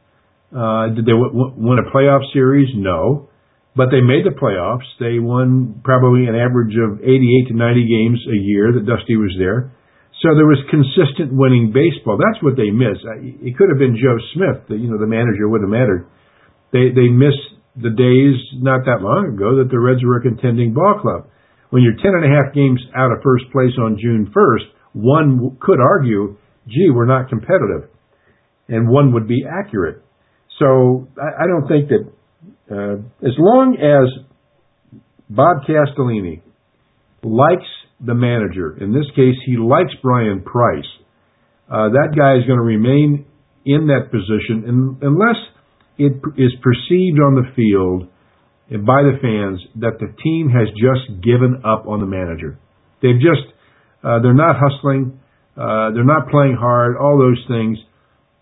Uh, 0.51 0.89
did 0.89 1.07
they 1.07 1.13
w- 1.13 1.55
win 1.57 1.79
a 1.79 1.89
playoff 1.95 2.21
series? 2.33 2.69
No 2.75 3.31
but 3.75 3.89
they 3.89 4.05
made 4.05 4.29
the 4.29 4.37
playoffs. 4.37 4.85
They 5.01 5.19
won 5.19 5.81
probably 5.85 6.29
an 6.29 6.37
average 6.37 6.77
of 6.77 7.01
88 7.01 7.49
to 7.49 7.55
90 7.57 7.89
games 7.89 8.21
a 8.29 8.39
year 8.39 8.73
that 8.73 8.85
Dusty 8.85 9.17
was 9.17 9.33
there. 9.41 9.73
So 10.21 10.37
there 10.39 10.47
was 10.47 10.61
consistent 10.71 11.33
winning 11.35 11.73
baseball. 11.75 12.21
That's 12.21 12.39
what 12.45 12.55
they 12.55 12.71
miss. 12.71 13.01
It 13.43 13.57
could 13.59 13.73
have 13.73 13.81
been 13.81 13.99
Joe 13.99 14.21
Smith, 14.37 14.69
the, 14.69 14.77
you 14.77 14.87
know, 14.87 15.01
the 15.01 15.09
manager 15.09 15.49
wouldn't 15.49 15.67
have 15.67 15.75
mattered. 15.75 16.07
They 16.71 16.95
they 16.95 17.11
missed 17.11 17.59
the 17.75 17.91
days 17.91 18.39
not 18.61 18.85
that 18.85 19.03
long 19.03 19.35
ago 19.35 19.59
that 19.59 19.73
the 19.73 19.81
Reds 19.81 20.05
were 20.05 20.21
a 20.21 20.23
contending 20.23 20.75
ball 20.77 21.01
club. 21.01 21.27
When 21.71 21.83
you're 21.83 21.99
ten 21.99 22.15
and 22.15 22.29
a 22.29 22.31
half 22.31 22.55
games 22.55 22.79
out 22.95 23.11
of 23.11 23.25
first 23.25 23.51
place 23.51 23.75
on 23.81 23.99
June 23.99 24.31
1st, 24.31 24.67
one 24.93 25.57
could 25.59 25.81
argue, 25.81 26.37
gee, 26.69 26.93
we're 26.93 27.09
not 27.09 27.29
competitive. 27.29 27.89
And 28.69 28.89
one 28.89 29.13
would 29.15 29.27
be 29.27 29.43
accurate. 29.49 30.05
So 30.61 31.09
I, 31.19 31.45
I 31.45 31.47
don't 31.49 31.67
think 31.67 31.89
that 31.89 32.07
uh, 32.71 32.95
as 33.27 33.35
long 33.39 33.77
as 33.77 34.25
Bob 35.29 35.65
Castellini 35.69 36.43
likes 37.23 37.69
the 38.05 38.15
manager, 38.15 38.77
in 38.81 38.93
this 38.93 39.07
case, 39.15 39.37
he 39.47 39.57
likes 39.57 39.93
Brian 40.03 40.43
Price, 40.43 40.89
uh, 41.69 41.89
that 41.89 42.13
guy 42.17 42.37
is 42.37 42.47
going 42.47 42.59
to 42.59 42.65
remain 42.65 43.25
in 43.65 43.87
that 43.87 44.11
position 44.11 44.69
in, 44.69 44.99
unless 45.01 45.39
it 45.99 46.13
is 46.37 46.53
perceived 46.63 47.21
on 47.21 47.35
the 47.35 47.49
field 47.55 48.09
and 48.71 48.87
by 48.87 49.03
the 49.03 49.19
fans 49.21 49.61
that 49.77 49.99
the 50.01 50.11
team 50.23 50.49
has 50.49 50.69
just 50.75 51.23
given 51.23 51.63
up 51.65 51.87
on 51.87 52.01
the 52.01 52.07
manager. 52.07 52.59
They've 53.03 53.21
just, 53.21 53.47
uh, 54.03 54.21
they're 54.21 54.35
not 54.35 54.57
hustling, 54.59 55.21
uh, 55.57 55.93
they're 55.93 56.09
not 56.09 56.29
playing 56.31 56.57
hard, 56.59 56.97
all 56.97 57.19
those 57.19 57.43
things. 57.49 57.79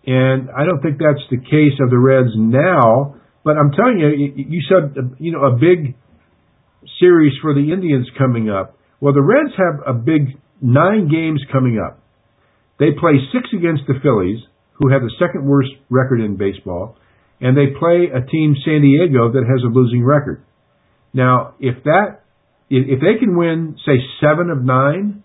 And 0.05 0.49
I 0.49 0.65
don't 0.65 0.81
think 0.81 0.97
that's 0.97 1.23
the 1.29 1.37
case 1.37 1.77
of 1.83 1.89
the 1.89 1.99
Reds 1.99 2.33
now 2.35 3.20
but 3.43 3.57
I'm 3.57 3.71
telling 3.71 3.99
you, 3.99 4.33
you 4.35 4.61
said 4.69 5.17
you 5.19 5.31
know 5.31 5.45
a 5.45 5.55
big 5.57 5.95
series 6.99 7.33
for 7.41 7.53
the 7.53 7.71
Indians 7.73 8.07
coming 8.17 8.49
up. 8.49 8.77
Well, 8.99 9.13
the 9.13 9.21
Reds 9.21 9.53
have 9.57 9.95
a 9.95 9.97
big 9.97 10.37
nine 10.61 11.09
games 11.09 11.41
coming 11.51 11.81
up. 11.83 11.99
They 12.79 12.91
play 12.99 13.13
six 13.33 13.49
against 13.53 13.83
the 13.87 13.95
Phillies, 14.01 14.39
who 14.73 14.91
have 14.91 15.01
the 15.01 15.13
second 15.19 15.45
worst 15.45 15.69
record 15.89 16.21
in 16.21 16.37
baseball, 16.37 16.97
and 17.39 17.57
they 17.57 17.77
play 17.77 18.09
a 18.13 18.25
team 18.25 18.55
San 18.63 18.81
Diego 18.81 19.31
that 19.31 19.45
has 19.45 19.63
a 19.63 19.73
losing 19.73 20.03
record. 20.03 20.43
Now, 21.13 21.55
if 21.59 21.83
that 21.83 22.21
if 22.69 23.01
they 23.01 23.19
can 23.19 23.37
win, 23.37 23.75
say 23.85 23.99
seven 24.21 24.49
of 24.49 24.63
nine, 24.63 25.23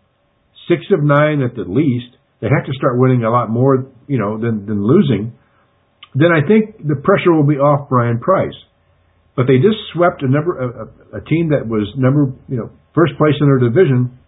six 0.68 0.82
of 0.90 1.02
nine 1.02 1.42
at 1.42 1.54
the 1.54 1.62
least, 1.62 2.16
they 2.40 2.48
have 2.48 2.66
to 2.66 2.72
start 2.72 2.98
winning 2.98 3.24
a 3.24 3.30
lot 3.30 3.50
more, 3.50 3.86
you 4.08 4.18
know, 4.18 4.40
than 4.40 4.66
than 4.66 4.84
losing 4.84 5.32
then 6.16 6.32
I 6.32 6.46
think 6.46 6.80
the 6.80 6.96
pressure 6.96 7.32
will 7.32 7.46
be 7.46 7.60
off 7.60 7.88
Brian 7.88 8.18
Price. 8.18 8.56
But 9.36 9.44
they 9.46 9.60
just 9.60 9.76
swept 9.92 10.22
a 10.22 10.28
number 10.28 10.56
a, 10.56 11.18
a 11.18 11.20
team 11.20 11.50
that 11.52 11.68
was 11.68 11.92
number 11.96 12.32
you 12.48 12.56
know 12.56 12.70
first 12.94 13.12
place 13.20 13.36
in 13.38 13.46
their 13.46 13.60
division, 13.60 14.18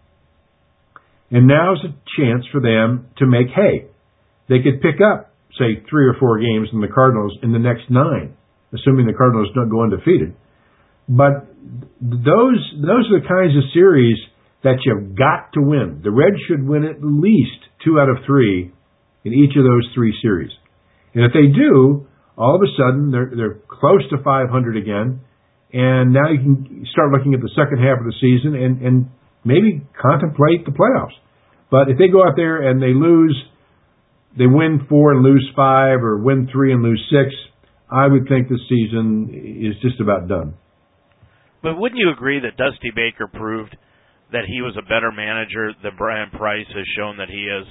and 1.31 1.47
now's 1.47 1.81
a 1.81 1.89
chance 2.13 2.45
for 2.51 2.61
them 2.61 3.09
to 3.17 3.25
make 3.25 3.49
hay. 3.49 3.89
They 4.47 4.61
could 4.61 4.81
pick 4.81 5.01
up 5.01 5.33
say 5.57 5.81
three 5.89 6.05
or 6.05 6.13
four 6.19 6.37
games 6.37 6.69
in 6.71 6.81
the 6.81 6.93
Cardinals 6.93 7.33
in 7.41 7.51
the 7.51 7.59
next 7.59 7.89
nine, 7.89 8.37
assuming 8.69 9.07
the 9.07 9.17
Cardinals 9.17 9.49
don't 9.55 9.69
go 9.69 9.81
undefeated. 9.81 10.37
But 11.09 11.49
those 11.97 12.61
those 12.77 13.09
are 13.09 13.17
the 13.17 13.25
kinds 13.25 13.57
of 13.57 13.65
series 13.73 14.17
that 14.63 14.77
you've 14.85 15.17
got 15.17 15.53
to 15.53 15.61
win. 15.61 16.01
The 16.03 16.11
Reds 16.11 16.37
should 16.47 16.61
win 16.61 16.85
at 16.85 17.01
least 17.01 17.65
two 17.83 17.99
out 17.99 18.09
of 18.09 18.17
three 18.27 18.71
in 19.25 19.33
each 19.33 19.57
of 19.57 19.63
those 19.63 19.89
three 19.95 20.13
series. 20.21 20.51
And 21.13 21.25
if 21.25 21.31
they 21.33 21.47
do, 21.47 22.07
all 22.37 22.55
of 22.55 22.61
a 22.61 22.71
sudden 22.77 23.11
they're 23.11 23.31
they're 23.35 23.59
close 23.67 24.07
to 24.11 24.17
500 24.23 24.77
again, 24.77 25.21
and 25.73 26.13
now 26.13 26.29
you 26.31 26.39
can 26.39 26.85
start 26.91 27.11
looking 27.11 27.33
at 27.33 27.41
the 27.41 27.51
second 27.55 27.79
half 27.83 27.99
of 27.99 28.05
the 28.05 28.15
season 28.21 28.55
and 28.55 28.81
and 28.81 29.09
maybe 29.43 29.81
contemplate 29.99 30.65
the 30.65 30.71
playoffs. 30.71 31.15
But 31.71 31.89
if 31.89 31.97
they 31.97 32.07
go 32.07 32.23
out 32.23 32.33
there 32.35 32.69
and 32.69 32.81
they 32.81 32.93
lose, 32.93 33.35
they 34.37 34.47
win 34.47 34.85
four 34.89 35.11
and 35.11 35.23
lose 35.23 35.47
five, 35.55 36.03
or 36.03 36.17
win 36.17 36.49
three 36.51 36.73
and 36.73 36.81
lose 36.81 37.01
six, 37.11 37.33
I 37.91 38.07
would 38.07 38.27
think 38.27 38.49
the 38.49 38.59
season 38.69 39.29
is 39.33 39.75
just 39.81 39.99
about 39.99 40.27
done. 40.27 40.55
But 41.61 41.77
wouldn't 41.77 41.99
you 41.99 42.11
agree 42.11 42.39
that 42.39 42.57
Dusty 42.57 42.91
Baker 42.95 43.27
proved 43.27 43.75
that 44.31 44.45
he 44.47 44.61
was 44.61 44.77
a 44.77 44.83
better 44.83 45.11
manager 45.11 45.73
than 45.83 45.97
Brian 45.97 46.29
Price 46.29 46.67
has 46.67 46.85
shown 46.95 47.17
that 47.17 47.29
he 47.29 47.43
is? 47.43 47.67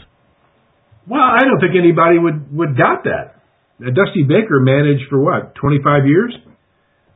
Well, 1.09 1.25
I 1.25 1.41
don't 1.49 1.61
think 1.61 1.73
anybody 1.79 2.19
would 2.19 2.53
would 2.55 2.77
doubt 2.77 3.05
that. 3.05 3.41
Uh, 3.81 3.91
Dusty 3.91 4.25
Baker 4.29 4.61
managed 4.61 5.09
for 5.09 5.19
what, 5.19 5.55
25 5.55 6.07
years? 6.07 6.35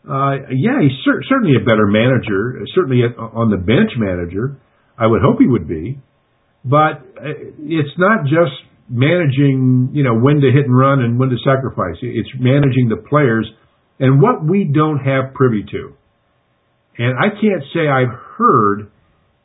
Uh, 0.08 0.48
yeah, 0.50 0.80
he's 0.80 0.96
cer- 1.04 1.22
certainly 1.28 1.54
a 1.60 1.64
better 1.64 1.86
manager, 1.86 2.64
certainly 2.74 3.02
on 3.02 3.50
the 3.50 3.56
bench 3.56 3.92
manager. 3.98 4.58
I 4.98 5.06
would 5.06 5.20
hope 5.22 5.38
he 5.38 5.46
would 5.46 5.68
be. 5.68 6.00
But 6.64 7.02
uh, 7.18 7.54
it's 7.58 7.94
not 7.98 8.24
just 8.24 8.54
managing, 8.88 9.90
you 9.92 10.04
know, 10.04 10.14
when 10.18 10.40
to 10.40 10.50
hit 10.50 10.66
and 10.66 10.76
run 10.76 11.02
and 11.02 11.18
when 11.18 11.30
to 11.30 11.36
sacrifice. 11.44 11.96
It's 12.02 12.28
managing 12.38 12.88
the 12.88 13.02
players 13.08 13.48
and 13.98 14.20
what 14.20 14.44
we 14.44 14.64
don't 14.64 14.98
have 14.98 15.34
privy 15.34 15.64
to. 15.70 15.94
And 16.98 17.18
I 17.18 17.30
can't 17.30 17.64
say 17.74 17.88
I've 17.88 18.14
heard 18.38 18.91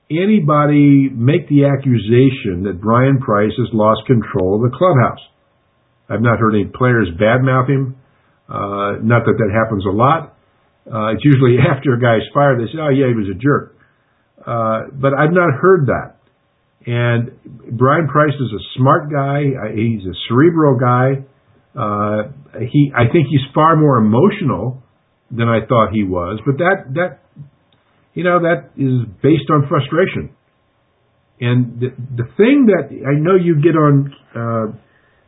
anybody 0.10 1.10
make 1.12 1.50
the 1.50 1.66
accusation 1.68 2.64
that 2.64 2.80
Brian 2.80 3.20
Price 3.20 3.52
has 3.58 3.68
lost 3.74 4.08
control 4.08 4.56
of 4.56 4.72
the 4.72 4.76
clubhouse. 4.76 5.24
I've 6.10 6.22
not 6.22 6.40
heard 6.40 6.56
any 6.56 6.66
players 6.66 7.10
badmouth 7.20 7.70
him. 7.70 7.96
Uh, 8.48 9.04
not 9.04 9.28
that 9.28 9.36
that 9.36 9.52
happens 9.52 9.84
a 9.86 9.92
lot. 9.92 10.38
Uh, 10.88 11.14
it's 11.14 11.26
usually 11.26 11.58
after 11.72 11.94
a 11.94 12.00
guy's 12.00 12.24
fired, 12.34 12.60
they 12.60 12.72
say, 12.72 12.80
oh 12.80 12.90
yeah, 12.90 13.08
he 13.12 13.16
was 13.16 13.28
a 13.28 13.38
jerk. 13.38 13.76
Uh, 14.40 14.88
but 14.96 15.14
I've 15.14 15.36
not 15.36 15.52
heard 15.60 15.88
that. 15.88 16.16
And 16.88 17.36
Brian 17.78 18.08
Price 18.08 18.34
is 18.34 18.52
a 18.56 18.64
smart 18.78 19.12
guy. 19.12 19.44
He's 19.76 20.08
a 20.08 20.16
cerebral 20.30 20.80
guy. 20.80 21.28
Uh, 21.76 22.32
he, 22.72 22.92
I 22.96 23.12
think 23.12 23.28
he's 23.28 23.44
far 23.54 23.76
more 23.76 23.98
emotional 23.98 24.82
than 25.30 25.50
I 25.50 25.66
thought 25.68 25.92
he 25.92 26.04
was. 26.04 26.40
But 26.46 26.58
that, 26.60 26.94
that, 26.94 27.20
you 28.18 28.24
know, 28.24 28.42
that 28.42 28.74
is 28.82 29.06
based 29.22 29.46
on 29.54 29.70
frustration. 29.70 30.34
And 31.40 31.80
the, 31.80 31.90
the 31.94 32.26
thing 32.34 32.66
that 32.66 32.90
I 32.90 33.14
know 33.14 33.36
you 33.38 33.62
get 33.62 33.78
on, 33.78 34.10
uh, 34.34 34.74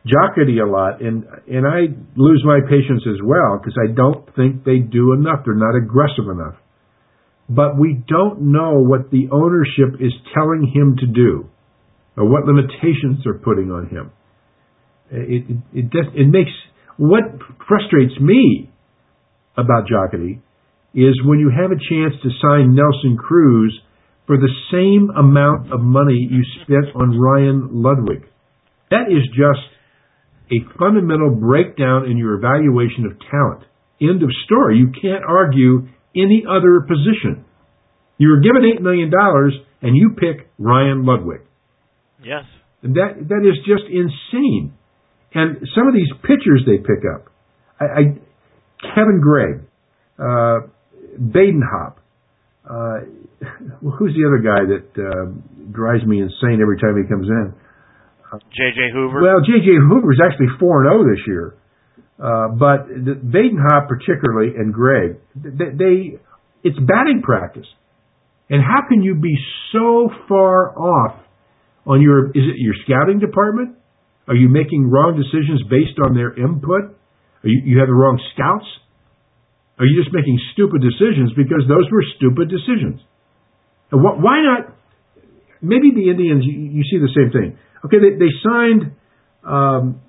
Jocketty 0.02 0.58
a 0.58 0.66
lot, 0.68 1.00
and 1.00 1.22
and 1.46 1.68
I 1.68 1.86
lose 2.16 2.42
my 2.44 2.58
patience 2.66 3.06
as 3.06 3.22
well 3.22 3.60
because 3.60 3.78
I 3.78 3.94
don't 3.94 4.26
think 4.34 4.64
they 4.64 4.78
do 4.78 5.12
enough. 5.12 5.44
They're 5.44 5.54
not 5.54 5.76
aggressive 5.76 6.26
enough. 6.26 6.56
But 7.48 7.78
we 7.78 8.02
don't 8.08 8.50
know 8.50 8.80
what 8.80 9.12
the 9.12 9.28
ownership 9.30 10.00
is 10.00 10.12
telling 10.34 10.72
him 10.74 10.96
to 10.98 11.06
do, 11.06 11.46
or 12.16 12.28
what 12.28 12.44
limitations 12.44 13.22
they're 13.22 13.38
putting 13.38 13.70
on 13.70 13.86
him. 13.86 14.10
It 15.12 15.44
it 15.46 15.94
it, 15.94 16.06
it 16.14 16.28
makes 16.28 16.50
what 16.96 17.22
frustrates 17.68 18.18
me 18.18 18.72
about 19.56 19.84
Jocketty 19.86 20.40
is 20.94 21.20
when 21.24 21.38
you 21.38 21.50
have 21.50 21.70
a 21.70 21.78
chance 21.78 22.14
to 22.22 22.30
sign 22.42 22.74
Nelson 22.74 23.16
Cruz 23.16 23.78
for 24.26 24.36
the 24.36 24.50
same 24.70 25.10
amount 25.10 25.72
of 25.72 25.80
money 25.80 26.28
you 26.30 26.42
spent 26.62 26.94
on 26.94 27.18
Ryan 27.18 27.82
Ludwick. 27.82 28.24
That 28.90 29.10
is 29.10 29.26
just 29.30 29.66
a 30.50 30.66
fundamental 30.78 31.30
breakdown 31.30 32.10
in 32.10 32.16
your 32.16 32.34
evaluation 32.34 33.06
of 33.06 33.18
talent. 33.30 33.64
End 34.00 34.22
of 34.22 34.30
story. 34.44 34.78
You 34.78 34.90
can't 34.90 35.24
argue 35.26 35.88
any 36.14 36.44
other 36.48 36.80
position. 36.86 37.44
You 38.18 38.30
were 38.30 38.40
given 38.40 38.62
$8 38.62 38.82
million 38.82 39.10
and 39.82 39.96
you 39.96 40.10
pick 40.10 40.50
Ryan 40.58 41.04
Ludwick. 41.04 41.42
Yes. 42.22 42.44
And 42.82 42.94
that, 42.94 43.14
that 43.28 43.42
is 43.46 43.58
just 43.66 43.84
insane. 43.90 44.74
And 45.34 45.58
some 45.74 45.86
of 45.86 45.94
these 45.94 46.10
pitchers 46.22 46.62
they 46.66 46.78
pick 46.78 47.04
up, 47.14 47.26
I, 47.80 47.84
I 47.84 48.02
Kevin 48.94 49.20
Gregg, 49.22 49.62
uh, 50.18 50.68
Badenhop, 51.20 51.96
uh, 52.64 53.04
who's 53.98 54.16
the 54.16 54.24
other 54.26 54.40
guy 54.40 54.64
that 54.64 54.88
uh, 54.96 55.70
drives 55.70 56.04
me 56.04 56.20
insane 56.20 56.60
every 56.62 56.78
time 56.78 56.96
he 56.96 57.08
comes 57.08 57.28
in? 57.28 57.54
J.J. 58.32 58.94
Hoover. 58.94 59.22
Well, 59.22 59.40
J.J. 59.40 59.66
Hoover 59.88 60.12
is 60.12 60.20
actually 60.22 60.46
four 60.58 60.84
and 60.84 60.90
zero 60.90 61.02
oh 61.02 61.10
this 61.10 61.22
year, 61.26 61.54
uh, 62.18 62.48
but 62.54 62.86
the, 62.86 63.18
Badenhop 63.18 63.88
particularly 63.88 64.54
and 64.56 64.72
Gregg, 64.72 65.18
they, 65.34 65.74
they 65.74 66.20
it's 66.62 66.78
batting 66.78 67.22
practice. 67.22 67.66
And 68.48 68.62
how 68.62 68.86
can 68.88 69.02
you 69.02 69.14
be 69.14 69.36
so 69.72 70.10
far 70.28 70.76
off 70.78 71.16
on 71.86 72.00
your 72.00 72.28
is 72.28 72.44
it 72.50 72.58
your 72.58 72.74
scouting 72.84 73.18
department? 73.18 73.76
Are 74.28 74.34
you 74.34 74.48
making 74.48 74.90
wrong 74.90 75.16
decisions 75.16 75.62
based 75.68 75.98
on 76.04 76.14
their 76.14 76.32
input? 76.34 76.94
Are 77.42 77.48
you, 77.48 77.62
you 77.64 77.78
have 77.78 77.88
the 77.88 77.94
wrong 77.94 78.20
scouts? 78.34 78.66
Are 79.80 79.88
you 79.88 79.96
just 79.96 80.12
making 80.12 80.36
stupid 80.52 80.84
decisions 80.84 81.32
because 81.32 81.64
those 81.64 81.88
were 81.88 82.04
stupid 82.20 82.52
decisions? 82.52 83.00
Why 83.88 84.44
not? 84.44 84.76
Maybe 85.64 85.96
the 85.96 86.12
Indians, 86.12 86.44
you, 86.44 86.52
you 86.52 86.84
see 86.84 87.00
the 87.00 87.08
same 87.16 87.32
thing. 87.32 87.56
Okay, 87.88 87.96
they, 87.96 88.12
they 88.20 88.32
signed 88.44 88.92
um, 89.40 90.04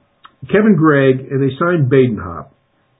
Kevin 0.51 0.75
Gregg 0.75 1.23
and 1.23 1.39
they 1.39 1.55
signed 1.55 1.87
Badenhop, 1.87 2.51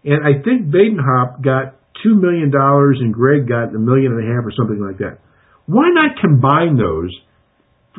and 0.08 0.24
I 0.24 0.40
think 0.40 0.72
Badenhop 0.72 1.44
got 1.44 1.76
two 2.04 2.16
million 2.16 2.52
dollars 2.52 2.98
and 3.04 3.14
Gregg 3.14 3.52
got 3.52 3.76
a 3.76 3.80
million 3.80 4.16
and 4.16 4.24
a 4.24 4.28
half 4.32 4.48
or 4.48 4.56
something 4.56 4.80
like 4.80 4.98
that. 5.04 5.20
Why 5.68 5.92
not 5.92 6.24
combine 6.24 6.80
those? 6.80 7.12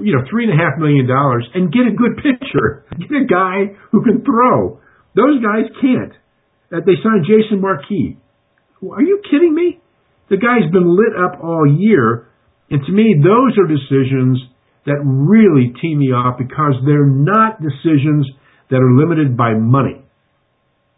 You 0.01 0.17
know, 0.17 0.25
three 0.33 0.49
and 0.49 0.53
a 0.53 0.57
half 0.57 0.81
million 0.81 1.07
dollars 1.07 1.45
and 1.53 1.69
get 1.69 1.85
a 1.85 1.93
good 1.93 2.17
pitcher, 2.17 2.89
get 2.97 3.13
a 3.13 3.29
guy 3.29 3.77
who 3.93 4.03
can 4.03 4.25
throw. 4.25 4.81
Those 5.13 5.45
guys 5.45 5.69
can't. 5.77 6.17
They 6.73 6.97
signed 7.05 7.29
Jason 7.29 7.61
Marquis. 7.61 8.17
Are 8.91 9.03
you 9.03 9.23
kidding 9.31 9.55
me? 9.55 9.81
The 10.31 10.37
guy's 10.37 10.71
been 10.73 10.97
lit 10.97 11.15
up 11.15 11.43
all 11.43 11.67
year, 11.67 12.29
and 12.71 12.81
to 12.85 12.93
me, 12.93 13.15
those 13.23 13.57
are 13.59 13.69
decisions 13.69 14.41
that 14.87 14.99
really 15.05 15.73
tee 15.81 15.95
me 15.95 16.07
off 16.11 16.39
because 16.39 16.75
they're 16.85 17.07
not 17.07 17.61
decisions 17.63 18.27
that 18.71 18.81
are 18.83 18.97
limited 18.99 19.37
by 19.37 19.55
money. 19.55 20.03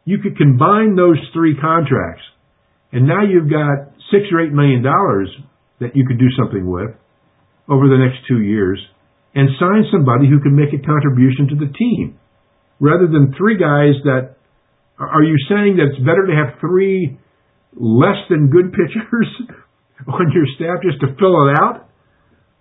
You 0.05 0.19
could 0.23 0.37
combine 0.39 0.97
those 0.97 1.19
three 1.35 1.57
contracts 1.61 2.23
and 2.95 3.11
now 3.11 3.27
you've 3.27 3.51
got 3.51 3.91
six 4.15 4.31
or 4.31 4.41
eight 4.41 4.55
million 4.55 4.81
dollars 4.81 5.29
that 5.81 5.99
you 5.99 6.07
could 6.07 6.19
do 6.19 6.31
something 6.39 6.63
with 6.71 6.95
over 7.69 7.91
the 7.91 7.99
next 7.99 8.23
two 8.31 8.41
years 8.41 8.79
and 9.35 9.51
sign 9.59 9.83
somebody 9.91 10.31
who 10.31 10.39
can 10.39 10.55
make 10.55 10.71
a 10.71 10.79
contribution 10.79 11.51
to 11.51 11.57
the 11.59 11.73
team 11.75 12.17
rather 12.79 13.11
than 13.11 13.35
three 13.37 13.59
guys 13.59 13.99
that 14.07 14.39
are 14.97 15.27
you 15.27 15.35
saying 15.51 15.77
that 15.77 15.91
it's 15.91 16.07
better 16.07 16.23
to 16.31 16.39
have 16.39 16.55
three 16.61 17.19
less 17.77 18.19
than 18.31 18.51
good 18.51 18.73
pitchers 18.73 19.29
on 20.09 20.27
your 20.33 20.47
staff 20.57 20.83
just 20.83 21.01
to 21.01 21.15
fill 21.19 21.49
it 21.49 21.59
out 21.59 21.91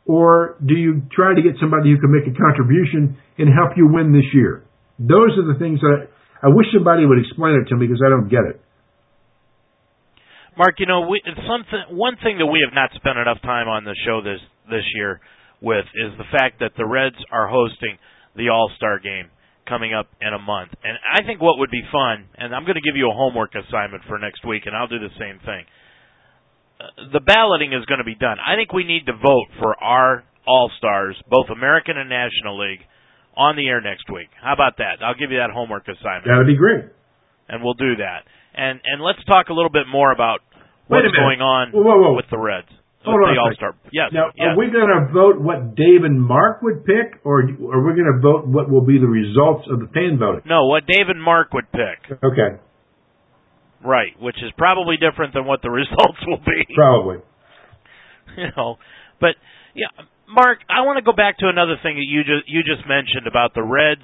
or 0.05 0.57
do 0.65 0.75
you 0.75 1.03
try 1.15 1.33
to 1.33 1.41
get 1.41 1.55
somebody 1.59 1.91
who 1.91 1.99
can 1.99 2.11
make 2.11 2.27
a 2.27 2.35
contribution 2.35 3.15
and 3.37 3.47
help 3.47 3.77
you 3.77 3.87
win 3.87 4.11
this 4.11 4.27
year? 4.33 4.63
Those 4.99 5.31
are 5.39 5.47
the 5.47 5.57
things 5.57 5.79
that 5.79 6.07
I, 6.43 6.47
I 6.47 6.49
wish 6.51 6.67
somebody 6.75 7.05
would 7.05 7.19
explain 7.19 7.55
it 7.55 7.69
to 7.69 7.75
me 7.77 7.87
because 7.87 8.03
I 8.05 8.09
don't 8.09 8.27
get 8.27 8.43
it. 8.43 8.59
Mark, 10.57 10.75
you 10.77 10.85
know, 10.85 11.07
we, 11.07 11.21
something 11.25 11.97
one 11.97 12.15
thing 12.21 12.37
that 12.37 12.45
we 12.45 12.61
have 12.67 12.75
not 12.75 12.91
spent 12.93 13.17
enough 13.17 13.41
time 13.41 13.67
on 13.67 13.85
the 13.85 13.95
show 14.05 14.21
this 14.21 14.39
this 14.69 14.85
year 14.93 15.19
with 15.61 15.85
is 15.95 16.13
the 16.17 16.29
fact 16.29 16.59
that 16.59 16.73
the 16.77 16.85
Reds 16.85 17.17
are 17.31 17.47
hosting 17.47 17.97
the 18.35 18.49
All 18.49 18.69
Star 18.77 18.99
Game 18.99 19.32
coming 19.67 19.93
up 19.93 20.07
in 20.21 20.33
a 20.33 20.39
month, 20.39 20.71
and 20.83 20.97
I 20.99 21.23
think 21.25 21.41
what 21.41 21.57
would 21.59 21.71
be 21.71 21.81
fun, 21.91 22.27
and 22.37 22.53
I'm 22.53 22.63
going 22.63 22.75
to 22.75 22.85
give 22.85 22.95
you 22.95 23.09
a 23.09 23.15
homework 23.15 23.55
assignment 23.55 24.03
for 24.07 24.19
next 24.19 24.45
week, 24.45 24.63
and 24.65 24.75
I'll 24.75 24.91
do 24.91 24.99
the 24.99 25.13
same 25.19 25.39
thing 25.45 25.65
uh, 26.83 27.13
the 27.13 27.19
balloting 27.19 27.73
is 27.73 27.85
going 27.85 27.99
to 27.99 28.07
be 28.07 28.15
done. 28.15 28.37
I 28.41 28.55
think 28.55 28.73
we 28.73 28.83
need 28.83 29.05
to 29.05 29.13
vote 29.13 29.47
for 29.59 29.75
our 29.77 30.23
All 30.47 30.71
Stars, 30.77 31.15
both 31.29 31.47
American 31.49 31.97
and 31.97 32.09
National 32.09 32.59
League, 32.59 32.81
on 33.35 33.55
the 33.55 33.67
air 33.67 33.81
next 33.81 34.09
week. 34.11 34.29
How 34.41 34.53
about 34.53 34.77
that? 34.77 35.01
I'll 35.03 35.17
give 35.17 35.31
you 35.31 35.37
that 35.37 35.49
homework 35.53 35.87
assignment. 35.87 36.25
That 36.25 36.37
would 36.37 36.47
be 36.47 36.57
great. 36.57 36.85
And 37.49 37.63
we'll 37.63 37.77
do 37.77 37.97
that. 37.97 38.25
And 38.53 38.79
and 38.83 39.01
let's 39.01 39.23
talk 39.25 39.49
a 39.49 39.53
little 39.53 39.71
bit 39.71 39.87
more 39.89 40.11
about 40.11 40.39
what's 40.87 41.09
going 41.15 41.41
on 41.41 41.71
whoa, 41.71 41.81
whoa, 41.81 41.97
whoa. 41.97 42.13
with 42.13 42.25
the 42.29 42.37
Reds. 42.37 42.69
Hold 43.05 43.21
on 43.27 43.37
All 43.37 43.51
Star. 43.55 43.75
Yes. 43.91 44.11
Now, 44.13 44.31
yes. 44.35 44.47
are 44.47 44.57
we 44.57 44.71
going 44.71 44.87
to 44.87 45.11
vote 45.11 45.39
what 45.39 45.75
Dave 45.75 46.03
and 46.03 46.21
Mark 46.21 46.61
would 46.61 46.85
pick, 46.85 47.19
or 47.23 47.41
are 47.43 47.83
we 47.83 47.91
going 47.95 48.07
to 48.07 48.19
vote 48.21 48.47
what 48.47 48.69
will 48.71 48.85
be 48.85 48.97
the 48.97 49.07
results 49.07 49.67
of 49.69 49.79
the 49.79 49.87
fan 49.93 50.17
voting? 50.17 50.43
No, 50.45 50.67
what 50.67 50.87
Dave 50.87 51.09
and 51.09 51.21
Mark 51.21 51.53
would 51.53 51.69
pick. 51.71 52.17
Okay. 52.23 52.59
Right, 53.83 54.15
which 54.19 54.37
is 54.37 54.51
probably 54.57 54.95
different 54.95 55.33
than 55.33 55.45
what 55.45 55.61
the 55.61 55.69
results 55.83 56.19
will 56.25 56.39
be. 56.39 56.73
Probably. 56.75 57.17
You 58.35 58.47
know, 58.57 58.77
but 59.21 59.35
yeah, 59.75 59.93
Mark, 60.27 60.59
I 60.67 60.81
want 60.81 60.97
to 60.97 61.05
go 61.05 61.15
back 61.15 61.37
to 61.39 61.49
another 61.49 61.75
thing 61.83 61.97
that 61.97 62.07
you 62.07 62.23
just 62.23 62.49
you 62.49 62.63
just 62.63 62.87
mentioned 62.87 63.27
about 63.27 63.53
the 63.53 63.61
Reds 63.61 64.01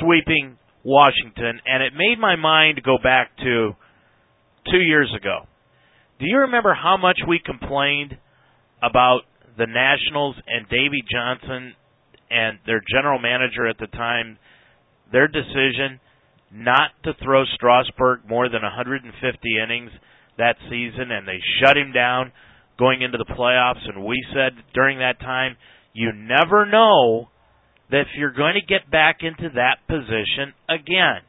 sweeping 0.00 0.56
Washington, 0.84 1.60
and 1.66 1.82
it 1.82 1.92
made 1.92 2.18
my 2.18 2.36
mind 2.36 2.80
go 2.82 2.96
back 3.02 3.36
to 3.44 3.76
two 4.70 4.80
years 4.80 5.12
ago. 5.14 5.44
Do 6.18 6.26
you 6.26 6.38
remember 6.38 6.74
how 6.74 6.96
much 6.96 7.20
we 7.28 7.40
complained 7.44 8.16
about 8.82 9.20
the 9.56 9.66
Nationals 9.66 10.36
and 10.46 10.68
Davey 10.68 11.02
Johnson 11.10 11.74
and 12.30 12.58
their 12.66 12.82
general 12.92 13.18
manager 13.18 13.66
at 13.66 13.78
the 13.78 13.86
time 13.86 14.38
their 15.12 15.28
decision 15.28 16.00
not 16.52 16.90
to 17.04 17.12
throw 17.22 17.44
Strasburg 17.54 18.20
more 18.28 18.48
than 18.48 18.62
150 18.62 19.12
innings 19.62 19.90
that 20.38 20.56
season, 20.70 21.10
and 21.10 21.26
they 21.26 21.38
shut 21.60 21.76
him 21.76 21.92
down 21.92 22.32
going 22.78 23.02
into 23.02 23.18
the 23.18 23.24
playoffs. 23.24 23.86
And 23.88 24.04
we 24.04 24.16
said 24.32 24.52
during 24.74 24.98
that 24.98 25.20
time, 25.20 25.56
you 25.92 26.12
never 26.12 26.64
know 26.66 27.28
that 27.90 28.02
if 28.02 28.08
you're 28.16 28.32
going 28.32 28.54
to 28.54 28.66
get 28.66 28.90
back 28.90 29.18
into 29.22 29.50
that 29.54 29.78
position 29.88 30.54
again. 30.68 31.22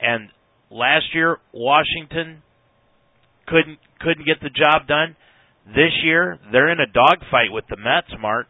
And 0.00 0.28
last 0.70 1.06
year, 1.14 1.38
Washington 1.52 2.42
couldn't 3.46 3.78
couldn't 4.00 4.26
get 4.26 4.40
the 4.40 4.50
job 4.50 4.86
done. 4.86 5.16
This 5.66 5.92
year, 6.02 6.38
they're 6.50 6.72
in 6.72 6.80
a 6.80 6.86
dogfight 6.86 7.52
with 7.52 7.64
the 7.68 7.76
Mets, 7.76 8.10
Mark, 8.20 8.48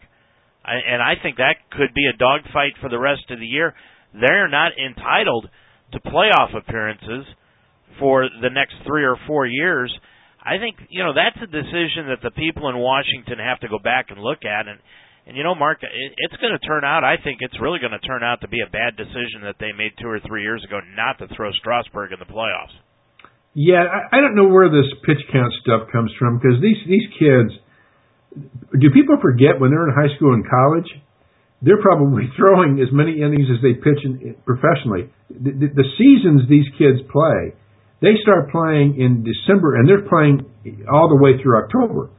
and 0.65 1.03
I 1.03 1.15
think 1.23 1.37
that 1.37 1.57
could 1.71 1.93
be 1.95 2.07
a 2.07 2.17
dogfight 2.17 2.75
for 2.81 2.89
the 2.89 2.99
rest 2.99 3.31
of 3.31 3.39
the 3.41 3.47
year. 3.47 3.75
They're 4.15 4.49
not 4.49 4.73
entitled 4.79 5.49
to 5.93 6.01
playoff 6.01 6.57
appearances 6.57 7.27
for 7.99 8.29
the 8.41 8.51
next 8.51 8.75
three 8.87 9.05
or 9.05 9.17
four 9.27 9.47
years. 9.47 9.93
I 10.41 10.59
think 10.59 10.77
you 10.89 11.03
know 11.05 11.13
that's 11.13 11.37
a 11.43 11.51
decision 11.51 12.09
that 12.09 12.23
the 12.23 12.31
people 12.31 12.69
in 12.69 12.79
Washington 12.79 13.39
have 13.39 13.61
to 13.61 13.69
go 13.69 13.79
back 13.79 14.07
and 14.09 14.21
look 14.21 14.45
at, 14.45 14.69
and 14.69 14.79
and 15.27 15.37
you 15.37 15.45
know, 15.45 15.55
Mark, 15.55 15.83
it, 15.83 16.15
it's 16.17 16.37
going 16.41 16.53
to 16.53 16.67
turn 16.67 16.85
out. 16.85 17.05
I 17.05 17.17
think 17.23 17.39
it's 17.41 17.61
really 17.61 17.79
going 17.79 17.93
to 17.93 18.07
turn 18.07 18.23
out 18.23 18.41
to 18.41 18.49
be 18.49 18.61
a 18.67 18.71
bad 18.71 18.97
decision 18.97 19.45
that 19.45 19.57
they 19.61 19.73
made 19.73 19.93
two 20.01 20.09
or 20.09 20.21
three 20.27 20.43
years 20.43 20.65
ago 20.65 20.81
not 20.97 21.19
to 21.19 21.33
throw 21.35 21.53
Strasburg 21.53 22.13
in 22.13 22.19
the 22.19 22.27
playoffs. 22.27 22.75
Yeah, 23.55 23.83
I, 23.83 24.19
I 24.19 24.21
don't 24.21 24.37
know 24.37 24.49
where 24.49 24.71
this 24.71 24.87
pitch 25.05 25.23
count 25.33 25.53
stuff 25.63 25.89
comes 25.91 26.13
from 26.19 26.39
because 26.39 26.63
these 26.63 26.79
these 26.87 27.09
kids. 27.19 27.51
Do 28.79 28.91
people 28.95 29.19
forget 29.21 29.59
when 29.59 29.71
they're 29.71 29.89
in 29.89 29.95
high 29.95 30.15
school 30.17 30.35
and 30.35 30.47
college? 30.47 30.87
They're 31.63 31.83
probably 31.83 32.31
throwing 32.39 32.81
as 32.81 32.89
many 32.93 33.21
innings 33.21 33.51
as 33.51 33.61
they 33.61 33.75
pitch 33.75 34.01
in, 34.05 34.37
professionally. 34.47 35.11
The, 35.29 35.51
the, 35.51 35.69
the 35.83 35.89
seasons 35.99 36.49
these 36.49 36.67
kids 36.79 37.03
play, 37.11 37.59
they 38.01 38.15
start 38.23 38.51
playing 38.51 39.01
in 39.03 39.27
December 39.27 39.77
and 39.77 39.89
they're 39.89 40.07
playing 40.09 40.47
all 40.87 41.09
the 41.11 41.19
way 41.19 41.43
through 41.43 41.59
October 41.65 42.11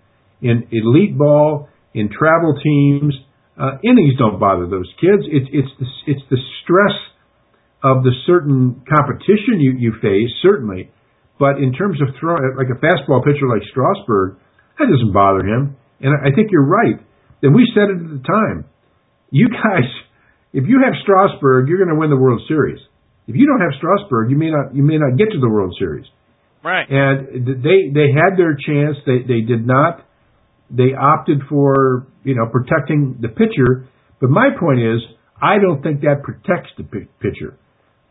in 0.41 0.67
elite 0.71 1.17
ball, 1.17 1.69
in 1.93 2.09
travel 2.09 2.59
teams. 2.61 3.15
Uh, 3.57 3.77
innings 3.83 4.17
don't 4.17 4.39
bother 4.39 4.67
those 4.67 4.89
kids. 4.99 5.23
It's 5.27 5.47
it's 5.51 5.73
the, 5.79 5.87
it's 6.07 6.25
the 6.29 6.37
stress 6.63 6.97
of 7.83 8.03
the 8.03 8.11
certain 8.25 8.81
competition 8.87 9.59
you 9.59 9.73
you 9.77 9.93
face 10.01 10.33
certainly, 10.41 10.91
but 11.41 11.57
in 11.57 11.73
terms 11.73 11.97
of 12.05 12.13
throwing 12.21 12.53
like 12.53 12.69
a 12.69 12.77
fastball 12.77 13.25
pitcher 13.25 13.49
like 13.49 13.65
Strasburg, 13.73 14.37
that 14.77 14.85
doesn't 14.85 15.09
bother 15.11 15.41
him. 15.41 15.75
And 15.99 16.13
I 16.21 16.29
think 16.29 16.53
you're 16.53 16.69
right. 16.69 17.01
And 17.41 17.55
we 17.57 17.65
said 17.73 17.89
it 17.89 17.97
at 17.97 18.11
the 18.13 18.21
time. 18.21 18.69
You 19.31 19.49
guys, 19.49 19.89
if 20.53 20.69
you 20.69 20.85
have 20.85 20.93
Strasburg, 21.01 21.67
you're 21.67 21.81
going 21.81 21.89
to 21.89 21.97
win 21.97 22.11
the 22.11 22.21
World 22.21 22.45
Series. 22.47 22.77
If 23.25 23.35
you 23.35 23.49
don't 23.49 23.61
have 23.61 23.73
Strasburg, 23.81 24.29
you 24.29 24.37
may 24.37 24.51
not 24.51 24.75
you 24.75 24.83
may 24.83 24.97
not 24.97 25.17
get 25.17 25.33
to 25.33 25.39
the 25.41 25.49
World 25.49 25.73
Series. 25.79 26.05
Right. 26.63 26.85
And 26.87 27.45
they 27.65 27.89
they 27.89 28.13
had 28.13 28.37
their 28.37 28.53
chance. 28.53 29.01
They 29.09 29.25
they 29.25 29.41
did 29.41 29.65
not. 29.65 30.05
They 30.69 30.93
opted 30.93 31.41
for 31.49 32.05
you 32.23 32.35
know 32.35 32.45
protecting 32.45 33.17
the 33.19 33.29
pitcher. 33.29 33.89
But 34.19 34.29
my 34.29 34.49
point 34.59 34.79
is, 34.79 35.01
I 35.41 35.57
don't 35.57 35.81
think 35.81 36.01
that 36.01 36.21
protects 36.21 36.69
the 36.77 36.83
pitcher. 36.83 37.57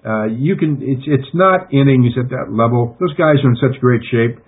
Uh, 0.04 0.24
you 0.26 0.56
can 0.56 0.80
it's 0.80 1.04
it's 1.06 1.34
not 1.34 1.72
innings 1.72 2.14
at 2.16 2.30
that 2.30 2.48
level. 2.48 2.96
Those 3.00 3.12
guys 3.14 3.36
are 3.44 3.50
in 3.50 3.56
such 3.60 3.80
great 3.80 4.00
shape. 4.10 4.40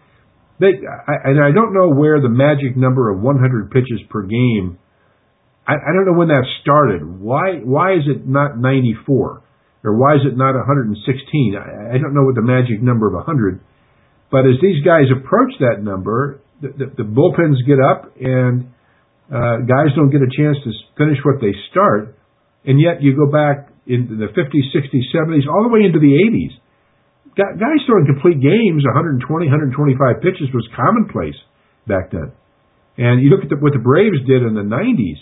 They 0.61 0.81
I, 0.81 1.29
and 1.29 1.43
I 1.43 1.53
don't 1.53 1.75
know 1.75 1.91
where 1.91 2.21
the 2.21 2.31
magic 2.31 2.77
number 2.77 3.11
of 3.11 3.21
100 3.21 3.71
pitches 3.71 4.01
per 4.09 4.23
game. 4.23 4.79
I, 5.67 5.75
I 5.75 5.93
don't 5.95 6.07
know 6.07 6.19
when 6.19 6.29
that 6.29 6.47
started. 6.63 7.05
Why 7.05 7.61
why 7.63 7.95
is 7.95 8.09
it 8.09 8.27
not 8.27 8.59
94? 8.59 9.43
or 9.85 9.97
why 9.97 10.15
is 10.15 10.23
it 10.25 10.37
not 10.37 10.55
116? 10.55 10.95
I, 11.59 11.95
I 11.95 11.99
don't 11.99 12.15
know 12.15 12.23
what 12.23 12.35
the 12.35 12.47
magic 12.47 12.83
number 12.83 13.07
of 13.07 13.15
100, 13.15 13.61
but 14.31 14.47
as 14.47 14.57
these 14.63 14.83
guys 14.85 15.11
approach 15.11 15.53
that 15.59 15.83
number, 15.83 16.41
the, 16.63 16.69
the, 16.69 17.03
the 17.03 17.07
bullpens 17.07 17.59
get 17.67 17.83
up 17.83 18.15
and 18.17 18.71
uh, 19.27 19.67
guys 19.67 19.91
don't 19.97 20.11
get 20.11 20.23
a 20.23 20.31
chance 20.31 20.57
to 20.63 20.71
finish 20.97 21.19
what 21.25 21.41
they 21.41 21.53
start, 21.71 22.17
and 22.65 22.81
yet 22.81 23.03
you 23.03 23.17
go 23.17 23.27
back 23.27 23.72
into 23.87 24.15
the 24.17 24.31
50s, 24.31 24.67
60s, 24.71 25.07
70s, 25.11 25.47
all 25.51 25.67
the 25.67 25.73
way 25.73 25.83
into 25.83 25.99
the 25.99 26.15
80s. 26.23 26.55
Guys 27.35 27.81
throwing 27.89 28.07
complete 28.07 28.39
games, 28.45 28.85
120, 28.85 29.25
125 29.25 30.21
pitches 30.21 30.53
was 30.53 30.69
commonplace 30.77 31.39
back 31.89 32.13
then. 32.13 32.31
And 33.01 33.25
you 33.25 33.33
look 33.33 33.41
at 33.43 33.49
the, 33.49 33.57
what 33.57 33.73
the 33.73 33.81
Braves 33.81 34.21
did 34.29 34.45
in 34.45 34.53
the 34.53 34.67
90s 34.69 35.21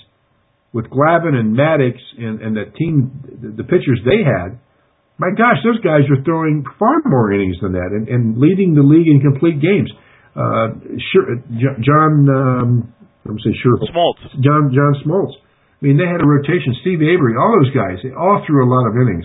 with 0.74 0.90
Glavine 0.90 1.38
and 1.38 1.54
Maddux 1.54 1.96
and, 2.18 2.42
and 2.42 2.52
the 2.56 2.66
team, 2.74 3.14
the, 3.24 3.62
the 3.62 3.66
pitchers 3.66 4.02
they 4.02 4.26
had, 4.26 4.58
my 5.20 5.30
gosh, 5.36 5.60
those 5.62 5.78
guys 5.84 6.08
are 6.08 6.24
throwing 6.24 6.64
far 6.78 6.96
more 7.04 7.30
innings 7.30 7.56
than 7.60 7.72
that 7.72 7.92
and, 7.92 8.08
and 8.08 8.38
leading 8.38 8.74
the 8.74 8.82
league 8.82 9.06
in 9.06 9.20
complete 9.20 9.60
games. 9.60 9.92
Uh, 10.32 10.80
sure, 11.12 11.36
John, 11.84 12.24
um, 12.26 12.94
I'm 13.28 13.38
say 13.38 13.52
sure, 13.62 13.76
Smoltz. 13.92 14.24
John 14.40 14.72
John 14.72 14.96
Smoltz. 15.04 15.36
I 15.80 15.86
mean, 15.86 15.96
they 15.96 16.04
had 16.04 16.20
a 16.20 16.28
rotation. 16.28 16.76
Steve 16.84 17.00
Avery, 17.00 17.40
all 17.40 17.56
those 17.56 17.72
guys, 17.72 18.04
they 18.04 18.12
all 18.12 18.44
threw 18.44 18.60
a 18.60 18.68
lot 18.68 18.84
of 18.84 18.92
innings. 19.00 19.24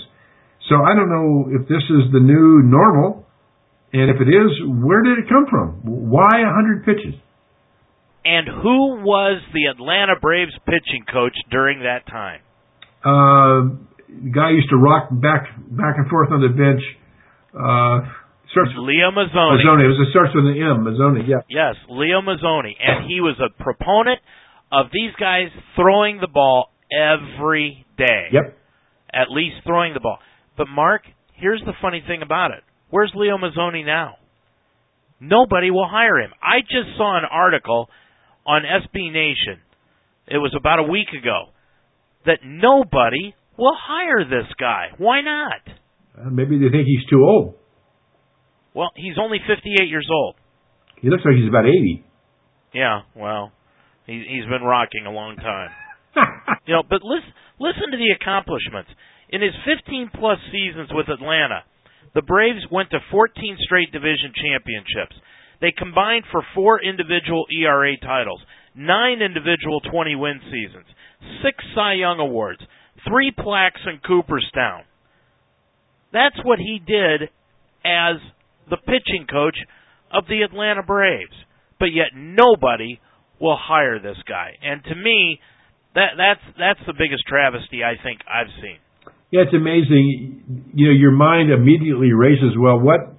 So 0.71 0.79
I 0.81 0.95
don't 0.95 1.11
know 1.11 1.51
if 1.51 1.67
this 1.67 1.83
is 1.83 2.09
the 2.15 2.23
new 2.23 2.63
normal, 2.63 3.27
and 3.91 4.09
if 4.09 4.17
it 4.23 4.31
is, 4.31 4.49
where 4.65 5.03
did 5.03 5.19
it 5.19 5.27
come 5.29 5.45
from? 5.49 5.83
Why 5.83 6.41
100 6.41 6.85
pitches? 6.85 7.19
And 8.25 8.47
who 8.47 9.05
was 9.05 9.43
the 9.53 9.69
Atlanta 9.69 10.15
Braves 10.19 10.55
pitching 10.65 11.05
coach 11.11 11.35
during 11.51 11.83
that 11.85 12.07
time? 12.07 12.41
Uh, 13.05 13.77
the 14.09 14.31
guy 14.33 14.49
used 14.49 14.69
to 14.71 14.77
rock 14.77 15.09
back 15.11 15.45
back 15.69 16.01
and 16.01 16.09
forth 16.09 16.31
on 16.31 16.41
the 16.41 16.49
bench. 16.49 16.81
Uh, 17.53 18.09
starts 18.49 18.73
Leo 18.81 19.11
Mazzone. 19.11 19.61
Mazzone. 19.61 19.85
It 19.85 19.89
was 19.93 19.99
it 20.01 20.09
starts 20.09 20.33
with 20.33 20.49
an 20.49 20.57
M. 20.57 20.89
Mazzone. 20.89 21.21
Yeah. 21.29 21.45
Yes, 21.45 21.75
Leo 21.87 22.21
Mazzone, 22.25 22.73
and 22.73 23.05
he 23.05 23.21
was 23.21 23.37
a 23.37 23.53
proponent 23.61 24.17
of 24.71 24.87
these 24.91 25.11
guys 25.19 25.47
throwing 25.75 26.19
the 26.19 26.27
ball 26.27 26.67
every 26.91 27.85
day. 27.97 28.27
Yep. 28.31 28.57
At 29.13 29.31
least 29.31 29.55
throwing 29.65 29.93
the 29.93 29.99
ball. 29.99 30.19
But 30.57 30.67
Mark, 30.67 31.03
here's 31.33 31.61
the 31.65 31.73
funny 31.81 32.03
thing 32.05 32.21
about 32.21 32.51
it. 32.51 32.63
Where's 32.89 33.11
Leo 33.15 33.37
Mazzone 33.37 33.85
now? 33.85 34.15
Nobody 35.19 35.71
will 35.71 35.87
hire 35.87 36.19
him. 36.19 36.31
I 36.41 36.61
just 36.61 36.97
saw 36.97 37.17
an 37.17 37.23
article 37.29 37.89
on 38.45 38.63
SB 38.63 39.11
Nation. 39.11 39.61
It 40.27 40.37
was 40.37 40.53
about 40.57 40.79
a 40.79 40.83
week 40.83 41.07
ago 41.09 41.51
that 42.25 42.39
nobody 42.43 43.33
will 43.57 43.75
hire 43.79 44.25
this 44.25 44.51
guy. 44.59 44.87
Why 44.97 45.21
not? 45.21 45.61
Uh, 46.17 46.29
maybe 46.29 46.57
they 46.57 46.69
think 46.69 46.85
he's 46.85 47.05
too 47.09 47.23
old. 47.23 47.55
Well, 48.73 48.89
he's 48.95 49.15
only 49.19 49.39
58 49.47 49.87
years 49.87 50.07
old. 50.11 50.35
He 51.01 51.09
looks 51.09 51.23
like 51.23 51.35
he's 51.35 51.47
about 51.47 51.65
80. 51.65 52.03
Yeah, 52.73 53.01
well, 53.15 53.51
he, 54.05 54.23
he's 54.27 54.45
been 54.45 54.63
rocking 54.63 55.05
a 55.05 55.11
long 55.11 55.35
time. 55.35 55.69
you 56.65 56.73
know, 56.73 56.83
but 56.87 57.03
listen, 57.03 57.33
listen 57.59 57.91
to 57.91 57.97
the 57.97 58.13
accomplishments. 58.15 58.89
In 59.29 59.41
his 59.41 59.53
15 59.65 60.11
plus 60.13 60.37
seasons 60.51 60.89
with 60.93 61.09
Atlanta, 61.09 61.65
the 62.13 62.21
Braves 62.21 62.63
went 62.71 62.91
to 62.91 62.99
14 63.11 63.57
straight 63.59 63.91
division 63.91 64.31
championships. 64.31 65.17
They 65.61 65.73
combined 65.75 66.25
for 66.31 66.43
four 66.53 66.81
individual 66.81 67.45
ERA 67.51 67.97
titles, 67.97 68.41
nine 68.75 69.21
individual 69.21 69.81
20 69.81 70.15
win 70.15 70.39
seasons, 70.51 70.85
six 71.43 71.63
Cy 71.73 71.93
Young 71.93 72.19
Awards, 72.19 72.61
three 73.07 73.31
plaques 73.31 73.81
in 73.85 73.99
Cooperstown. 74.05 74.83
That's 76.13 76.37
what 76.43 76.59
he 76.59 76.79
did 76.85 77.29
as 77.83 78.17
the 78.69 78.77
pitching 78.77 79.27
coach 79.29 79.57
of 80.11 80.25
the 80.27 80.41
Atlanta 80.41 80.83
Braves. 80.83 81.35
But 81.79 81.91
yet 81.93 82.15
nobody 82.15 82.99
will 83.39 83.57
hire 83.59 83.99
this 83.99 84.17
guy. 84.27 84.55
And 84.61 84.83
to 84.85 84.95
me, 84.95 85.39
that 85.95 86.15
that's 86.17 86.43
that's 86.57 86.83
the 86.87 86.93
biggest 86.93 87.23
travesty 87.27 87.83
I 87.83 88.01
think 88.01 88.21
I've 88.27 88.51
seen. 88.61 88.79
Yeah, 89.31 89.47
it's 89.47 89.55
amazing. 89.55 90.71
You 90.73 90.91
know, 90.91 90.95
your 90.95 91.11
mind 91.11 91.51
immediately 91.51 92.13
races, 92.13 92.55
well, 92.59 92.79
what 92.79 93.15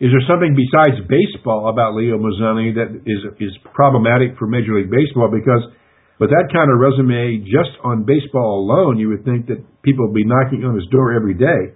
is 0.00 0.10
there 0.10 0.24
something 0.26 0.58
besides 0.58 0.98
baseball 1.06 1.70
about 1.70 1.94
Leo 1.94 2.18
Mazzone 2.18 2.74
that 2.74 2.90
is 3.06 3.20
is 3.38 3.54
problematic 3.74 4.38
for 4.38 4.46
Major 4.46 4.78
League 4.78 4.90
Baseball? 4.90 5.30
Because 5.30 5.62
with 6.18 6.30
that 6.30 6.50
kind 6.54 6.70
of 6.70 6.78
resume, 6.78 7.42
just 7.46 7.74
on 7.82 8.06
baseball 8.06 8.62
alone, 8.62 8.98
you 8.98 9.10
would 9.10 9.24
think 9.24 9.46
that 9.46 9.58
people 9.82 10.06
would 10.06 10.14
be 10.14 10.24
knocking 10.24 10.64
on 10.64 10.74
his 10.74 10.86
door 10.90 11.14
every 11.14 11.34
day. 11.34 11.74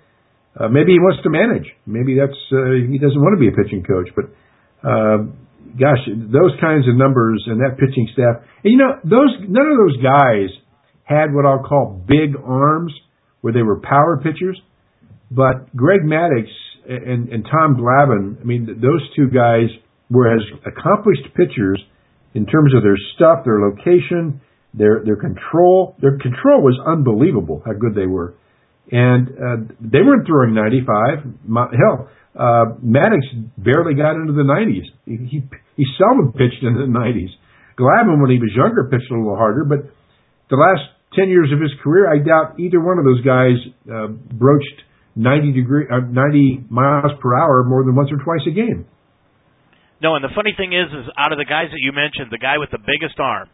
Uh, 0.59 0.67
maybe 0.67 0.93
he 0.95 0.99
wants 0.99 1.23
to 1.23 1.31
manage. 1.31 1.67
Maybe 1.87 2.19
that's 2.19 2.39
uh, 2.51 2.83
he 2.87 2.99
doesn't 2.99 3.19
want 3.19 3.39
to 3.39 3.43
be 3.43 3.51
a 3.51 3.55
pitching 3.55 3.83
coach. 3.87 4.11
But 4.15 4.27
uh, 4.83 5.31
gosh, 5.79 6.03
those 6.07 6.53
kinds 6.61 6.89
of 6.89 6.97
numbers 6.97 7.45
and 7.47 7.61
that 7.61 7.79
pitching 7.79 8.09
staff, 8.13 8.43
and 8.65 8.73
you 8.73 8.79
know, 8.79 8.99
those 9.05 9.35
none 9.49 9.67
of 9.67 9.77
those 9.79 10.03
guys 10.03 10.51
had 11.05 11.33
what 11.33 11.47
I'll 11.47 11.63
call 11.63 12.05
big 12.07 12.37
arms, 12.45 12.93
where 13.41 13.53
they 13.53 13.63
were 13.63 13.81
power 13.81 14.21
pitchers. 14.23 14.61
But 15.31 15.75
Greg 15.77 16.01
Maddux 16.03 16.49
and, 16.89 17.29
and 17.29 17.45
Tom 17.45 17.77
Glavine, 17.77 18.41
I 18.41 18.45
mean, 18.45 18.67
those 18.67 19.03
two 19.15 19.29
guys 19.29 19.69
were 20.11 20.35
as 20.35 20.43
accomplished 20.67 21.35
pitchers 21.37 21.83
in 22.35 22.47
terms 22.47 22.75
of 22.75 22.83
their 22.83 22.97
stuff, 23.15 23.45
their 23.45 23.61
location, 23.61 24.41
their 24.75 25.03
their 25.05 25.17
control. 25.17 25.97
Their 26.01 26.19
control 26.19 26.63
was 26.63 26.79
unbelievable 26.87 27.63
how 27.65 27.73
good 27.73 27.95
they 27.95 28.07
were. 28.07 28.35
and 28.91 29.29
uh, 29.29 29.73
they 29.81 30.01
weren't 30.01 30.27
throwing 30.27 30.55
95. 30.55 31.25
Hell, 31.77 32.09
uh, 32.39 32.79
Maddux 32.79 33.27
barely 33.59 33.95
got 33.95 34.15
into 34.15 34.33
the 34.33 34.47
90s. 34.47 34.87
He, 35.05 35.17
he 35.27 35.39
he 35.75 35.85
seldom 35.99 36.33
pitched 36.33 36.63
in 36.63 36.75
the 36.75 36.87
90s. 36.87 37.35
Glavine, 37.79 38.23
when 38.23 38.31
he 38.31 38.39
was 38.39 38.51
younger, 38.55 38.87
pitched 38.91 39.11
a 39.11 39.15
little 39.15 39.37
harder, 39.37 39.65
but 39.65 39.91
the 40.51 40.57
last 40.57 40.87
10 41.15 41.29
years 41.29 41.51
of 41.53 41.61
his 41.61 41.71
career, 41.83 42.11
I 42.11 42.19
doubt 42.19 42.59
either 42.59 42.81
one 42.81 42.99
of 42.99 43.05
those 43.05 43.23
guys 43.23 43.59
uh, 43.87 44.09
broached 44.35 44.83
90 45.15 45.53
degree, 45.53 45.87
uh, 45.91 46.07
90 46.07 46.67
miles 46.71 47.13
per 47.21 47.35
hour 47.35 47.65
more 47.65 47.85
than 47.85 47.95
once 47.95 48.11
or 48.11 48.23
twice 48.23 48.43
a 48.47 48.55
game. 48.55 48.87
No, 50.03 50.15
and 50.15 50.23
the 50.23 50.31
funny 50.35 50.55
thing 50.57 50.73
is, 50.73 50.87
is 50.95 51.11
out 51.19 51.33
of 51.33 51.39
the 51.39 51.45
guys 51.45 51.71
that 51.71 51.83
you 51.83 51.91
mentioned, 51.91 52.31
the 52.31 52.39
guy 52.39 52.59
with 52.59 52.71
the 52.71 52.79
biggest 52.79 53.19
arm 53.19 53.49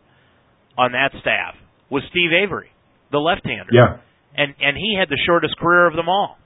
on 0.76 0.92
that 0.92 1.12
staff 1.20 1.56
was 1.88 2.02
Steve 2.10 2.32
Avery, 2.32 2.68
the 3.12 3.18
left-hander. 3.18 3.72
Yeah. 3.72 4.04
And 4.36 4.52
and 4.60 4.76
he 4.76 4.96
had 4.98 5.08
the 5.08 5.20
shortest 5.24 5.56
career 5.56 5.86
of 5.86 5.94
them 5.94 6.08
all. 6.08 6.36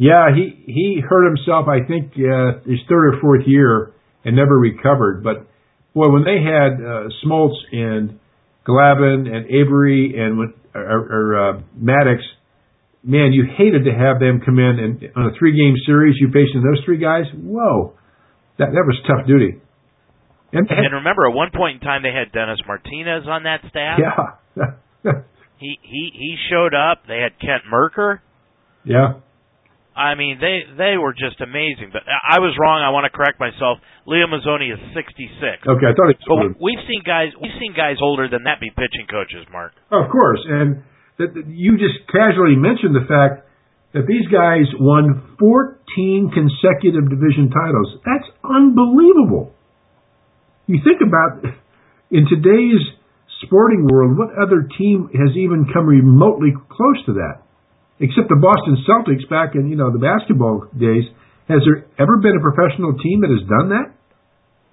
Yeah, 0.00 0.32
he 0.34 0.56
he 0.64 1.02
hurt 1.06 1.28
himself. 1.28 1.68
I 1.68 1.84
think 1.86 2.16
uh, 2.16 2.64
his 2.64 2.80
third 2.88 3.12
or 3.12 3.20
fourth 3.20 3.44
year 3.44 3.92
and 4.24 4.34
never 4.34 4.56
recovered. 4.56 5.22
But 5.22 5.44
boy, 5.92 6.08
when 6.08 6.24
they 6.24 6.40
had 6.40 6.80
uh, 6.80 7.12
Smoltz 7.20 7.60
and 7.70 8.18
Glavine 8.66 9.28
and 9.28 9.44
Avery 9.52 10.16
and 10.16 10.38
when, 10.38 10.54
or, 10.74 11.04
or 11.04 11.26
uh, 11.36 11.60
Maddux, 11.76 12.24
man, 13.04 13.34
you 13.34 13.44
hated 13.44 13.84
to 13.84 13.92
have 13.92 14.20
them 14.20 14.40
come 14.42 14.58
in 14.58 14.80
and 14.80 15.04
on 15.14 15.34
a 15.34 15.38
three-game 15.38 15.74
series 15.84 16.16
you 16.18 16.28
facing 16.28 16.64
those 16.64 16.82
three 16.86 16.98
guys. 16.98 17.24
Whoa, 17.34 17.92
that 18.56 18.72
that 18.72 18.84
was 18.88 18.96
tough 19.06 19.26
duty. 19.26 19.60
And, 20.52 20.66
and 20.70 20.94
remember, 20.94 21.28
at 21.28 21.34
one 21.34 21.50
point 21.54 21.82
in 21.82 21.86
time, 21.86 22.02
they 22.02 22.08
had 22.08 22.32
Dennis 22.32 22.58
Martinez 22.66 23.28
on 23.28 23.42
that 23.42 23.60
staff. 23.68 24.00
Yeah. 24.00 25.12
he 25.58 25.78
he 25.82 26.10
he 26.14 26.36
showed 26.50 26.72
up. 26.72 27.02
They 27.06 27.20
had 27.20 27.38
Kent 27.38 27.68
Mercker. 27.70 28.20
Yeah. 28.82 29.20
I 30.00 30.16
mean, 30.16 30.40
they 30.40 30.64
they 30.80 30.96
were 30.96 31.12
just 31.12 31.44
amazing. 31.44 31.92
But 31.92 32.08
I 32.08 32.40
was 32.40 32.56
wrong. 32.56 32.80
I 32.80 32.88
want 32.88 33.04
to 33.04 33.12
correct 33.12 33.36
myself. 33.36 33.84
Leo 34.08 34.24
Mazzone 34.24 34.64
is 34.64 34.80
66. 34.96 35.60
Okay, 35.68 35.86
I 35.86 35.92
thought 35.92 36.08
he 36.08 36.16
was. 36.24 36.56
But 36.56 36.56
we've 36.56 36.80
seen 36.88 37.04
guys 37.04 37.36
we've 37.36 37.54
seen 37.60 37.76
guys 37.76 38.00
older 38.00 38.24
than 38.24 38.48
that 38.48 38.64
be 38.64 38.72
pitching 38.72 39.04
coaches, 39.12 39.44
Mark. 39.52 39.76
Oh, 39.92 40.00
of 40.00 40.08
course, 40.08 40.40
and 40.48 40.80
that 41.20 41.36
you 41.52 41.76
just 41.76 42.08
casually 42.08 42.56
mentioned 42.56 42.96
the 42.96 43.04
fact 43.04 43.44
that 43.92 44.08
these 44.08 44.24
guys 44.32 44.64
won 44.80 45.36
14 45.36 46.32
consecutive 46.32 47.10
division 47.12 47.52
titles. 47.52 48.00
That's 48.00 48.28
unbelievable. 48.40 49.52
You 50.64 50.80
think 50.80 51.04
about 51.04 51.44
in 52.08 52.24
today's 52.24 52.80
sporting 53.44 53.84
world, 53.90 54.16
what 54.16 54.30
other 54.38 54.64
team 54.78 55.10
has 55.12 55.36
even 55.36 55.66
come 55.72 55.86
remotely 55.86 56.54
close 56.70 57.04
to 57.06 57.12
that? 57.20 57.42
Except 58.00 58.28
the 58.28 58.40
Boston 58.40 58.80
Celtics 58.88 59.28
back 59.28 59.54
in 59.54 59.68
you 59.68 59.76
know 59.76 59.92
the 59.92 60.00
basketball 60.00 60.66
days. 60.72 61.04
Has 61.48 61.60
there 61.66 61.86
ever 61.98 62.16
been 62.18 62.36
a 62.38 62.42
professional 62.42 62.96
team 62.98 63.20
that 63.22 63.30
has 63.30 63.44
done 63.46 63.68
that? 63.74 63.88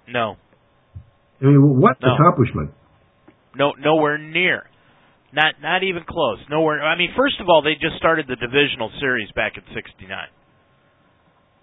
No. 0.07 0.37
I 1.41 1.45
mean, 1.45 1.79
what 1.79 1.97
no. 2.01 2.15
accomplishment? 2.15 2.71
No, 3.55 3.73
nowhere 3.77 4.17
near. 4.17 4.69
Not 5.33 5.55
not 5.61 5.83
even 5.83 6.03
close. 6.07 6.39
Nowhere. 6.49 6.81
I 6.81 6.97
mean, 6.97 7.11
first 7.17 7.35
of 7.41 7.49
all, 7.49 7.61
they 7.61 7.75
just 7.75 7.97
started 7.97 8.25
the 8.27 8.37
divisional 8.37 8.91
series 8.99 9.29
back 9.35 9.57
in 9.57 9.63
'69. 9.75 10.09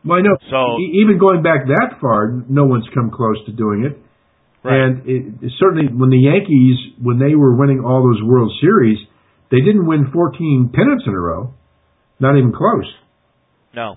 Well, 0.05 0.19
I 0.19 0.21
know. 0.21 0.37
So 0.51 0.77
even 1.01 1.17
going 1.19 1.43
back 1.43 1.65
that 1.67 1.97
far, 2.01 2.45
no 2.49 2.67
one's 2.67 2.85
come 2.93 3.11
close 3.11 3.41
to 3.47 3.53
doing 3.53 3.89
it. 3.89 3.97
Right. 4.63 4.81
And 4.81 4.93
it, 5.09 5.53
certainly, 5.61 5.89
when 5.89 6.11
the 6.11 6.21
Yankees, 6.21 6.77
when 7.01 7.19
they 7.19 7.35
were 7.35 7.57
winning 7.57 7.81
all 7.81 8.05
those 8.05 8.21
World 8.23 8.53
Series, 8.61 8.99
they 9.55 9.63
didn't 9.63 9.87
win 9.87 10.11
14 10.13 10.75
pennants 10.75 11.05
in 11.07 11.15
a 11.15 11.21
row. 11.21 11.55
Not 12.19 12.37
even 12.37 12.51
close. 12.51 12.91
No. 13.75 13.95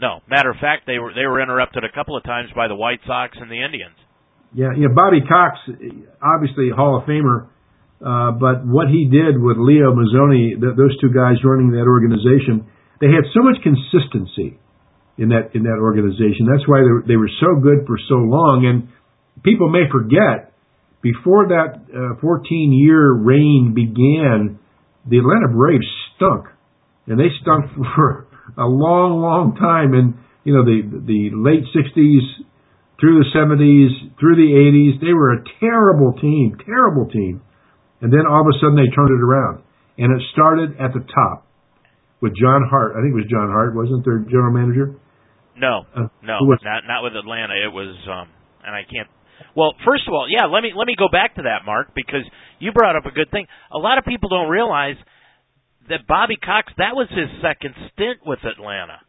No. 0.00 0.20
Matter 0.30 0.50
of 0.50 0.58
fact, 0.62 0.86
they 0.86 0.98
were 0.98 1.12
they 1.14 1.26
were 1.26 1.42
interrupted 1.42 1.82
a 1.82 1.90
couple 1.90 2.16
of 2.16 2.22
times 2.22 2.50
by 2.54 2.68
the 2.68 2.76
White 2.76 3.00
Sox 3.06 3.36
and 3.40 3.50
the 3.50 3.58
Indians. 3.58 3.98
Yeah, 4.54 4.70
yeah. 4.78 4.86
Bobby 4.94 5.20
Cox, 5.26 5.58
obviously 6.22 6.70
Hall 6.70 7.02
of 7.02 7.08
Famer, 7.10 7.50
uh, 7.98 8.38
but 8.38 8.62
what 8.62 8.86
he 8.86 9.10
did 9.10 9.34
with 9.34 9.58
Leo 9.58 9.90
Mazzone, 9.90 10.62
th- 10.62 10.76
those 10.78 10.94
two 11.00 11.10
guys 11.10 11.42
running 11.42 11.74
that 11.74 11.90
organization, 11.90 12.70
they 13.00 13.10
had 13.10 13.26
so 13.34 13.42
much 13.42 13.58
consistency 13.66 14.62
in 15.18 15.34
that 15.34 15.58
in 15.58 15.66
that 15.66 15.82
organization. 15.82 16.46
That's 16.46 16.66
why 16.70 16.86
they 16.86 16.92
were, 16.92 17.04
they 17.06 17.18
were 17.18 17.32
so 17.42 17.58
good 17.58 17.86
for 17.86 17.98
so 18.08 18.22
long. 18.22 18.62
And 18.62 18.94
people 19.42 19.68
may 19.68 19.90
forget 19.90 20.54
before 21.06 21.46
that 21.54 21.78
uh, 21.94 22.18
14 22.18 22.74
year 22.74 23.14
reign 23.14 23.70
began, 23.74 24.58
the 25.06 25.22
Atlanta 25.22 25.54
Braves 25.54 25.86
stunk, 26.16 26.50
and 27.06 27.14
they 27.14 27.30
stunk 27.42 27.70
for 27.94 28.26
a 28.58 28.66
long, 28.66 29.22
long 29.22 29.54
time. 29.54 29.94
And 29.94 30.18
you 30.42 30.50
know, 30.50 30.66
the 30.66 30.82
the 30.82 31.30
late 31.30 31.62
60s 31.70 32.26
through 32.98 33.22
the 33.22 33.28
70s, 33.36 34.18
through 34.18 34.34
the 34.40 34.50
80s, 34.50 34.98
they 35.04 35.12
were 35.12 35.36
a 35.36 35.44
terrible 35.60 36.16
team, 36.16 36.56
terrible 36.64 37.06
team. 37.06 37.42
And 38.00 38.10
then 38.10 38.24
all 38.24 38.40
of 38.40 38.48
a 38.48 38.56
sudden 38.58 38.74
they 38.74 38.88
turned 38.90 39.12
it 39.12 39.22
around, 39.22 39.62
and 39.98 40.10
it 40.10 40.22
started 40.32 40.80
at 40.80 40.90
the 40.92 41.04
top 41.06 41.46
with 42.20 42.34
John 42.34 42.66
Hart. 42.66 42.96
I 42.96 43.04
think 43.04 43.14
it 43.14 43.20
was 43.20 43.30
John 43.30 43.48
Hart, 43.52 43.76
wasn't 43.76 44.02
their 44.04 44.24
general 44.26 44.52
manager? 44.52 44.96
No, 45.56 45.86
uh, 45.94 46.08
no, 46.20 46.36
not 46.66 46.84
not 46.84 47.00
with 47.06 47.16
Atlanta. 47.16 47.54
It 47.56 47.72
was, 47.72 47.96
um, 48.10 48.28
and 48.64 48.74
I 48.74 48.84
can't 48.84 49.08
well, 49.54 49.72
first 49.84 50.04
of 50.06 50.14
all, 50.14 50.26
yeah, 50.28 50.46
let 50.46 50.62
me 50.62 50.72
let 50.76 50.86
me 50.86 50.94
go 50.98 51.08
back 51.10 51.34
to 51.36 51.42
that, 51.42 51.64
Mark, 51.64 51.94
because 51.94 52.24
you 52.58 52.72
brought 52.72 52.96
up 52.96 53.06
a 53.06 53.10
good 53.10 53.30
thing. 53.30 53.46
A 53.72 53.78
lot 53.78 53.98
of 53.98 54.04
people 54.04 54.28
don't 54.28 54.48
realize 54.48 54.96
that 55.88 56.06
Bobby 56.06 56.36
Cox 56.36 56.72
that 56.78 56.94
was 56.94 57.08
his 57.10 57.30
second 57.42 57.74
stint 57.92 58.20
with 58.26 58.40
Atlanta. 58.44 59.00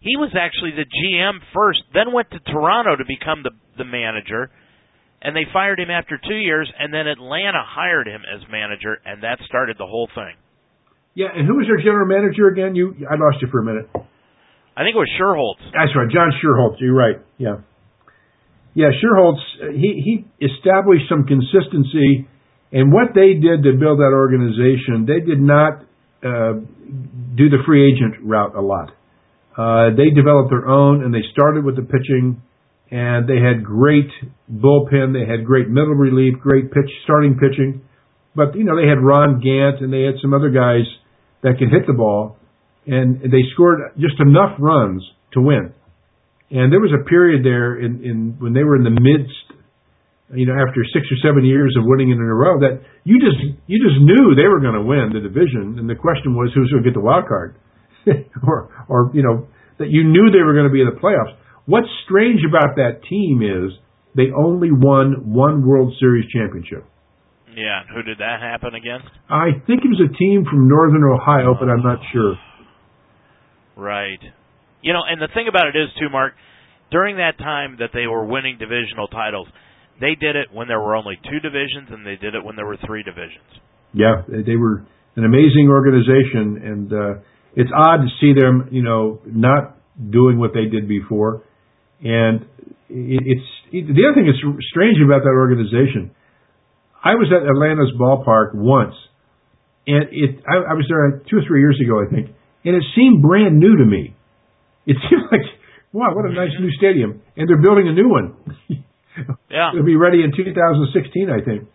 He 0.00 0.16
was 0.16 0.30
actually 0.38 0.72
the 0.78 0.86
GM 0.86 1.40
first, 1.52 1.82
then 1.92 2.12
went 2.12 2.30
to 2.30 2.38
Toronto 2.38 2.96
to 2.96 3.04
become 3.04 3.42
the 3.42 3.50
the 3.76 3.84
manager, 3.84 4.50
and 5.22 5.34
they 5.34 5.46
fired 5.52 5.78
him 5.80 5.90
after 5.90 6.18
2 6.18 6.34
years 6.34 6.70
and 6.78 6.92
then 6.92 7.06
Atlanta 7.06 7.62
hired 7.66 8.06
him 8.06 8.22
as 8.22 8.42
manager 8.50 8.98
and 9.04 9.22
that 9.22 9.38
started 9.46 9.76
the 9.78 9.86
whole 9.86 10.08
thing. 10.14 10.34
Yeah, 11.14 11.34
and 11.34 11.46
who 11.46 11.56
was 11.56 11.66
their 11.66 11.78
general 11.78 12.06
manager 12.06 12.46
again? 12.48 12.74
You 12.74 12.94
I 13.10 13.14
lost 13.14 13.42
you 13.42 13.48
for 13.50 13.60
a 13.60 13.64
minute. 13.64 13.90
I 14.78 14.86
think 14.86 14.94
it 14.94 15.02
was 15.02 15.10
Schuerholz. 15.18 15.58
That's 15.74 15.90
right, 15.96 16.06
John 16.06 16.30
Schuerholz. 16.38 16.78
You're 16.78 16.94
right. 16.94 17.18
Yeah. 17.38 17.66
Yeah, 18.78 18.94
Schuerholz, 18.94 19.74
he, 19.74 19.90
he 20.06 20.46
established 20.46 21.10
some 21.10 21.26
consistency, 21.26 22.28
and 22.70 22.92
what 22.92 23.10
they 23.12 23.34
did 23.34 23.66
to 23.66 23.74
build 23.74 23.98
that 23.98 24.14
organization, 24.14 25.02
they 25.02 25.18
did 25.18 25.42
not 25.42 25.82
uh, 26.22 26.62
do 27.34 27.50
the 27.50 27.58
free 27.66 27.90
agent 27.90 28.22
route 28.22 28.54
a 28.54 28.60
lot. 28.62 28.94
Uh, 29.58 29.96
they 29.98 30.14
developed 30.14 30.50
their 30.50 30.68
own, 30.68 31.02
and 31.02 31.12
they 31.12 31.26
started 31.32 31.64
with 31.64 31.74
the 31.74 31.82
pitching, 31.82 32.40
and 32.92 33.28
they 33.28 33.42
had 33.42 33.64
great 33.64 34.14
bullpen, 34.46 35.10
they 35.10 35.26
had 35.26 35.44
great 35.44 35.68
middle 35.68 35.98
relief, 35.98 36.38
great 36.38 36.70
pitch 36.70 36.90
starting 37.02 37.34
pitching, 37.34 37.82
but 38.36 38.54
you 38.54 38.62
know 38.62 38.76
they 38.76 38.86
had 38.86 39.02
Ron 39.02 39.40
Gant 39.40 39.82
and 39.82 39.92
they 39.92 40.02
had 40.02 40.22
some 40.22 40.32
other 40.32 40.50
guys 40.50 40.86
that 41.42 41.58
could 41.58 41.74
hit 41.74 41.88
the 41.88 41.94
ball, 41.94 42.36
and 42.86 43.20
they 43.22 43.42
scored 43.54 43.80
just 43.98 44.20
enough 44.20 44.54
runs 44.60 45.02
to 45.32 45.40
win. 45.40 45.74
And 46.50 46.72
there 46.72 46.80
was 46.80 46.92
a 46.96 47.04
period 47.04 47.44
there 47.44 47.76
in, 47.76 48.00
in 48.04 48.16
when 48.40 48.56
they 48.56 48.64
were 48.64 48.76
in 48.76 48.84
the 48.84 48.94
midst, 48.94 49.36
you 50.32 50.48
know, 50.48 50.56
after 50.56 50.80
six 50.96 51.04
or 51.12 51.20
seven 51.20 51.44
years 51.44 51.76
of 51.76 51.84
winning 51.84 52.08
it 52.08 52.16
in 52.16 52.24
a 52.24 52.34
row, 52.34 52.56
that 52.60 52.80
you 53.04 53.20
just 53.20 53.36
you 53.68 53.76
just 53.84 54.00
knew 54.00 54.32
they 54.32 54.48
were 54.48 54.60
going 54.60 54.76
to 54.76 54.84
win 54.84 55.12
the 55.12 55.20
division, 55.20 55.76
and 55.76 55.88
the 55.88 55.96
question 55.96 56.32
was 56.32 56.48
who's 56.56 56.72
going 56.72 56.84
to 56.84 56.88
get 56.88 56.96
the 56.96 57.04
wild 57.04 57.28
card, 57.28 57.56
or 58.48 58.72
or 58.88 59.12
you 59.12 59.20
know 59.20 59.48
that 59.76 59.92
you 59.92 60.04
knew 60.04 60.32
they 60.32 60.40
were 60.40 60.56
going 60.56 60.68
to 60.68 60.72
be 60.72 60.80
in 60.80 60.88
the 60.88 60.96
playoffs. 60.96 61.36
What's 61.68 61.88
strange 62.08 62.40
about 62.48 62.76
that 62.80 63.04
team 63.04 63.44
is 63.44 63.76
they 64.16 64.32
only 64.32 64.72
won 64.72 65.28
one 65.28 65.66
World 65.68 65.92
Series 66.00 66.24
championship. 66.32 66.88
Yeah, 67.54 67.84
who 67.92 68.02
did 68.02 68.18
that 68.18 68.40
happen 68.40 68.74
against? 68.74 69.08
I 69.28 69.52
think 69.66 69.84
it 69.84 69.88
was 69.88 70.00
a 70.00 70.12
team 70.16 70.44
from 70.48 70.68
Northern 70.68 71.04
Ohio, 71.04 71.54
but 71.58 71.68
I'm 71.68 71.82
not 71.82 71.98
sure. 72.12 72.36
Right. 73.76 74.20
You 74.88 74.94
know, 74.96 75.04
and 75.04 75.20
the 75.20 75.28
thing 75.36 75.52
about 75.52 75.68
it 75.68 75.76
is 75.76 75.92
too, 76.00 76.08
Mark, 76.08 76.32
during 76.90 77.20
that 77.20 77.36
time 77.36 77.76
that 77.84 77.92
they 77.92 78.06
were 78.06 78.24
winning 78.24 78.56
divisional 78.56 79.06
titles, 79.06 79.46
they 80.00 80.16
did 80.16 80.32
it 80.32 80.48
when 80.50 80.66
there 80.66 80.80
were 80.80 80.96
only 80.96 81.20
two 81.28 81.40
divisions, 81.44 81.92
and 81.92 82.06
they 82.06 82.16
did 82.16 82.32
it 82.34 82.42
when 82.42 82.56
there 82.56 82.64
were 82.64 82.78
three 82.86 83.02
divisions. 83.02 83.44
Yeah, 83.92 84.24
they 84.24 84.56
were 84.56 84.88
an 85.20 85.28
amazing 85.28 85.68
organization, 85.68 86.64
and 86.64 86.88
uh, 86.88 87.20
it's 87.52 87.68
odd 87.68 88.00
to 88.00 88.08
see 88.16 88.32
them, 88.32 88.72
you 88.72 88.80
know, 88.80 89.20
not 89.26 89.76
doing 89.92 90.38
what 90.38 90.56
they 90.56 90.64
did 90.72 90.88
before. 90.88 91.44
And 92.00 92.48
it, 92.88 93.20
it's 93.28 93.48
it, 93.68 93.92
the 93.92 94.08
other 94.08 94.16
thing 94.16 94.24
that's 94.24 94.40
strange 94.72 94.96
about 95.04 95.20
that 95.20 95.36
organization. 95.36 96.16
I 97.04 97.12
was 97.20 97.28
at 97.28 97.44
Atlanta's 97.44 97.92
ballpark 98.00 98.56
once, 98.56 98.96
and 99.86 100.08
it 100.16 100.40
I, 100.48 100.72
I 100.72 100.74
was 100.80 100.88
there 100.88 101.20
two 101.28 101.36
or 101.36 101.44
three 101.46 101.60
years 101.60 101.76
ago, 101.76 102.00
I 102.00 102.08
think, 102.08 102.32
and 102.64 102.72
it 102.72 102.84
seemed 102.96 103.20
brand 103.20 103.60
new 103.60 103.76
to 103.76 103.84
me. 103.84 104.14
It 104.88 104.96
seems 105.04 105.28
like, 105.30 105.44
wow, 105.92 106.16
what 106.16 106.24
a 106.24 106.32
nice 106.32 106.56
new 106.58 106.72
stadium. 106.72 107.20
And 107.36 107.48
they're 107.48 107.60
building 107.60 107.88
a 107.88 107.92
new 107.92 108.08
one. 108.08 108.34
yeah. 109.50 109.76
It'll 109.76 109.84
be 109.84 109.96
ready 109.96 110.24
in 110.24 110.32
2016, 110.32 111.28
I 111.28 111.44
think. 111.44 111.68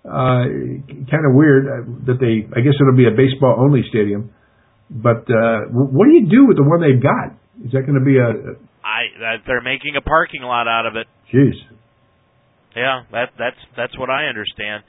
Uh, 0.00 1.04
kind 1.10 1.26
of 1.26 1.34
weird 1.34 1.66
uh, 1.66 1.84
that 2.06 2.16
they. 2.22 2.46
I 2.48 2.64
guess 2.64 2.72
it'll 2.80 2.96
be 2.96 3.10
a 3.10 3.12
baseball 3.12 3.58
only 3.58 3.82
stadium. 3.90 4.32
But 4.88 5.28
uh, 5.28 5.68
what 5.68 6.06
do 6.06 6.12
you 6.14 6.24
do 6.30 6.46
with 6.48 6.56
the 6.56 6.64
one 6.64 6.80
they've 6.80 7.02
got? 7.02 7.36
Is 7.66 7.72
that 7.72 7.84
going 7.84 7.98
to 7.98 8.06
be 8.06 8.16
a? 8.16 8.56
I 8.80 9.12
that 9.20 9.44
they're 9.46 9.60
making 9.60 9.96
a 9.98 10.00
parking 10.00 10.40
lot 10.40 10.66
out 10.66 10.86
of 10.86 10.96
it. 10.96 11.06
Jeez. 11.28 11.58
Yeah, 12.74 13.02
that 13.12 13.36
that's 13.36 13.60
that's 13.76 13.98
what 13.98 14.08
I 14.08 14.26
understand. 14.26 14.84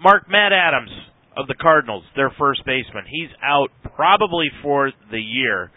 Mark 0.00 0.24
Matt 0.30 0.52
Adams 0.52 0.90
of 1.36 1.46
the 1.48 1.54
Cardinals, 1.54 2.04
their 2.16 2.32
first 2.38 2.64
baseman, 2.64 3.04
he's 3.04 3.28
out 3.44 3.68
probably 3.94 4.48
for 4.62 4.90
the 5.10 5.20
year 5.20 5.70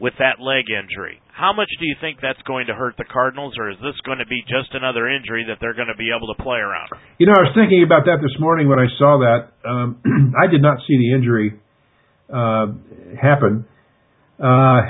with 0.00 0.14
that 0.18 0.40
leg 0.40 0.70
injury. 0.70 1.20
How 1.34 1.52
much 1.52 1.68
do 1.78 1.86
you 1.86 1.94
think 2.00 2.18
that's 2.22 2.40
going 2.42 2.66
to 2.66 2.74
hurt 2.74 2.94
the 2.98 3.06
Cardinals, 3.06 3.54
or 3.58 3.70
is 3.70 3.78
this 3.78 3.94
going 4.02 4.18
to 4.18 4.26
be 4.26 4.42
just 4.46 4.74
another 4.74 5.06
injury 5.06 5.46
that 5.46 5.58
they're 5.60 5.74
going 5.74 5.90
to 5.90 5.98
be 5.98 6.10
able 6.10 6.34
to 6.34 6.38
play 6.42 6.58
around? 6.58 6.90
You 7.18 7.26
know, 7.26 7.34
I 7.38 7.46
was 7.46 7.54
thinking 7.54 7.82
about 7.82 8.06
that 8.06 8.18
this 8.22 8.34
morning 8.38 8.68
when 8.68 8.78
I 8.78 8.90
saw 8.98 9.22
that. 9.22 9.54
Um, 9.62 10.02
I 10.42 10.50
did 10.50 10.62
not 10.62 10.78
see 10.86 10.98
the 10.98 11.14
injury 11.14 11.58
uh, 12.26 12.74
happen. 13.14 13.66
Uh, 14.38 14.82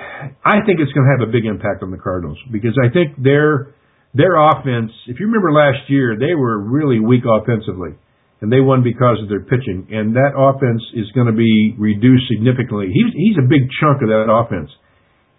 I 0.45 0.61
think 0.65 0.81
it's 0.81 0.93
going 0.93 1.09
to 1.09 1.13
have 1.17 1.25
a 1.25 1.33
big 1.33 1.49
impact 1.49 1.81
on 1.83 1.91
the 1.91 1.97
Cardinals 1.97 2.37
because 2.53 2.77
I 2.77 2.93
think 2.93 3.17
their 3.17 3.73
their 4.13 4.37
offense. 4.37 4.93
If 5.09 5.21
you 5.21 5.27
remember 5.29 5.53
last 5.53 5.89
year, 5.89 6.17
they 6.17 6.35
were 6.37 6.57
really 6.57 7.01
weak 7.01 7.25
offensively, 7.25 7.97
and 8.41 8.53
they 8.53 8.61
won 8.61 8.85
because 8.85 9.21
of 9.23 9.29
their 9.29 9.45
pitching. 9.45 9.89
And 9.89 10.17
that 10.17 10.37
offense 10.37 10.85
is 10.93 11.09
going 11.13 11.29
to 11.29 11.37
be 11.37 11.77
reduced 11.77 12.29
significantly. 12.29 12.93
He's 12.93 13.13
he's 13.13 13.37
a 13.41 13.47
big 13.49 13.69
chunk 13.81 14.01
of 14.01 14.09
that 14.09 14.29
offense. 14.29 14.69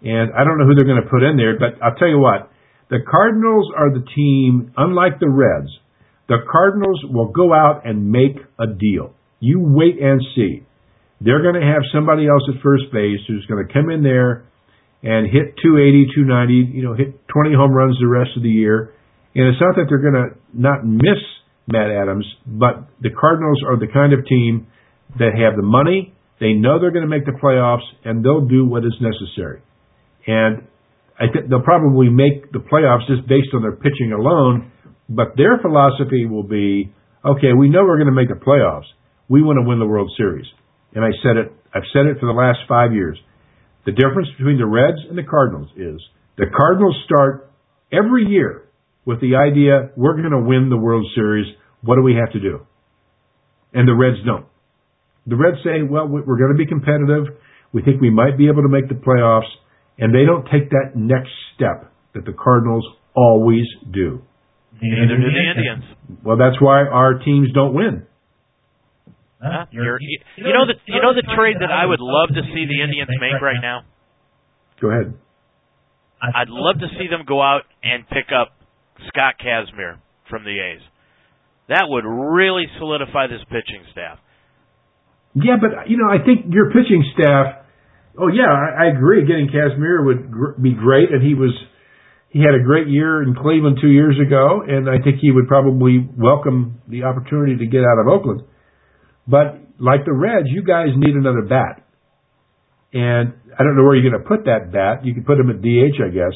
And 0.02 0.32
I 0.32 0.44
don't 0.44 0.58
know 0.58 0.64
who 0.64 0.74
they're 0.74 0.88
going 0.88 1.02
to 1.02 1.10
put 1.10 1.22
in 1.22 1.36
there, 1.36 1.58
but 1.58 1.82
I'll 1.82 1.94
tell 1.94 2.08
you 2.08 2.18
what, 2.18 2.50
the 2.88 2.98
Cardinals 3.08 3.70
are 3.76 3.92
the 3.92 4.04
team, 4.16 4.72
unlike 4.76 5.20
the 5.20 5.28
Reds, 5.28 5.70
the 6.28 6.38
Cardinals 6.50 7.04
will 7.04 7.28
go 7.28 7.52
out 7.52 7.82
and 7.84 8.10
make 8.10 8.36
a 8.58 8.66
deal. 8.66 9.14
You 9.40 9.60
wait 9.60 10.00
and 10.00 10.20
see. 10.34 10.66
They're 11.20 11.42
going 11.42 11.60
to 11.60 11.66
have 11.66 11.82
somebody 11.92 12.26
else 12.26 12.42
at 12.48 12.62
first 12.62 12.84
base 12.92 13.20
who's 13.28 13.44
going 13.46 13.66
to 13.66 13.72
come 13.72 13.90
in 13.90 14.02
there 14.02 14.46
and 15.02 15.26
hit 15.26 15.56
280, 15.62 16.12
290, 16.14 16.76
you 16.76 16.82
know, 16.82 16.94
hit 16.94 17.20
20 17.28 17.54
home 17.54 17.72
runs 17.72 17.96
the 18.00 18.08
rest 18.08 18.30
of 18.36 18.42
the 18.42 18.50
year. 18.50 18.92
And 19.34 19.48
it's 19.48 19.60
not 19.60 19.76
that 19.76 19.86
they're 19.88 20.02
going 20.02 20.16
to 20.16 20.28
not 20.52 20.84
miss 20.84 21.20
Matt 21.68 21.90
Adams, 21.90 22.26
but 22.46 22.88
the 23.00 23.10
Cardinals 23.10 23.62
are 23.66 23.78
the 23.78 23.86
kind 23.92 24.12
of 24.12 24.26
team 24.26 24.66
that 25.18 25.34
have 25.34 25.56
the 25.56 25.66
money, 25.66 26.14
they 26.40 26.52
know 26.52 26.80
they're 26.80 26.90
going 26.90 27.04
to 27.04 27.10
make 27.10 27.26
the 27.26 27.36
playoffs, 27.42 27.84
and 28.04 28.24
they'll 28.24 28.46
do 28.46 28.64
what 28.64 28.84
is 28.84 28.94
necessary. 29.00 29.60
And 30.26 30.66
I 31.18 31.28
think 31.32 31.48
they'll 31.48 31.62
probably 31.62 32.08
make 32.08 32.52
the 32.52 32.60
playoffs 32.60 33.06
just 33.06 33.28
based 33.28 33.52
on 33.54 33.62
their 33.62 33.76
pitching 33.76 34.12
alone. 34.12 34.72
But 35.08 35.36
their 35.36 35.58
philosophy 35.60 36.26
will 36.26 36.44
be, 36.44 36.92
okay, 37.24 37.52
we 37.52 37.68
know 37.68 37.84
we're 37.84 37.98
going 37.98 38.12
to 38.12 38.16
make 38.16 38.28
the 38.28 38.38
playoffs. 38.38 38.88
We 39.28 39.42
want 39.42 39.58
to 39.58 39.68
win 39.68 39.78
the 39.78 39.86
World 39.86 40.10
Series. 40.16 40.46
And 40.94 41.04
I 41.04 41.10
said 41.22 41.36
it, 41.36 41.52
I've 41.74 41.86
said 41.92 42.06
it 42.06 42.18
for 42.18 42.26
the 42.26 42.32
last 42.32 42.60
five 42.68 42.92
years. 42.92 43.18
The 43.86 43.92
difference 43.92 44.28
between 44.36 44.58
the 44.58 44.66
Reds 44.66 44.98
and 45.08 45.16
the 45.16 45.22
Cardinals 45.22 45.68
is 45.76 46.00
the 46.36 46.46
Cardinals 46.56 46.96
start 47.04 47.50
every 47.92 48.26
year 48.26 48.68
with 49.04 49.20
the 49.20 49.36
idea 49.36 49.90
we're 49.96 50.16
going 50.16 50.30
to 50.30 50.40
win 50.40 50.68
the 50.70 50.76
World 50.76 51.06
Series. 51.14 51.46
What 51.82 51.96
do 51.96 52.02
we 52.02 52.14
have 52.14 52.32
to 52.32 52.40
do? 52.40 52.66
And 53.72 53.88
the 53.88 53.94
Reds 53.94 54.18
don't. 54.24 54.46
The 55.26 55.36
Reds 55.36 55.58
say, 55.64 55.82
well, 55.82 56.06
we're 56.08 56.38
going 56.38 56.52
to 56.52 56.58
be 56.58 56.66
competitive. 56.66 57.36
We 57.72 57.82
think 57.82 58.00
we 58.00 58.10
might 58.10 58.36
be 58.36 58.48
able 58.48 58.62
to 58.62 58.68
make 58.68 58.88
the 58.88 58.94
playoffs 58.94 59.50
and 60.00 60.14
they 60.14 60.24
don't 60.24 60.44
take 60.50 60.70
that 60.70 60.96
next 60.96 61.30
step 61.54 61.92
that 62.14 62.24
the 62.24 62.32
Cardinals 62.32 62.84
always 63.14 63.66
do. 63.92 64.22
Neither 64.80 65.16
do 65.16 65.28
the 65.28 65.44
Indians. 65.56 65.84
Well, 66.24 66.38
that's 66.38 66.60
why 66.60 66.88
our 66.88 67.18
teams 67.18 67.52
don't 67.52 67.74
win. 67.74 68.06
Huh? 69.42 69.66
You're, 69.70 70.00
you, 70.00 70.18
you 70.36 70.52
know 70.52 70.66
the 70.68 70.76
you 70.84 71.00
know 71.00 71.14
the 71.14 71.24
trade 71.36 71.56
that 71.60 71.72
I 71.72 71.86
would 71.86 72.00
love 72.00 72.28
to 72.28 72.42
see 72.52 72.64
the 72.68 72.84
Indians 72.84 73.08
make 73.20 73.40
right 73.40 73.60
now. 73.60 73.84
Go 74.80 74.88
ahead. 74.88 75.14
I'd 76.20 76.48
love 76.48 76.76
to 76.80 76.88
see 76.98 77.08
them 77.08 77.24
go 77.26 77.40
out 77.40 77.62
and 77.82 78.06
pick 78.08 78.28
up 78.28 78.52
Scott 79.08 79.40
Kazmir 79.40 79.96
from 80.28 80.44
the 80.44 80.52
A's. 80.52 80.82
That 81.68 81.84
would 81.88 82.04
really 82.04 82.66
solidify 82.78 83.28
this 83.28 83.40
pitching 83.48 83.84
staff. 83.92 84.18
Yeah, 85.34 85.56
but 85.60 85.88
you 85.88 85.96
know, 85.96 86.08
I 86.10 86.18
think 86.24 86.52
your 86.52 86.68
pitching 86.72 87.04
staff 87.14 87.64
Oh 88.18 88.28
yeah, 88.28 88.50
I, 88.50 88.86
I 88.86 88.96
agree. 88.96 89.26
Getting 89.26 89.48
Kazmir 89.48 90.04
would 90.04 90.30
gr- 90.30 90.60
be 90.60 90.72
great, 90.72 91.10
and 91.10 91.22
he 91.22 91.34
was 91.34 91.52
he 92.30 92.40
had 92.40 92.54
a 92.54 92.62
great 92.64 92.88
year 92.88 93.22
in 93.22 93.34
Cleveland 93.34 93.78
two 93.80 93.90
years 93.90 94.16
ago, 94.24 94.62
and 94.66 94.88
I 94.88 95.02
think 95.02 95.18
he 95.20 95.30
would 95.30 95.48
probably 95.48 96.08
welcome 96.16 96.80
the 96.88 97.04
opportunity 97.04 97.56
to 97.58 97.66
get 97.66 97.82
out 97.82 97.98
of 97.98 98.06
Oakland. 98.06 98.42
But 99.26 99.58
like 99.78 100.04
the 100.04 100.12
Reds, 100.12 100.46
you 100.46 100.62
guys 100.62 100.88
need 100.96 101.14
another 101.14 101.42
bat, 101.42 101.82
and 102.92 103.34
I 103.58 103.62
don't 103.62 103.76
know 103.76 103.82
where 103.82 103.96
you're 103.96 104.10
going 104.10 104.22
to 104.22 104.28
put 104.28 104.46
that 104.46 104.72
bat. 104.72 105.04
You 105.04 105.14
can 105.14 105.24
put 105.24 105.38
him 105.38 105.50
at 105.50 105.60
DH, 105.60 105.98
I 106.02 106.10
guess. 106.10 106.34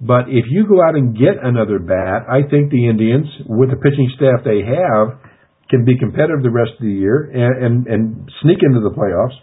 But 0.00 0.32
if 0.32 0.46
you 0.48 0.66
go 0.66 0.80
out 0.82 0.96
and 0.96 1.14
get 1.14 1.36
another 1.42 1.78
bat, 1.78 2.24
I 2.26 2.48
think 2.48 2.70
the 2.70 2.88
Indians, 2.88 3.26
with 3.46 3.70
the 3.70 3.76
pitching 3.76 4.10
staff 4.16 4.42
they 4.44 4.64
have, 4.64 5.20
can 5.68 5.84
be 5.84 5.98
competitive 5.98 6.42
the 6.42 6.50
rest 6.50 6.72
of 6.74 6.82
the 6.82 6.90
year 6.92 7.30
and 7.30 7.64
and, 7.64 7.86
and 7.86 8.30
sneak 8.42 8.58
into 8.62 8.80
the 8.80 8.90
playoffs. 8.90 9.38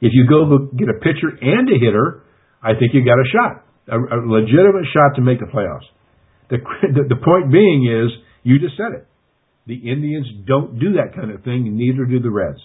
If 0.00 0.12
you 0.12 0.26
go 0.28 0.68
get 0.76 0.88
a 0.88 0.98
pitcher 1.00 1.32
and 1.40 1.68
a 1.68 1.78
hitter, 1.78 2.22
I 2.62 2.74
think 2.78 2.92
you 2.92 3.04
got 3.04 3.18
a 3.18 3.28
shot, 3.32 3.64
a, 3.88 3.96
a 3.96 4.18
legitimate 4.26 4.86
shot 4.92 5.16
to 5.16 5.22
make 5.22 5.40
the 5.40 5.46
playoffs. 5.46 5.86
The, 6.48 7.02
the, 7.08 7.18
point 7.18 7.50
being 7.50 7.90
is, 7.90 8.12
you 8.44 8.60
just 8.60 8.76
said 8.76 8.94
it. 8.94 9.06
The 9.66 9.90
Indians 9.90 10.46
don't 10.46 10.78
do 10.78 10.94
that 10.94 11.10
kind 11.16 11.32
of 11.32 11.42
thing, 11.42 11.66
neither 11.76 12.04
do 12.04 12.20
the 12.20 12.30
Reds. 12.30 12.62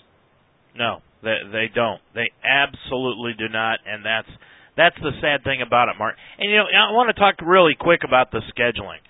No, 0.78 1.02
they 1.24 1.38
they 1.52 1.66
don't. 1.74 2.00
They 2.14 2.30
absolutely 2.46 3.34
do 3.38 3.50
not, 3.50 3.80
and 3.86 4.06
that's 4.06 4.30
that's 4.78 4.96
the 5.02 5.12
sad 5.20 5.44
thing 5.44 5.62
about 5.66 5.90
it, 5.90 5.96
Mark. 5.98 6.16
And 6.38 6.52
you 6.52 6.58
know, 6.58 6.66
I 6.66 6.94
want 6.94 7.10
to 7.10 7.20
talk 7.20 7.42
really 7.42 7.74
quick 7.74 8.02
about 8.06 8.32
the 8.32 8.42
scheduling. 8.54 9.02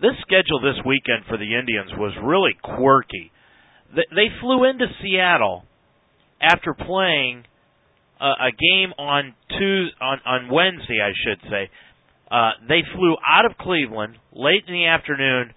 This 0.00 0.18
schedule 0.22 0.60
this 0.60 0.82
weekend 0.84 1.24
for 1.28 1.36
the 1.36 1.54
Indians 1.54 1.90
was 1.96 2.12
really 2.22 2.58
quirky. 2.62 3.30
They 3.94 4.28
flew 4.40 4.64
into 4.64 4.86
Seattle 5.02 5.64
after 6.40 6.74
playing 6.74 7.44
a, 8.20 8.48
a 8.48 8.50
game 8.52 8.92
on 8.98 9.34
Tuesday, 9.48 9.96
on 10.00 10.18
on 10.26 10.50
Wednesday, 10.52 10.98
I 11.02 11.12
should 11.24 11.40
say. 11.50 11.70
Uh, 12.30 12.52
they 12.68 12.82
flew 12.94 13.16
out 13.26 13.44
of 13.44 13.58
Cleveland 13.58 14.14
late 14.32 14.62
in 14.68 14.74
the 14.74 14.86
afternoon 14.86 15.52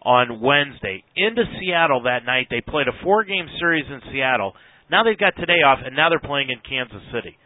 on 0.00 0.40
Wednesday 0.40 1.04
into 1.16 1.44
Seattle 1.60 2.04
that 2.04 2.24
night. 2.24 2.46
They 2.48 2.60
played 2.60 2.88
a 2.88 2.96
four-game 3.02 3.48
series 3.58 3.84
in 3.88 4.00
Seattle. 4.12 4.54
Now 4.90 5.04
they've 5.04 5.18
got 5.18 5.36
today 5.36 5.60
off, 5.64 5.80
and 5.84 5.96
now 5.96 6.08
they're 6.08 6.20
playing 6.20 6.48
in 6.48 6.60
Kansas 6.64 7.04
City. 7.12 7.36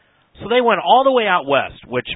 So 0.42 0.48
they 0.48 0.60
went 0.60 0.80
all 0.84 1.02
the 1.02 1.12
way 1.14 1.26
out 1.26 1.46
west, 1.46 1.86
which, 1.86 2.06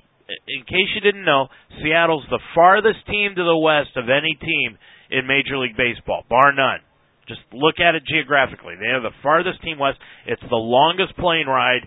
in 0.46 0.62
case 0.62 0.90
you 0.94 1.00
didn't 1.00 1.24
know, 1.24 1.48
Seattle's 1.82 2.26
the 2.30 2.42
farthest 2.54 3.06
team 3.06 3.34
to 3.34 3.42
the 3.42 3.58
west 3.58 3.96
of 3.96 4.06
any 4.06 4.38
team 4.38 4.78
in 5.10 5.26
Major 5.26 5.58
League 5.58 5.76
Baseball, 5.76 6.22
bar 6.28 6.52
none. 6.54 6.80
Just 7.26 7.42
look 7.52 7.78
at 7.78 7.94
it 7.94 8.02
geographically. 8.06 8.74
They 8.78 8.90
are 8.90 9.02
the 9.02 9.14
farthest 9.22 9.62
team 9.62 9.78
west. 9.78 9.98
It's 10.26 10.42
the 10.42 10.58
longest 10.58 11.16
plane 11.16 11.46
ride. 11.46 11.86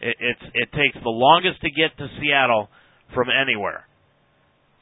It, 0.00 0.16
it's 0.20 0.44
it 0.54 0.68
takes 0.72 0.96
the 1.02 1.12
longest 1.12 1.60
to 1.62 1.70
get 1.70 1.96
to 1.98 2.08
Seattle 2.20 2.68
from 3.14 3.28
anywhere. 3.30 3.86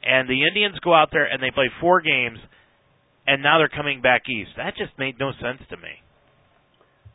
And 0.03 0.29
the 0.29 0.45
Indians 0.45 0.77
go 0.83 0.93
out 0.93 1.09
there 1.11 1.25
and 1.25 1.41
they 1.41 1.51
play 1.51 1.69
four 1.81 2.01
games, 2.01 2.37
and 3.25 3.41
now 3.41 3.57
they're 3.57 3.73
coming 3.73 4.01
back 4.01 4.23
east. 4.29 4.51
That 4.57 4.77
just 4.77 4.93
made 4.99 5.17
no 5.19 5.31
sense 5.41 5.61
to 5.69 5.77
me. 5.77 6.05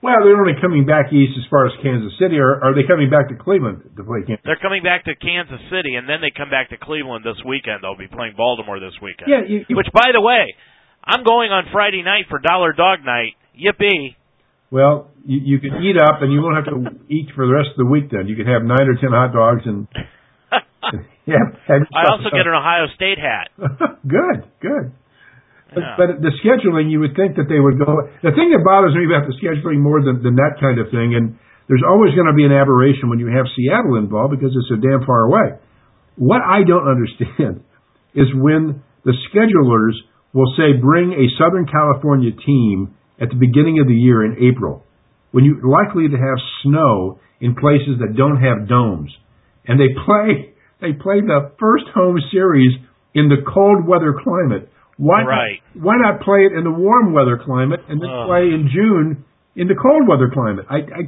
Well, 0.02 0.16
they're 0.24 0.40
only 0.40 0.56
coming 0.56 0.88
back 0.88 1.12
east 1.12 1.36
as 1.36 1.44
far 1.52 1.68
as 1.68 1.76
Kansas 1.84 2.16
City, 2.16 2.40
or 2.40 2.56
are 2.64 2.72
they 2.72 2.88
coming 2.88 3.12
back 3.12 3.28
to 3.28 3.36
Cleveland 3.36 3.84
to 3.84 4.02
play 4.02 4.24
Kansas? 4.24 4.40
They're 4.48 4.60
coming 4.64 4.80
back 4.82 5.04
to 5.04 5.12
Kansas 5.12 5.60
City, 5.68 6.00
and 6.00 6.08
then 6.08 6.24
they 6.24 6.32
come 6.32 6.48
back 6.48 6.72
to 6.72 6.80
Cleveland 6.80 7.20
this 7.20 7.36
weekend. 7.44 7.84
They'll 7.84 8.00
be 8.00 8.08
playing 8.08 8.32
Baltimore 8.32 8.80
this 8.80 8.96
weekend. 9.04 9.28
Yeah, 9.28 9.44
you, 9.44 9.68
you, 9.68 9.76
which, 9.76 9.92
by 9.92 10.08
the 10.16 10.24
way, 10.24 10.48
I'm 11.04 11.20
going 11.20 11.52
on 11.52 11.68
Friday 11.68 12.00
night 12.00 12.32
for 12.32 12.40
Dollar 12.40 12.72
Dog 12.72 13.04
Night. 13.04 13.36
Yippee! 13.52 14.16
Well, 14.70 15.10
you, 15.26 15.56
you 15.56 15.58
can 15.58 15.82
eat 15.82 15.98
up, 15.98 16.22
and 16.22 16.32
you 16.32 16.40
won't 16.40 16.56
have 16.56 16.70
to 16.70 16.78
eat 17.10 17.28
for 17.34 17.46
the 17.46 17.52
rest 17.52 17.74
of 17.74 17.78
the 17.82 17.90
week. 17.90 18.10
Then 18.10 18.30
you 18.30 18.36
can 18.38 18.46
have 18.46 18.62
nine 18.62 18.86
or 18.86 18.94
ten 18.96 19.10
hot 19.10 19.34
dogs, 19.34 19.66
and, 19.66 19.90
yeah. 21.26 21.42
I 21.66 22.06
also 22.06 22.30
get 22.30 22.46
an 22.46 22.54
Ohio 22.54 22.86
State 22.94 23.18
hat. 23.18 23.50
good, 24.06 24.46
good. 24.62 24.94
But, 25.74 25.82
Yeah. 25.82 25.94
but 25.98 26.08
the 26.22 26.34
scheduling, 26.42 26.90
you 26.90 26.98
would 26.98 27.14
think 27.14 27.36
that 27.38 27.46
they 27.46 27.58
would 27.62 27.78
go. 27.78 28.10
The 28.22 28.34
thing 28.34 28.50
that 28.50 28.62
bothers 28.66 28.94
me 28.94 29.06
about 29.06 29.26
the 29.30 29.34
scheduling 29.38 29.78
more 29.82 30.02
than, 30.02 30.22
than 30.22 30.34
that 30.38 30.58
kind 30.58 30.78
of 30.82 30.90
thing, 30.90 31.14
and 31.14 31.38
there's 31.70 31.86
always 31.86 32.14
going 32.18 32.26
to 32.26 32.34
be 32.34 32.42
an 32.42 32.50
aberration 32.50 33.06
when 33.10 33.18
you 33.22 33.30
have 33.30 33.46
Seattle 33.54 33.94
involved 33.94 34.34
because 34.34 34.50
it's 34.50 34.66
so 34.66 34.78
damn 34.78 35.06
far 35.06 35.30
away. 35.30 35.58
What 36.18 36.42
I 36.42 36.66
don't 36.66 36.86
understand 36.86 37.62
is 38.18 38.26
when 38.34 38.82
the 39.06 39.14
schedulers 39.30 39.94
will 40.34 40.50
say 40.58 40.74
bring 40.74 41.14
a 41.14 41.26
Southern 41.38 41.66
California 41.70 42.34
team 42.34 42.94
at 43.20 43.28
the 43.28 43.36
beginning 43.36 43.78
of 43.80 43.86
the 43.86 43.94
year 43.94 44.24
in 44.24 44.36
April, 44.40 44.82
when 45.30 45.44
you're 45.44 45.62
likely 45.62 46.08
to 46.08 46.16
have 46.16 46.38
snow 46.64 47.20
in 47.40 47.54
places 47.54 48.00
that 48.00 48.16
don't 48.16 48.40
have 48.40 48.68
domes, 48.68 49.12
and 49.66 49.78
they 49.78 49.92
play 50.04 50.54
they 50.80 50.96
play 50.96 51.20
the 51.20 51.52
first 51.60 51.84
home 51.94 52.18
series 52.32 52.72
in 53.14 53.28
the 53.28 53.44
cold 53.44 53.86
weather 53.86 54.16
climate. 54.16 54.72
Why 54.96 55.22
right. 55.24 55.60
not, 55.74 55.84
why 55.84 55.94
not 55.96 56.20
play 56.20 56.48
it 56.48 56.52
in 56.56 56.64
the 56.64 56.72
warm 56.72 57.12
weather 57.12 57.40
climate 57.42 57.80
and 57.88 58.00
then 58.00 58.08
Ugh. 58.08 58.28
play 58.28 58.48
in 58.52 58.68
June 58.72 59.24
in 59.56 59.68
the 59.68 59.76
cold 59.76 60.08
weather 60.08 60.30
climate? 60.32 60.66
I, 60.68 60.76
I 60.76 61.02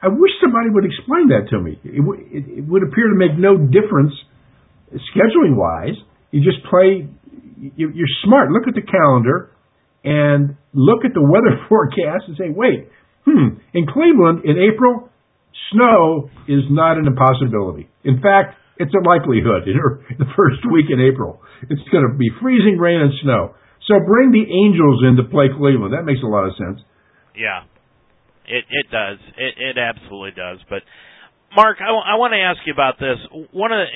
I 0.00 0.08
wish 0.08 0.32
somebody 0.40 0.70
would 0.70 0.84
explain 0.84 1.28
that 1.28 1.52
to 1.52 1.60
me. 1.60 1.76
It, 1.84 2.00
w- 2.00 2.20
it, 2.32 2.44
it 2.60 2.64
would 2.64 2.82
appear 2.82 3.08
to 3.12 3.16
make 3.16 3.36
no 3.36 3.56
difference 3.56 4.16
scheduling 5.12 5.56
wise. 5.56 5.96
You 6.30 6.40
just 6.40 6.64
play. 6.68 7.08
You, 7.76 7.92
you're 7.92 8.14
smart. 8.24 8.50
Look 8.50 8.68
at 8.68 8.74
the 8.74 8.84
calendar 8.84 9.52
and 10.04 10.56
look 10.72 11.04
at 11.04 11.12
the 11.14 11.22
weather 11.22 11.60
forecast 11.68 12.28
and 12.28 12.36
say, 12.36 12.50
wait, 12.50 12.88
hmm, 13.24 13.60
in 13.74 13.86
Cleveland 13.86 14.44
in 14.44 14.56
April, 14.56 15.10
snow 15.72 16.30
is 16.48 16.64
not 16.70 16.98
an 16.98 17.06
impossibility. 17.06 17.88
In 18.04 18.20
fact, 18.20 18.56
it's 18.80 18.92
a 18.96 19.02
likelihood 19.04 19.68
in 19.68 20.16
the 20.18 20.30
first 20.36 20.64
week 20.72 20.86
in 20.88 21.00
April. 21.00 21.40
It's 21.68 21.84
going 21.92 22.08
to 22.08 22.16
be 22.16 22.30
freezing 22.40 22.78
rain 22.78 23.00
and 23.00 23.12
snow. 23.22 23.54
So 23.88 23.98
bring 24.06 24.32
the 24.32 24.44
Angels 24.44 25.04
in 25.04 25.16
to 25.16 25.24
play 25.28 25.52
Cleveland. 25.52 25.92
That 25.92 26.04
makes 26.04 26.20
a 26.24 26.30
lot 26.30 26.46
of 26.46 26.56
sense. 26.56 26.80
Yeah, 27.36 27.64
it 28.46 28.64
it 28.68 28.86
does. 28.90 29.18
It 29.36 29.54
it 29.56 29.76
absolutely 29.78 30.32
does. 30.32 30.58
But 30.68 30.82
Mark, 31.56 31.78
I, 31.80 31.90
w- 31.90 32.06
I 32.06 32.14
want 32.16 32.32
to 32.32 32.40
ask 32.40 32.60
you 32.66 32.72
about 32.72 32.98
this. 33.00 33.18
One 33.50 33.72
of 33.72 33.80
the, 33.82 33.88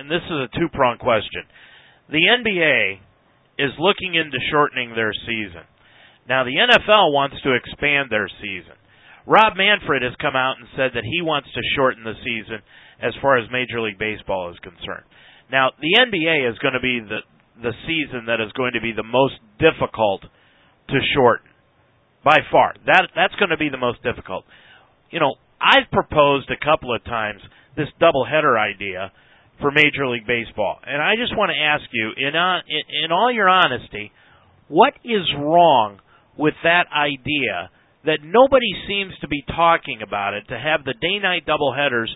and 0.00 0.10
this 0.10 0.20
is 0.24 0.38
a 0.44 0.48
two 0.58 0.68
prong 0.72 0.98
question. 0.98 1.48
The 2.10 2.20
NBA 2.20 3.00
is 3.58 3.72
looking 3.78 4.14
into 4.14 4.38
shortening 4.50 4.94
their 4.94 5.12
season. 5.26 5.64
Now 6.28 6.44
the 6.44 6.56
NFL 6.56 7.12
wants 7.12 7.36
to 7.42 7.54
expand 7.54 8.10
their 8.10 8.28
season. 8.40 8.74
Rob 9.26 9.56
Manfred 9.56 10.02
has 10.02 10.16
come 10.20 10.36
out 10.36 10.56
and 10.58 10.68
said 10.76 10.92
that 10.94 11.04
he 11.04 11.22
wants 11.22 11.48
to 11.54 11.72
shorten 11.76 12.04
the 12.04 12.18
season 12.24 12.60
as 13.00 13.12
far 13.22 13.38
as 13.38 13.48
Major 13.50 13.80
League 13.80 13.98
Baseball 13.98 14.50
is 14.50 14.58
concerned. 14.60 15.04
Now 15.50 15.70
the 15.80 15.96
NBA 16.00 16.50
is 16.50 16.58
going 16.58 16.74
to 16.74 16.84
be 16.84 17.00
the 17.00 17.20
the 17.54 17.72
season 17.86 18.26
that 18.26 18.40
is 18.42 18.50
going 18.52 18.72
to 18.74 18.80
be 18.80 18.92
the 18.92 19.06
most 19.06 19.38
difficult 19.62 20.22
to 20.88 20.98
shorten 21.14 21.46
by 22.24 22.38
far. 22.50 22.74
That 22.86 23.08
that's 23.14 23.34
going 23.36 23.50
to 23.50 23.56
be 23.56 23.68
the 23.68 23.80
most 23.80 24.02
difficult. 24.02 24.44
You 25.10 25.20
know, 25.20 25.36
I've 25.60 25.90
proposed 25.92 26.50
a 26.50 26.58
couple 26.58 26.94
of 26.94 27.04
times 27.04 27.40
this 27.76 27.88
doubleheader 28.00 28.58
idea 28.58 29.12
for 29.64 29.70
Major 29.70 30.06
League 30.06 30.26
Baseball, 30.26 30.76
and 30.84 31.00
I 31.00 31.16
just 31.16 31.34
want 31.34 31.48
to 31.48 31.56
ask 31.56 31.88
you, 31.90 32.12
in 32.20 32.36
uh, 32.36 32.60
in, 32.68 33.04
in 33.04 33.12
all 33.12 33.32
your 33.32 33.48
honesty, 33.48 34.12
what 34.68 34.92
is 35.02 35.24
wrong 35.40 36.00
with 36.36 36.52
that 36.64 36.84
idea 36.92 37.70
that 38.04 38.18
nobody 38.22 38.68
seems 38.86 39.14
to 39.22 39.28
be 39.28 39.42
talking 39.48 40.02
about 40.02 40.34
it 40.34 40.44
to 40.48 40.58
have 40.58 40.84
the 40.84 40.92
day-night 40.92 41.46
doubleheaders 41.48 42.12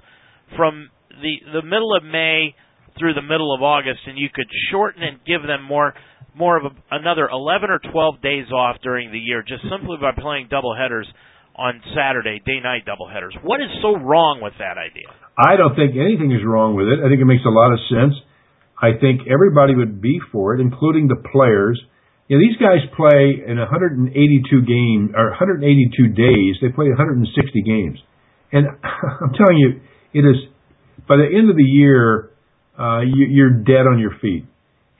from 0.58 0.90
the 1.22 1.40
the 1.54 1.64
middle 1.64 1.96
of 1.96 2.04
May 2.04 2.54
through 2.98 3.14
the 3.14 3.24
middle 3.24 3.54
of 3.54 3.62
August, 3.62 4.00
and 4.06 4.18
you 4.18 4.28
could 4.28 4.48
shorten 4.70 5.02
and 5.02 5.16
give 5.24 5.40
them 5.40 5.64
more 5.64 5.94
more 6.36 6.58
of 6.58 6.64
a, 6.66 6.76
another 6.90 7.30
11 7.32 7.70
or 7.70 7.80
12 7.90 8.20
days 8.20 8.52
off 8.52 8.76
during 8.82 9.10
the 9.10 9.18
year 9.18 9.42
just 9.42 9.62
simply 9.72 9.96
by 9.98 10.12
playing 10.12 10.48
doubleheaders 10.52 11.08
on 11.58 11.82
Saturday, 11.90 12.40
day-night 12.46 12.86
doubleheaders. 12.86 13.34
What 13.42 13.60
is 13.60 13.68
so 13.82 13.98
wrong 13.98 14.38
with 14.40 14.54
that 14.62 14.78
idea? 14.78 15.10
I 15.34 15.58
don't 15.58 15.74
think 15.74 15.98
anything 15.98 16.30
is 16.30 16.46
wrong 16.46 16.78
with 16.78 16.86
it. 16.86 17.02
I 17.02 17.10
think 17.10 17.18
it 17.18 17.26
makes 17.26 17.42
a 17.42 17.50
lot 17.50 17.74
of 17.74 17.82
sense. 17.90 18.14
I 18.78 18.94
think 18.94 19.26
everybody 19.26 19.74
would 19.74 20.00
be 20.00 20.22
for 20.30 20.54
it, 20.54 20.62
including 20.62 21.10
the 21.10 21.18
players. 21.18 21.74
You 22.30 22.38
know, 22.38 22.42
these 22.46 22.58
guys 22.62 22.78
play 22.94 23.42
in 23.42 23.58
182 23.58 24.14
games 24.62 25.10
or 25.18 25.34
182 25.34 25.66
days. 26.14 26.62
They 26.62 26.70
play 26.70 26.94
160 26.94 27.26
games, 27.66 27.98
and 28.54 28.70
I'm 29.22 29.34
telling 29.34 29.58
you, 29.58 29.82
it 30.14 30.22
is 30.22 30.38
by 31.08 31.16
the 31.16 31.26
end 31.26 31.50
of 31.50 31.56
the 31.56 31.66
year, 31.66 32.30
uh, 32.78 33.00
you, 33.00 33.26
you're 33.26 33.64
dead 33.66 33.88
on 33.90 33.98
your 33.98 34.14
feet, 34.22 34.46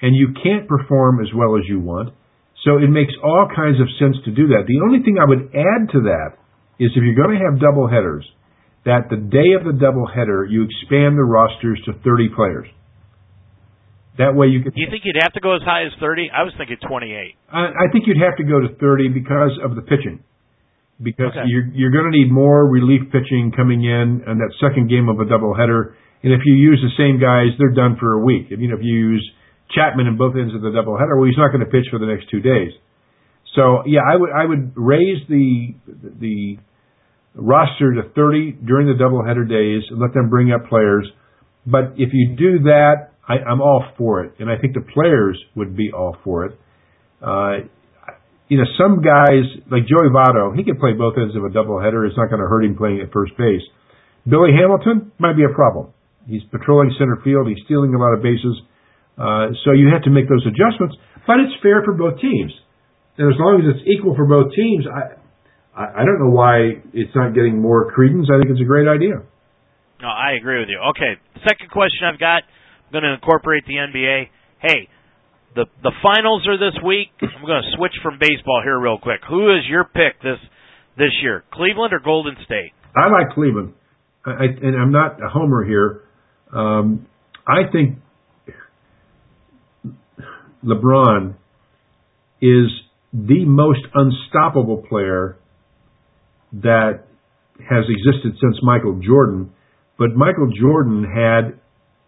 and 0.03 0.17
you 0.17 0.35
can't 0.43 0.67
perform 0.67 1.21
as 1.21 1.29
well 1.35 1.55
as 1.55 1.63
you 1.69 1.79
want. 1.79 2.15
So 2.65 2.79
it 2.79 2.91
makes 2.91 3.13
all 3.23 3.47
kinds 3.55 3.79
of 3.81 3.87
sense 4.03 4.17
to 4.25 4.33
do 4.35 4.49
that. 4.49 4.67
The 4.67 4.83
only 4.83 5.05
thing 5.05 5.19
I 5.23 5.29
would 5.29 5.55
add 5.55 5.95
to 5.95 6.01
that 6.11 6.35
is 6.79 6.91
if 6.95 7.03
you're 7.03 7.15
going 7.19 7.39
to 7.39 7.45
have 7.45 7.61
double 7.61 7.89
headers, 7.89 8.25
that 8.85 9.11
the 9.11 9.17
day 9.17 9.53
of 9.59 9.65
the 9.67 9.75
double 9.79 10.07
header 10.07 10.45
you 10.49 10.63
expand 10.65 11.19
the 11.19 11.25
rosters 11.27 11.81
to 11.87 11.93
30 12.05 12.29
players. 12.35 12.69
That 14.19 14.35
way 14.35 14.49
you 14.49 14.63
could. 14.63 14.75
Do 14.75 14.81
you 14.81 14.89
think 14.91 15.03
you'd 15.07 15.23
have 15.23 15.33
to 15.35 15.41
go 15.41 15.55
as 15.55 15.63
high 15.63 15.85
as 15.87 15.93
30? 16.01 16.31
I 16.35 16.43
was 16.43 16.53
thinking 16.59 16.77
28. 16.83 17.35
I, 17.53 17.87
I 17.87 17.87
think 17.93 18.07
you'd 18.07 18.19
have 18.19 18.35
to 18.39 18.45
go 18.45 18.59
to 18.59 18.75
30 18.75 19.09
because 19.15 19.55
of 19.63 19.77
the 19.77 19.83
pitching. 19.83 20.25
Because 21.01 21.31
Okay. 21.31 21.47
you're 21.47 21.67
you're 21.71 21.95
going 21.95 22.11
to 22.11 22.17
need 22.19 22.27
more 22.33 22.67
relief 22.67 23.03
pitching 23.15 23.53
coming 23.55 23.85
in 23.85 24.25
on 24.27 24.39
that 24.43 24.51
second 24.59 24.91
game 24.91 25.09
of 25.09 25.21
a 25.21 25.27
double 25.31 25.55
header. 25.55 25.95
And 26.25 26.33
if 26.35 26.41
you 26.45 26.55
use 26.59 26.83
the 26.83 26.91
same 26.99 27.21
guys, 27.23 27.55
they're 27.59 27.71
done 27.71 27.97
for 28.01 28.15
a 28.15 28.19
week. 28.19 28.51
If 28.51 28.59
you 28.59 28.67
know 28.67 28.75
if 28.75 28.83
you 28.83 28.91
use 29.15 29.23
Chapman 29.71 30.09
in 30.09 30.17
both 30.19 30.35
ends 30.35 30.53
of 30.53 30.63
the 30.63 30.73
double 30.75 30.99
header, 30.99 31.15
well, 31.17 31.27
he's 31.31 31.39
not 31.39 31.55
going 31.55 31.63
to 31.63 31.71
pitch 31.71 31.87
for 31.93 32.01
the 32.01 32.07
next 32.11 32.27
two 32.31 32.41
days. 32.41 32.73
So 33.55 33.87
yeah, 33.87 34.01
I 34.03 34.17
would 34.17 34.31
I 34.35 34.45
would 34.45 34.73
raise 34.75 35.23
the 35.29 35.75
the 36.19 36.59
roster 37.39 37.95
to 37.95 38.11
30 38.15 38.59
during 38.67 38.87
the 38.91 38.99
doubleheader 38.99 39.49
days 39.49 39.87
and 39.91 40.01
let 40.01 40.13
them 40.13 40.29
bring 40.29 40.53
up 40.53 40.69
players. 40.69 41.09
But 41.65 41.95
if 41.97 42.11
you 42.13 42.35
do 42.37 42.65
that, 42.67 43.15
I, 43.29 43.39
I'm 43.47 43.61
all 43.61 43.85
for 43.97 44.25
it, 44.25 44.35
and 44.39 44.51
I 44.51 44.59
think 44.59 44.75
the 44.75 44.83
players 44.83 45.39
would 45.55 45.77
be 45.77 45.93
all 45.95 46.17
for 46.25 46.47
it. 46.47 46.59
Uh, 47.23 47.69
you 48.49 48.57
know, 48.57 48.65
some 48.81 49.05
guys 49.05 49.45
like 49.71 49.85
Joey 49.85 50.09
Votto, 50.09 50.57
he 50.57 50.65
can 50.65 50.81
play 50.81 50.97
both 50.97 51.15
ends 51.21 51.37
of 51.37 51.45
a 51.45 51.53
doubleheader. 51.53 52.09
It's 52.09 52.17
not 52.17 52.33
going 52.33 52.41
to 52.41 52.49
hurt 52.49 52.65
him 52.65 52.77
playing 52.77 53.01
at 53.05 53.13
first 53.13 53.37
base. 53.37 53.61
Billy 54.25 54.57
Hamilton 54.57 55.13
might 55.21 55.37
be 55.37 55.45
a 55.45 55.53
problem. 55.53 55.93
He's 56.27 56.43
patrolling 56.51 56.93
center 56.99 57.21
field. 57.23 57.49
He's 57.49 57.61
stealing 57.65 57.95
a 57.95 58.01
lot 58.01 58.17
of 58.17 58.23
bases. 58.25 58.57
Uh, 59.21 59.53
so 59.65 59.77
you 59.77 59.93
have 59.93 60.03
to 60.05 60.11
make 60.11 60.29
those 60.29 60.45
adjustments, 60.49 60.97
but 61.27 61.37
it's 61.41 61.53
fair 61.61 61.85
for 61.85 61.93
both 61.93 62.21
teams. 62.21 62.53
And 63.19 63.29
as 63.29 63.37
long 63.37 63.61
as 63.61 63.77
it's 63.77 63.85
equal 63.85 64.15
for 64.15 64.25
both 64.25 64.55
teams, 64.55 64.87
I, 64.87 65.18
I, 65.79 66.03
I 66.03 66.05
don't 66.05 66.19
know 66.19 66.35
why 66.35 66.83
it's 66.93 67.15
not 67.15 67.35
getting 67.35 67.63
more 67.63 67.93
credence. 67.93 68.27
I 68.27 68.43
think 68.43 68.51
it's 68.51 68.61
a 68.61 68.67
great 68.67 68.89
idea. 68.89 69.23
No, 70.03 70.09
I 70.09 70.35
agree 70.39 70.59
with 70.59 70.69
you. 70.69 70.79
Okay, 70.91 71.15
second 71.47 71.71
question 71.71 72.07
I've 72.13 72.19
got. 72.19 72.43
I'm 72.87 72.93
going 72.93 73.05
to 73.05 73.15
incorporate 73.15 73.65
the 73.67 73.75
NBA. 73.75 74.29
Hey, 74.61 74.89
the 75.55 75.67
the 75.83 75.93
finals 76.03 76.47
are 76.49 76.59
this 76.59 76.77
week. 76.85 77.09
I'm 77.23 77.47
going 77.47 77.63
to 77.63 77.77
switch 77.77 77.95
from 78.03 78.19
baseball 78.19 78.61
here 78.65 78.79
real 78.79 78.99
quick. 78.99 79.21
Who 79.29 79.55
is 79.55 79.63
your 79.69 79.85
pick 79.85 80.21
this 80.23 80.39
this 80.97 81.15
year? 81.23 81.45
Cleveland 81.53 81.93
or 81.93 82.01
Golden 82.01 82.35
State? 82.45 82.73
I 82.97 83.09
like 83.11 83.35
Cleveland, 83.35 83.75
I, 84.25 84.31
I, 84.31 84.45
and 84.63 84.77
I'm 84.77 84.93
not 84.93 85.23
a 85.23 85.29
homer 85.29 85.65
here. 85.65 86.03
Um, 86.53 87.07
I 87.47 87.71
think 87.71 87.99
LeBron 90.65 91.35
is 92.41 92.67
the 93.13 93.45
most 93.45 93.81
unstoppable 93.95 94.85
player 94.89 95.39
that 96.53 97.05
has 97.59 97.85
existed 97.89 98.39
since 98.41 98.57
Michael 98.63 99.01
Jordan, 99.05 99.53
but 99.99 100.15
Michael 100.15 100.51
Jordan 100.59 101.05
had 101.05 101.59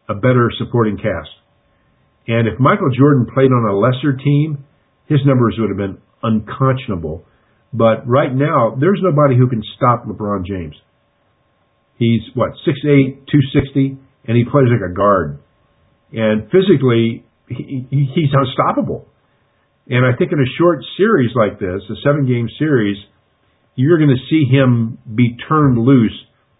a 0.08 0.14
better 0.14 0.50
supporting 0.58 0.96
cast. 0.96 1.30
And 2.26 2.46
if 2.46 2.60
Michael 2.60 2.90
Jordan 2.96 3.26
played 3.32 3.50
on 3.50 3.68
a 3.68 3.76
lesser 3.76 4.16
team, 4.16 4.64
his 5.06 5.20
numbers 5.26 5.56
would 5.58 5.70
have 5.70 5.76
been 5.76 5.98
unconscionable. 6.22 7.24
But 7.72 8.06
right 8.06 8.32
now, 8.32 8.76
there's 8.78 9.00
nobody 9.02 9.36
who 9.36 9.48
can 9.48 9.62
stop 9.76 10.04
LeBron 10.04 10.46
James. 10.46 10.74
He's 11.96 12.22
what, 12.34 12.50
6'8", 12.66 13.26
260, 13.26 13.98
and 14.26 14.36
he 14.36 14.44
plays 14.44 14.68
like 14.70 14.90
a 14.90 14.94
guard. 14.94 15.38
And 16.12 16.44
physically, 16.50 17.24
he, 17.48 17.86
he, 17.90 18.10
he's 18.14 18.32
unstoppable. 18.32 19.06
And 19.88 20.06
I 20.06 20.16
think 20.16 20.32
in 20.32 20.38
a 20.38 20.50
short 20.58 20.84
series 20.96 21.30
like 21.34 21.58
this, 21.58 21.82
a 21.90 21.98
seven 22.04 22.26
game 22.26 22.48
series, 22.58 22.96
you're 23.80 23.96
going 23.96 24.12
to 24.12 24.24
see 24.28 24.44
him 24.44 24.98
be 25.08 25.36
turned 25.48 25.80
loose. 25.80 26.16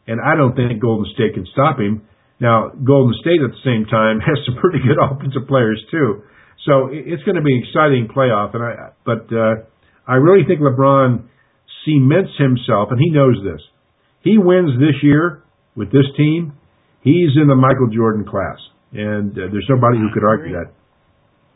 And 0.09 0.21
I 0.21 0.37
don't 0.37 0.57
think 0.57 0.81
Golden 0.81 1.05
State 1.13 1.35
can 1.35 1.45
stop 1.53 1.79
him. 1.79 2.09
Now, 2.41 2.73
Golden 2.73 3.13
State 3.21 3.45
at 3.45 3.53
the 3.53 3.65
same 3.65 3.85
time 3.85 4.21
has 4.25 4.41
some 4.49 4.57
pretty 4.57 4.81
good 4.81 4.97
offensive 5.05 5.45
players 5.45 5.79
too. 5.93 6.25
So 6.65 6.89
it's 6.93 7.23
going 7.25 7.37
to 7.37 7.45
be 7.45 7.53
an 7.53 7.63
exciting 7.69 8.09
playoff. 8.09 8.57
And 8.57 8.65
I, 8.65 8.97
but, 9.05 9.29
uh, 9.29 9.69
I 10.09 10.17
really 10.17 10.45
think 10.49 10.61
LeBron 10.61 11.29
cements 11.85 12.33
himself, 12.37 12.89
and 12.91 12.99
he 12.99 13.11
knows 13.11 13.37
this. 13.45 13.61
He 14.25 14.37
wins 14.39 14.73
this 14.81 14.97
year 15.03 15.45
with 15.77 15.93
this 15.93 16.09
team. 16.17 16.53
He's 17.03 17.37
in 17.41 17.49
the 17.49 17.55
Michael 17.55 17.89
Jordan 17.95 18.25
class, 18.25 18.59
and 18.93 19.33
uh, 19.33 19.49
there's 19.53 19.67
nobody 19.69 19.99
who 19.99 20.09
could 20.13 20.27
argue 20.27 20.53
that. 20.53 20.73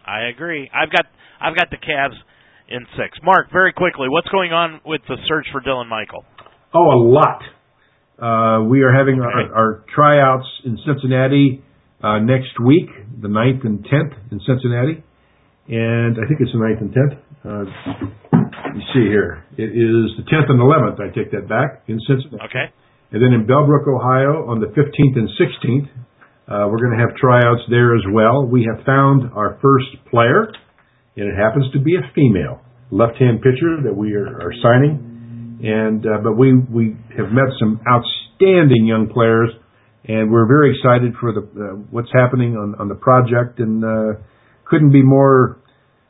I 0.06 0.28
agree. 0.28 0.70
I've 0.72 0.90
got 0.90 1.04
I've 1.40 1.56
got 1.56 1.68
the 1.70 1.76
Cavs 1.76 2.16
in 2.68 2.86
six. 2.96 3.18
Mark, 3.22 3.50
very 3.52 3.72
quickly, 3.72 4.08
what's 4.08 4.28
going 4.28 4.52
on 4.52 4.80
with 4.84 5.00
the 5.08 5.16
search 5.26 5.46
for 5.52 5.60
Dylan 5.60 5.88
Michael? 5.88 6.24
Oh, 6.72 6.90
a 6.90 7.00
lot. 7.08 7.40
Uh, 8.18 8.64
we 8.64 8.82
are 8.82 8.92
having 8.92 9.20
Okay. 9.20 9.50
our, 9.52 9.54
our 9.54 9.84
tryouts 9.94 10.46
in 10.64 10.78
Cincinnati 10.86 11.62
uh, 12.02 12.18
next 12.20 12.58
week, 12.64 12.88
the 13.20 13.28
9th 13.28 13.64
and 13.64 13.84
10th 13.84 14.14
in 14.32 14.40
Cincinnati. 14.46 15.02
And 15.68 16.16
I 16.18 16.28
think 16.28 16.40
it's 16.40 16.52
the 16.52 16.58
9th 16.58 16.80
and 16.80 16.92
10th. 16.94 17.16
Uh, 17.44 17.64
you 18.74 18.82
see 18.92 19.06
here. 19.08 19.44
It 19.56 19.70
is 19.72 20.12
the 20.18 20.24
10th 20.30 20.50
and 20.50 20.60
11th, 20.60 21.00
I 21.00 21.14
take 21.14 21.30
that 21.32 21.48
back, 21.48 21.84
in 21.88 21.98
Cincinnati. 22.06 22.44
Okay. 22.44 22.66
And 23.12 23.22
then 23.22 23.32
in 23.32 23.46
Bellbrook, 23.46 23.86
Ohio, 23.86 24.48
on 24.50 24.60
the 24.60 24.66
15th 24.66 25.16
and 25.16 25.28
16th, 25.38 25.88
uh, 26.46 26.68
we're 26.68 26.78
going 26.82 26.92
to 26.98 27.00
have 27.00 27.14
tryouts 27.16 27.62
there 27.70 27.94
as 27.96 28.02
well. 28.12 28.44
We 28.44 28.68
have 28.68 28.84
found 28.84 29.32
our 29.34 29.58
first 29.62 29.86
player, 30.10 30.52
and 31.16 31.28
it 31.28 31.36
happens 31.36 31.70
to 31.72 31.80
be 31.80 31.96
a 31.96 32.04
female 32.14 32.60
left-hand 32.90 33.42
pitcher 33.42 33.82
that 33.84 33.94
we 33.94 34.14
are, 34.14 34.26
are 34.26 34.52
signing. 34.62 35.60
And 35.62 36.04
uh, 36.04 36.18
but 36.22 36.36
we 36.36 36.52
we 36.54 36.96
have 37.16 37.30
met 37.32 37.48
some 37.58 37.80
outstanding 37.88 38.84
young 38.84 39.08
players, 39.08 39.50
and 40.04 40.30
we're 40.30 40.46
very 40.46 40.76
excited 40.76 41.14
for 41.20 41.32
the 41.32 41.40
uh, 41.40 41.76
what's 41.90 42.10
happening 42.12 42.56
on 42.56 42.74
on 42.78 42.88
the 42.88 42.96
project, 42.96 43.60
and 43.60 43.82
uh, 43.82 44.20
couldn't 44.66 44.92
be 44.92 45.02
more 45.02 45.62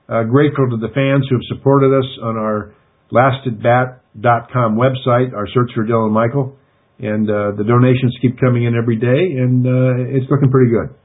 uh, 0.09 0.25
grateful 0.25 0.69
to 0.71 0.77
the 0.77 0.89
fans 0.93 1.27
who 1.29 1.37
have 1.37 1.47
supported 1.57 1.93
us 1.93 2.09
on 2.23 2.37
our 2.37 2.75
lastatbat.com 3.13 4.77
website, 4.77 5.33
our 5.35 5.47
search 5.55 5.71
for 5.75 5.85
Dylan 5.85 6.11
Michael, 6.11 6.57
and 6.99 7.29
uh, 7.29 7.53
the 7.57 7.65
donations 7.65 8.17
keep 8.21 8.41
coming 8.41 8.65
in 8.65 8.75
every 8.75 8.97
day, 8.97 9.39
and 9.39 9.65
uh, 9.67 10.17
it's 10.17 10.27
looking 10.31 10.51
pretty 10.51 10.71
good. 10.73 10.97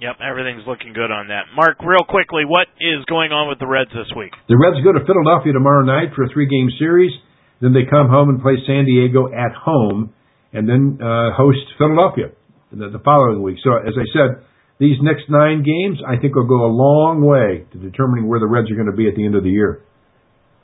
Yep, 0.00 0.16
everything's 0.24 0.64
looking 0.64 0.96
good 0.96 1.12
on 1.12 1.28
that. 1.28 1.52
Mark, 1.52 1.76
real 1.84 2.08
quickly, 2.08 2.48
what 2.48 2.72
is 2.80 3.04
going 3.04 3.36
on 3.36 3.52
with 3.52 3.60
the 3.60 3.68
Reds 3.68 3.92
this 3.92 4.08
week? 4.16 4.32
The 4.48 4.56
Reds 4.56 4.80
go 4.80 4.96
to 4.96 5.04
Philadelphia 5.04 5.52
tomorrow 5.52 5.84
night 5.84 6.16
for 6.16 6.24
a 6.24 6.28
three-game 6.32 6.72
series. 6.80 7.12
Then 7.60 7.76
they 7.76 7.84
come 7.84 8.08
home 8.08 8.32
and 8.32 8.40
play 8.40 8.56
San 8.64 8.88
Diego 8.88 9.28
at 9.28 9.52
home, 9.52 10.16
and 10.56 10.64
then 10.64 10.96
uh, 10.96 11.36
host 11.36 11.60
Philadelphia 11.76 12.32
the, 12.72 12.88
the 12.88 13.02
following 13.04 13.44
week. 13.44 13.60
So, 13.60 13.76
as 13.76 13.92
I 13.92 14.08
said, 14.16 14.40
these 14.80 14.96
next 15.04 15.28
nine 15.28 15.60
games, 15.60 16.00
I 16.00 16.16
think, 16.16 16.32
will 16.32 16.48
go 16.48 16.64
a 16.64 16.72
long 16.72 17.20
way 17.20 17.68
to 17.68 17.76
determining 17.76 18.24
where 18.24 18.40
the 18.40 18.48
Reds 18.48 18.72
are 18.72 18.80
going 18.80 18.88
to 18.88 18.96
be 18.96 19.04
at 19.04 19.20
the 19.20 19.28
end 19.28 19.36
of 19.36 19.44
the 19.44 19.52
year. 19.52 19.84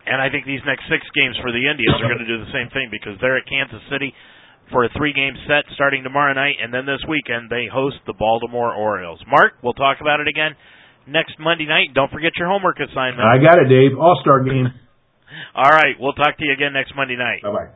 And 0.08 0.16
I 0.16 0.32
think 0.32 0.48
these 0.48 0.64
next 0.64 0.88
six 0.88 1.04
games 1.12 1.36
for 1.44 1.52
the 1.52 1.60
Indians 1.60 2.00
are 2.00 2.08
going 2.08 2.24
to 2.24 2.30
do 2.30 2.40
the 2.40 2.48
same 2.56 2.72
thing 2.72 2.88
because 2.88 3.20
they're 3.20 3.36
at 3.36 3.44
Kansas 3.44 3.84
City 3.92 4.16
for 4.70 4.84
a 4.84 4.90
three 4.96 5.12
game 5.12 5.34
set 5.46 5.64
starting 5.74 6.02
tomorrow 6.02 6.34
night, 6.34 6.56
and 6.62 6.72
then 6.72 6.86
this 6.86 7.02
weekend 7.08 7.50
they 7.50 7.66
host 7.70 7.96
the 8.06 8.14
Baltimore 8.14 8.74
Orioles. 8.74 9.20
Mark, 9.30 9.54
we'll 9.62 9.78
talk 9.78 9.98
about 10.00 10.20
it 10.20 10.28
again 10.28 10.54
next 11.06 11.38
Monday 11.38 11.66
night. 11.66 11.94
Don't 11.94 12.10
forget 12.10 12.32
your 12.38 12.48
homework 12.48 12.78
assignment. 12.80 13.22
I 13.22 13.38
got 13.38 13.58
it, 13.58 13.68
Dave. 13.68 13.98
All 13.98 14.18
star 14.22 14.42
game. 14.42 14.66
All 15.54 15.70
right, 15.70 15.94
we'll 15.98 16.14
talk 16.14 16.38
to 16.38 16.44
you 16.44 16.52
again 16.52 16.72
next 16.72 16.94
Monday 16.94 17.16
night. 17.16 17.42
Bye 17.42 17.52
bye. 17.52 17.70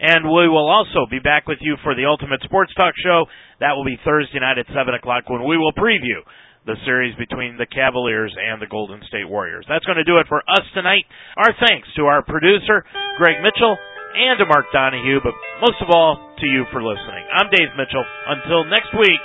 And 0.00 0.24
we 0.24 0.48
will 0.48 0.64
also 0.64 1.04
be 1.10 1.20
back 1.20 1.44
with 1.46 1.58
you 1.60 1.76
for 1.84 1.94
the 1.94 2.08
Ultimate 2.08 2.40
Sports 2.48 2.72
Talk 2.72 2.94
Show. 3.04 3.28
That 3.60 3.76
will 3.76 3.84
be 3.84 4.00
Thursday 4.00 4.40
night 4.40 4.56
at 4.56 4.64
7 4.72 4.80
o'clock 4.96 5.28
when 5.28 5.44
we 5.44 5.60
will 5.60 5.76
preview 5.76 6.24
the 6.64 6.76
series 6.88 7.12
between 7.16 7.60
the 7.60 7.68
Cavaliers 7.68 8.32
and 8.32 8.60
the 8.60 8.66
Golden 8.68 9.00
State 9.08 9.28
Warriors. 9.28 9.64
That's 9.68 9.84
going 9.84 10.00
to 10.00 10.08
do 10.08 10.16
it 10.16 10.26
for 10.28 10.40
us 10.48 10.64
tonight. 10.72 11.04
Our 11.36 11.52
thanks 11.52 11.88
to 11.96 12.08
our 12.08 12.24
producer, 12.24 12.84
Gregg 13.16 13.44
Mitchell, 13.44 13.76
and 14.14 14.38
to 14.38 14.46
Mark 14.46 14.66
Donahue, 14.72 15.20
but 15.22 15.34
most 15.62 15.78
of 15.82 15.88
all 15.90 16.18
to 16.38 16.46
you 16.46 16.66
for 16.72 16.82
listening. 16.82 17.24
I'm 17.30 17.46
Dave 17.50 17.70
Mitchell. 17.78 18.04
Until 18.26 18.64
next 18.66 18.90
week, 18.98 19.22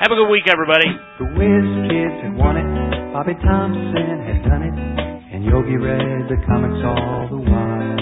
have 0.00 0.12
a 0.12 0.16
good 0.16 0.28
week, 0.28 0.44
everybody. 0.50 0.88
The 1.18 1.28
Whiz 1.32 1.68
Kids 1.88 2.16
had 2.28 2.34
won 2.36 2.60
it, 2.60 2.68
Bobby 3.12 3.34
Thomson 3.40 4.20
had 4.28 4.40
done 4.44 4.62
it, 4.68 4.76
and 5.32 5.44
Yogi 5.44 5.80
read 5.80 6.28
the 6.28 6.36
comics 6.44 6.80
all 6.84 7.28
the 7.32 7.40
while. 7.40 7.96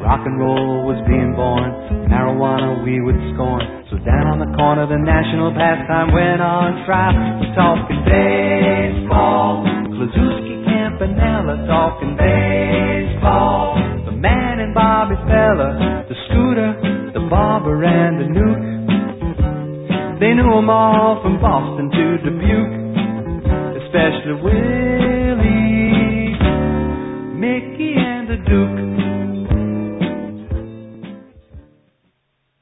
Rock 0.00 0.24
and 0.24 0.40
roll 0.40 0.86
was 0.88 0.96
being 1.04 1.36
born, 1.36 1.68
marijuana 2.08 2.80
we 2.80 3.02
would 3.02 3.18
scorn. 3.34 3.60
So 3.92 3.98
down 4.00 4.30
on 4.30 4.38
the 4.40 4.48
corner, 4.56 4.88
the 4.88 4.96
national 4.96 5.52
pastime 5.52 6.16
went 6.16 6.40
on 6.40 6.86
trial. 6.88 7.12
We're 7.44 7.52
talking 7.52 8.00
baseball, 8.08 9.68
Kluszewski, 9.92 10.64
Campanella, 10.64 11.66
talking 11.68 12.16
baseball. 12.16 13.87
And 14.68 14.74
Bobby 14.74 15.16
Feller, 15.24 16.04
the 16.10 16.14
scooter, 16.28 16.76
the 17.14 17.20
barber, 17.30 17.84
and 17.84 18.20
the 18.20 18.28
Newk. 18.36 18.60
They 20.20 20.34
knew 20.34 20.52
'em 20.58 20.68
all 20.68 21.22
from 21.22 21.38
Boston 21.40 21.90
to 21.90 22.18
Dubuque, 22.18 22.76
especially 23.82 24.34
Willie, 24.44 26.36
Mickey, 27.32 27.94
and 27.96 28.28
the 28.28 28.36
Duke. 28.36 28.87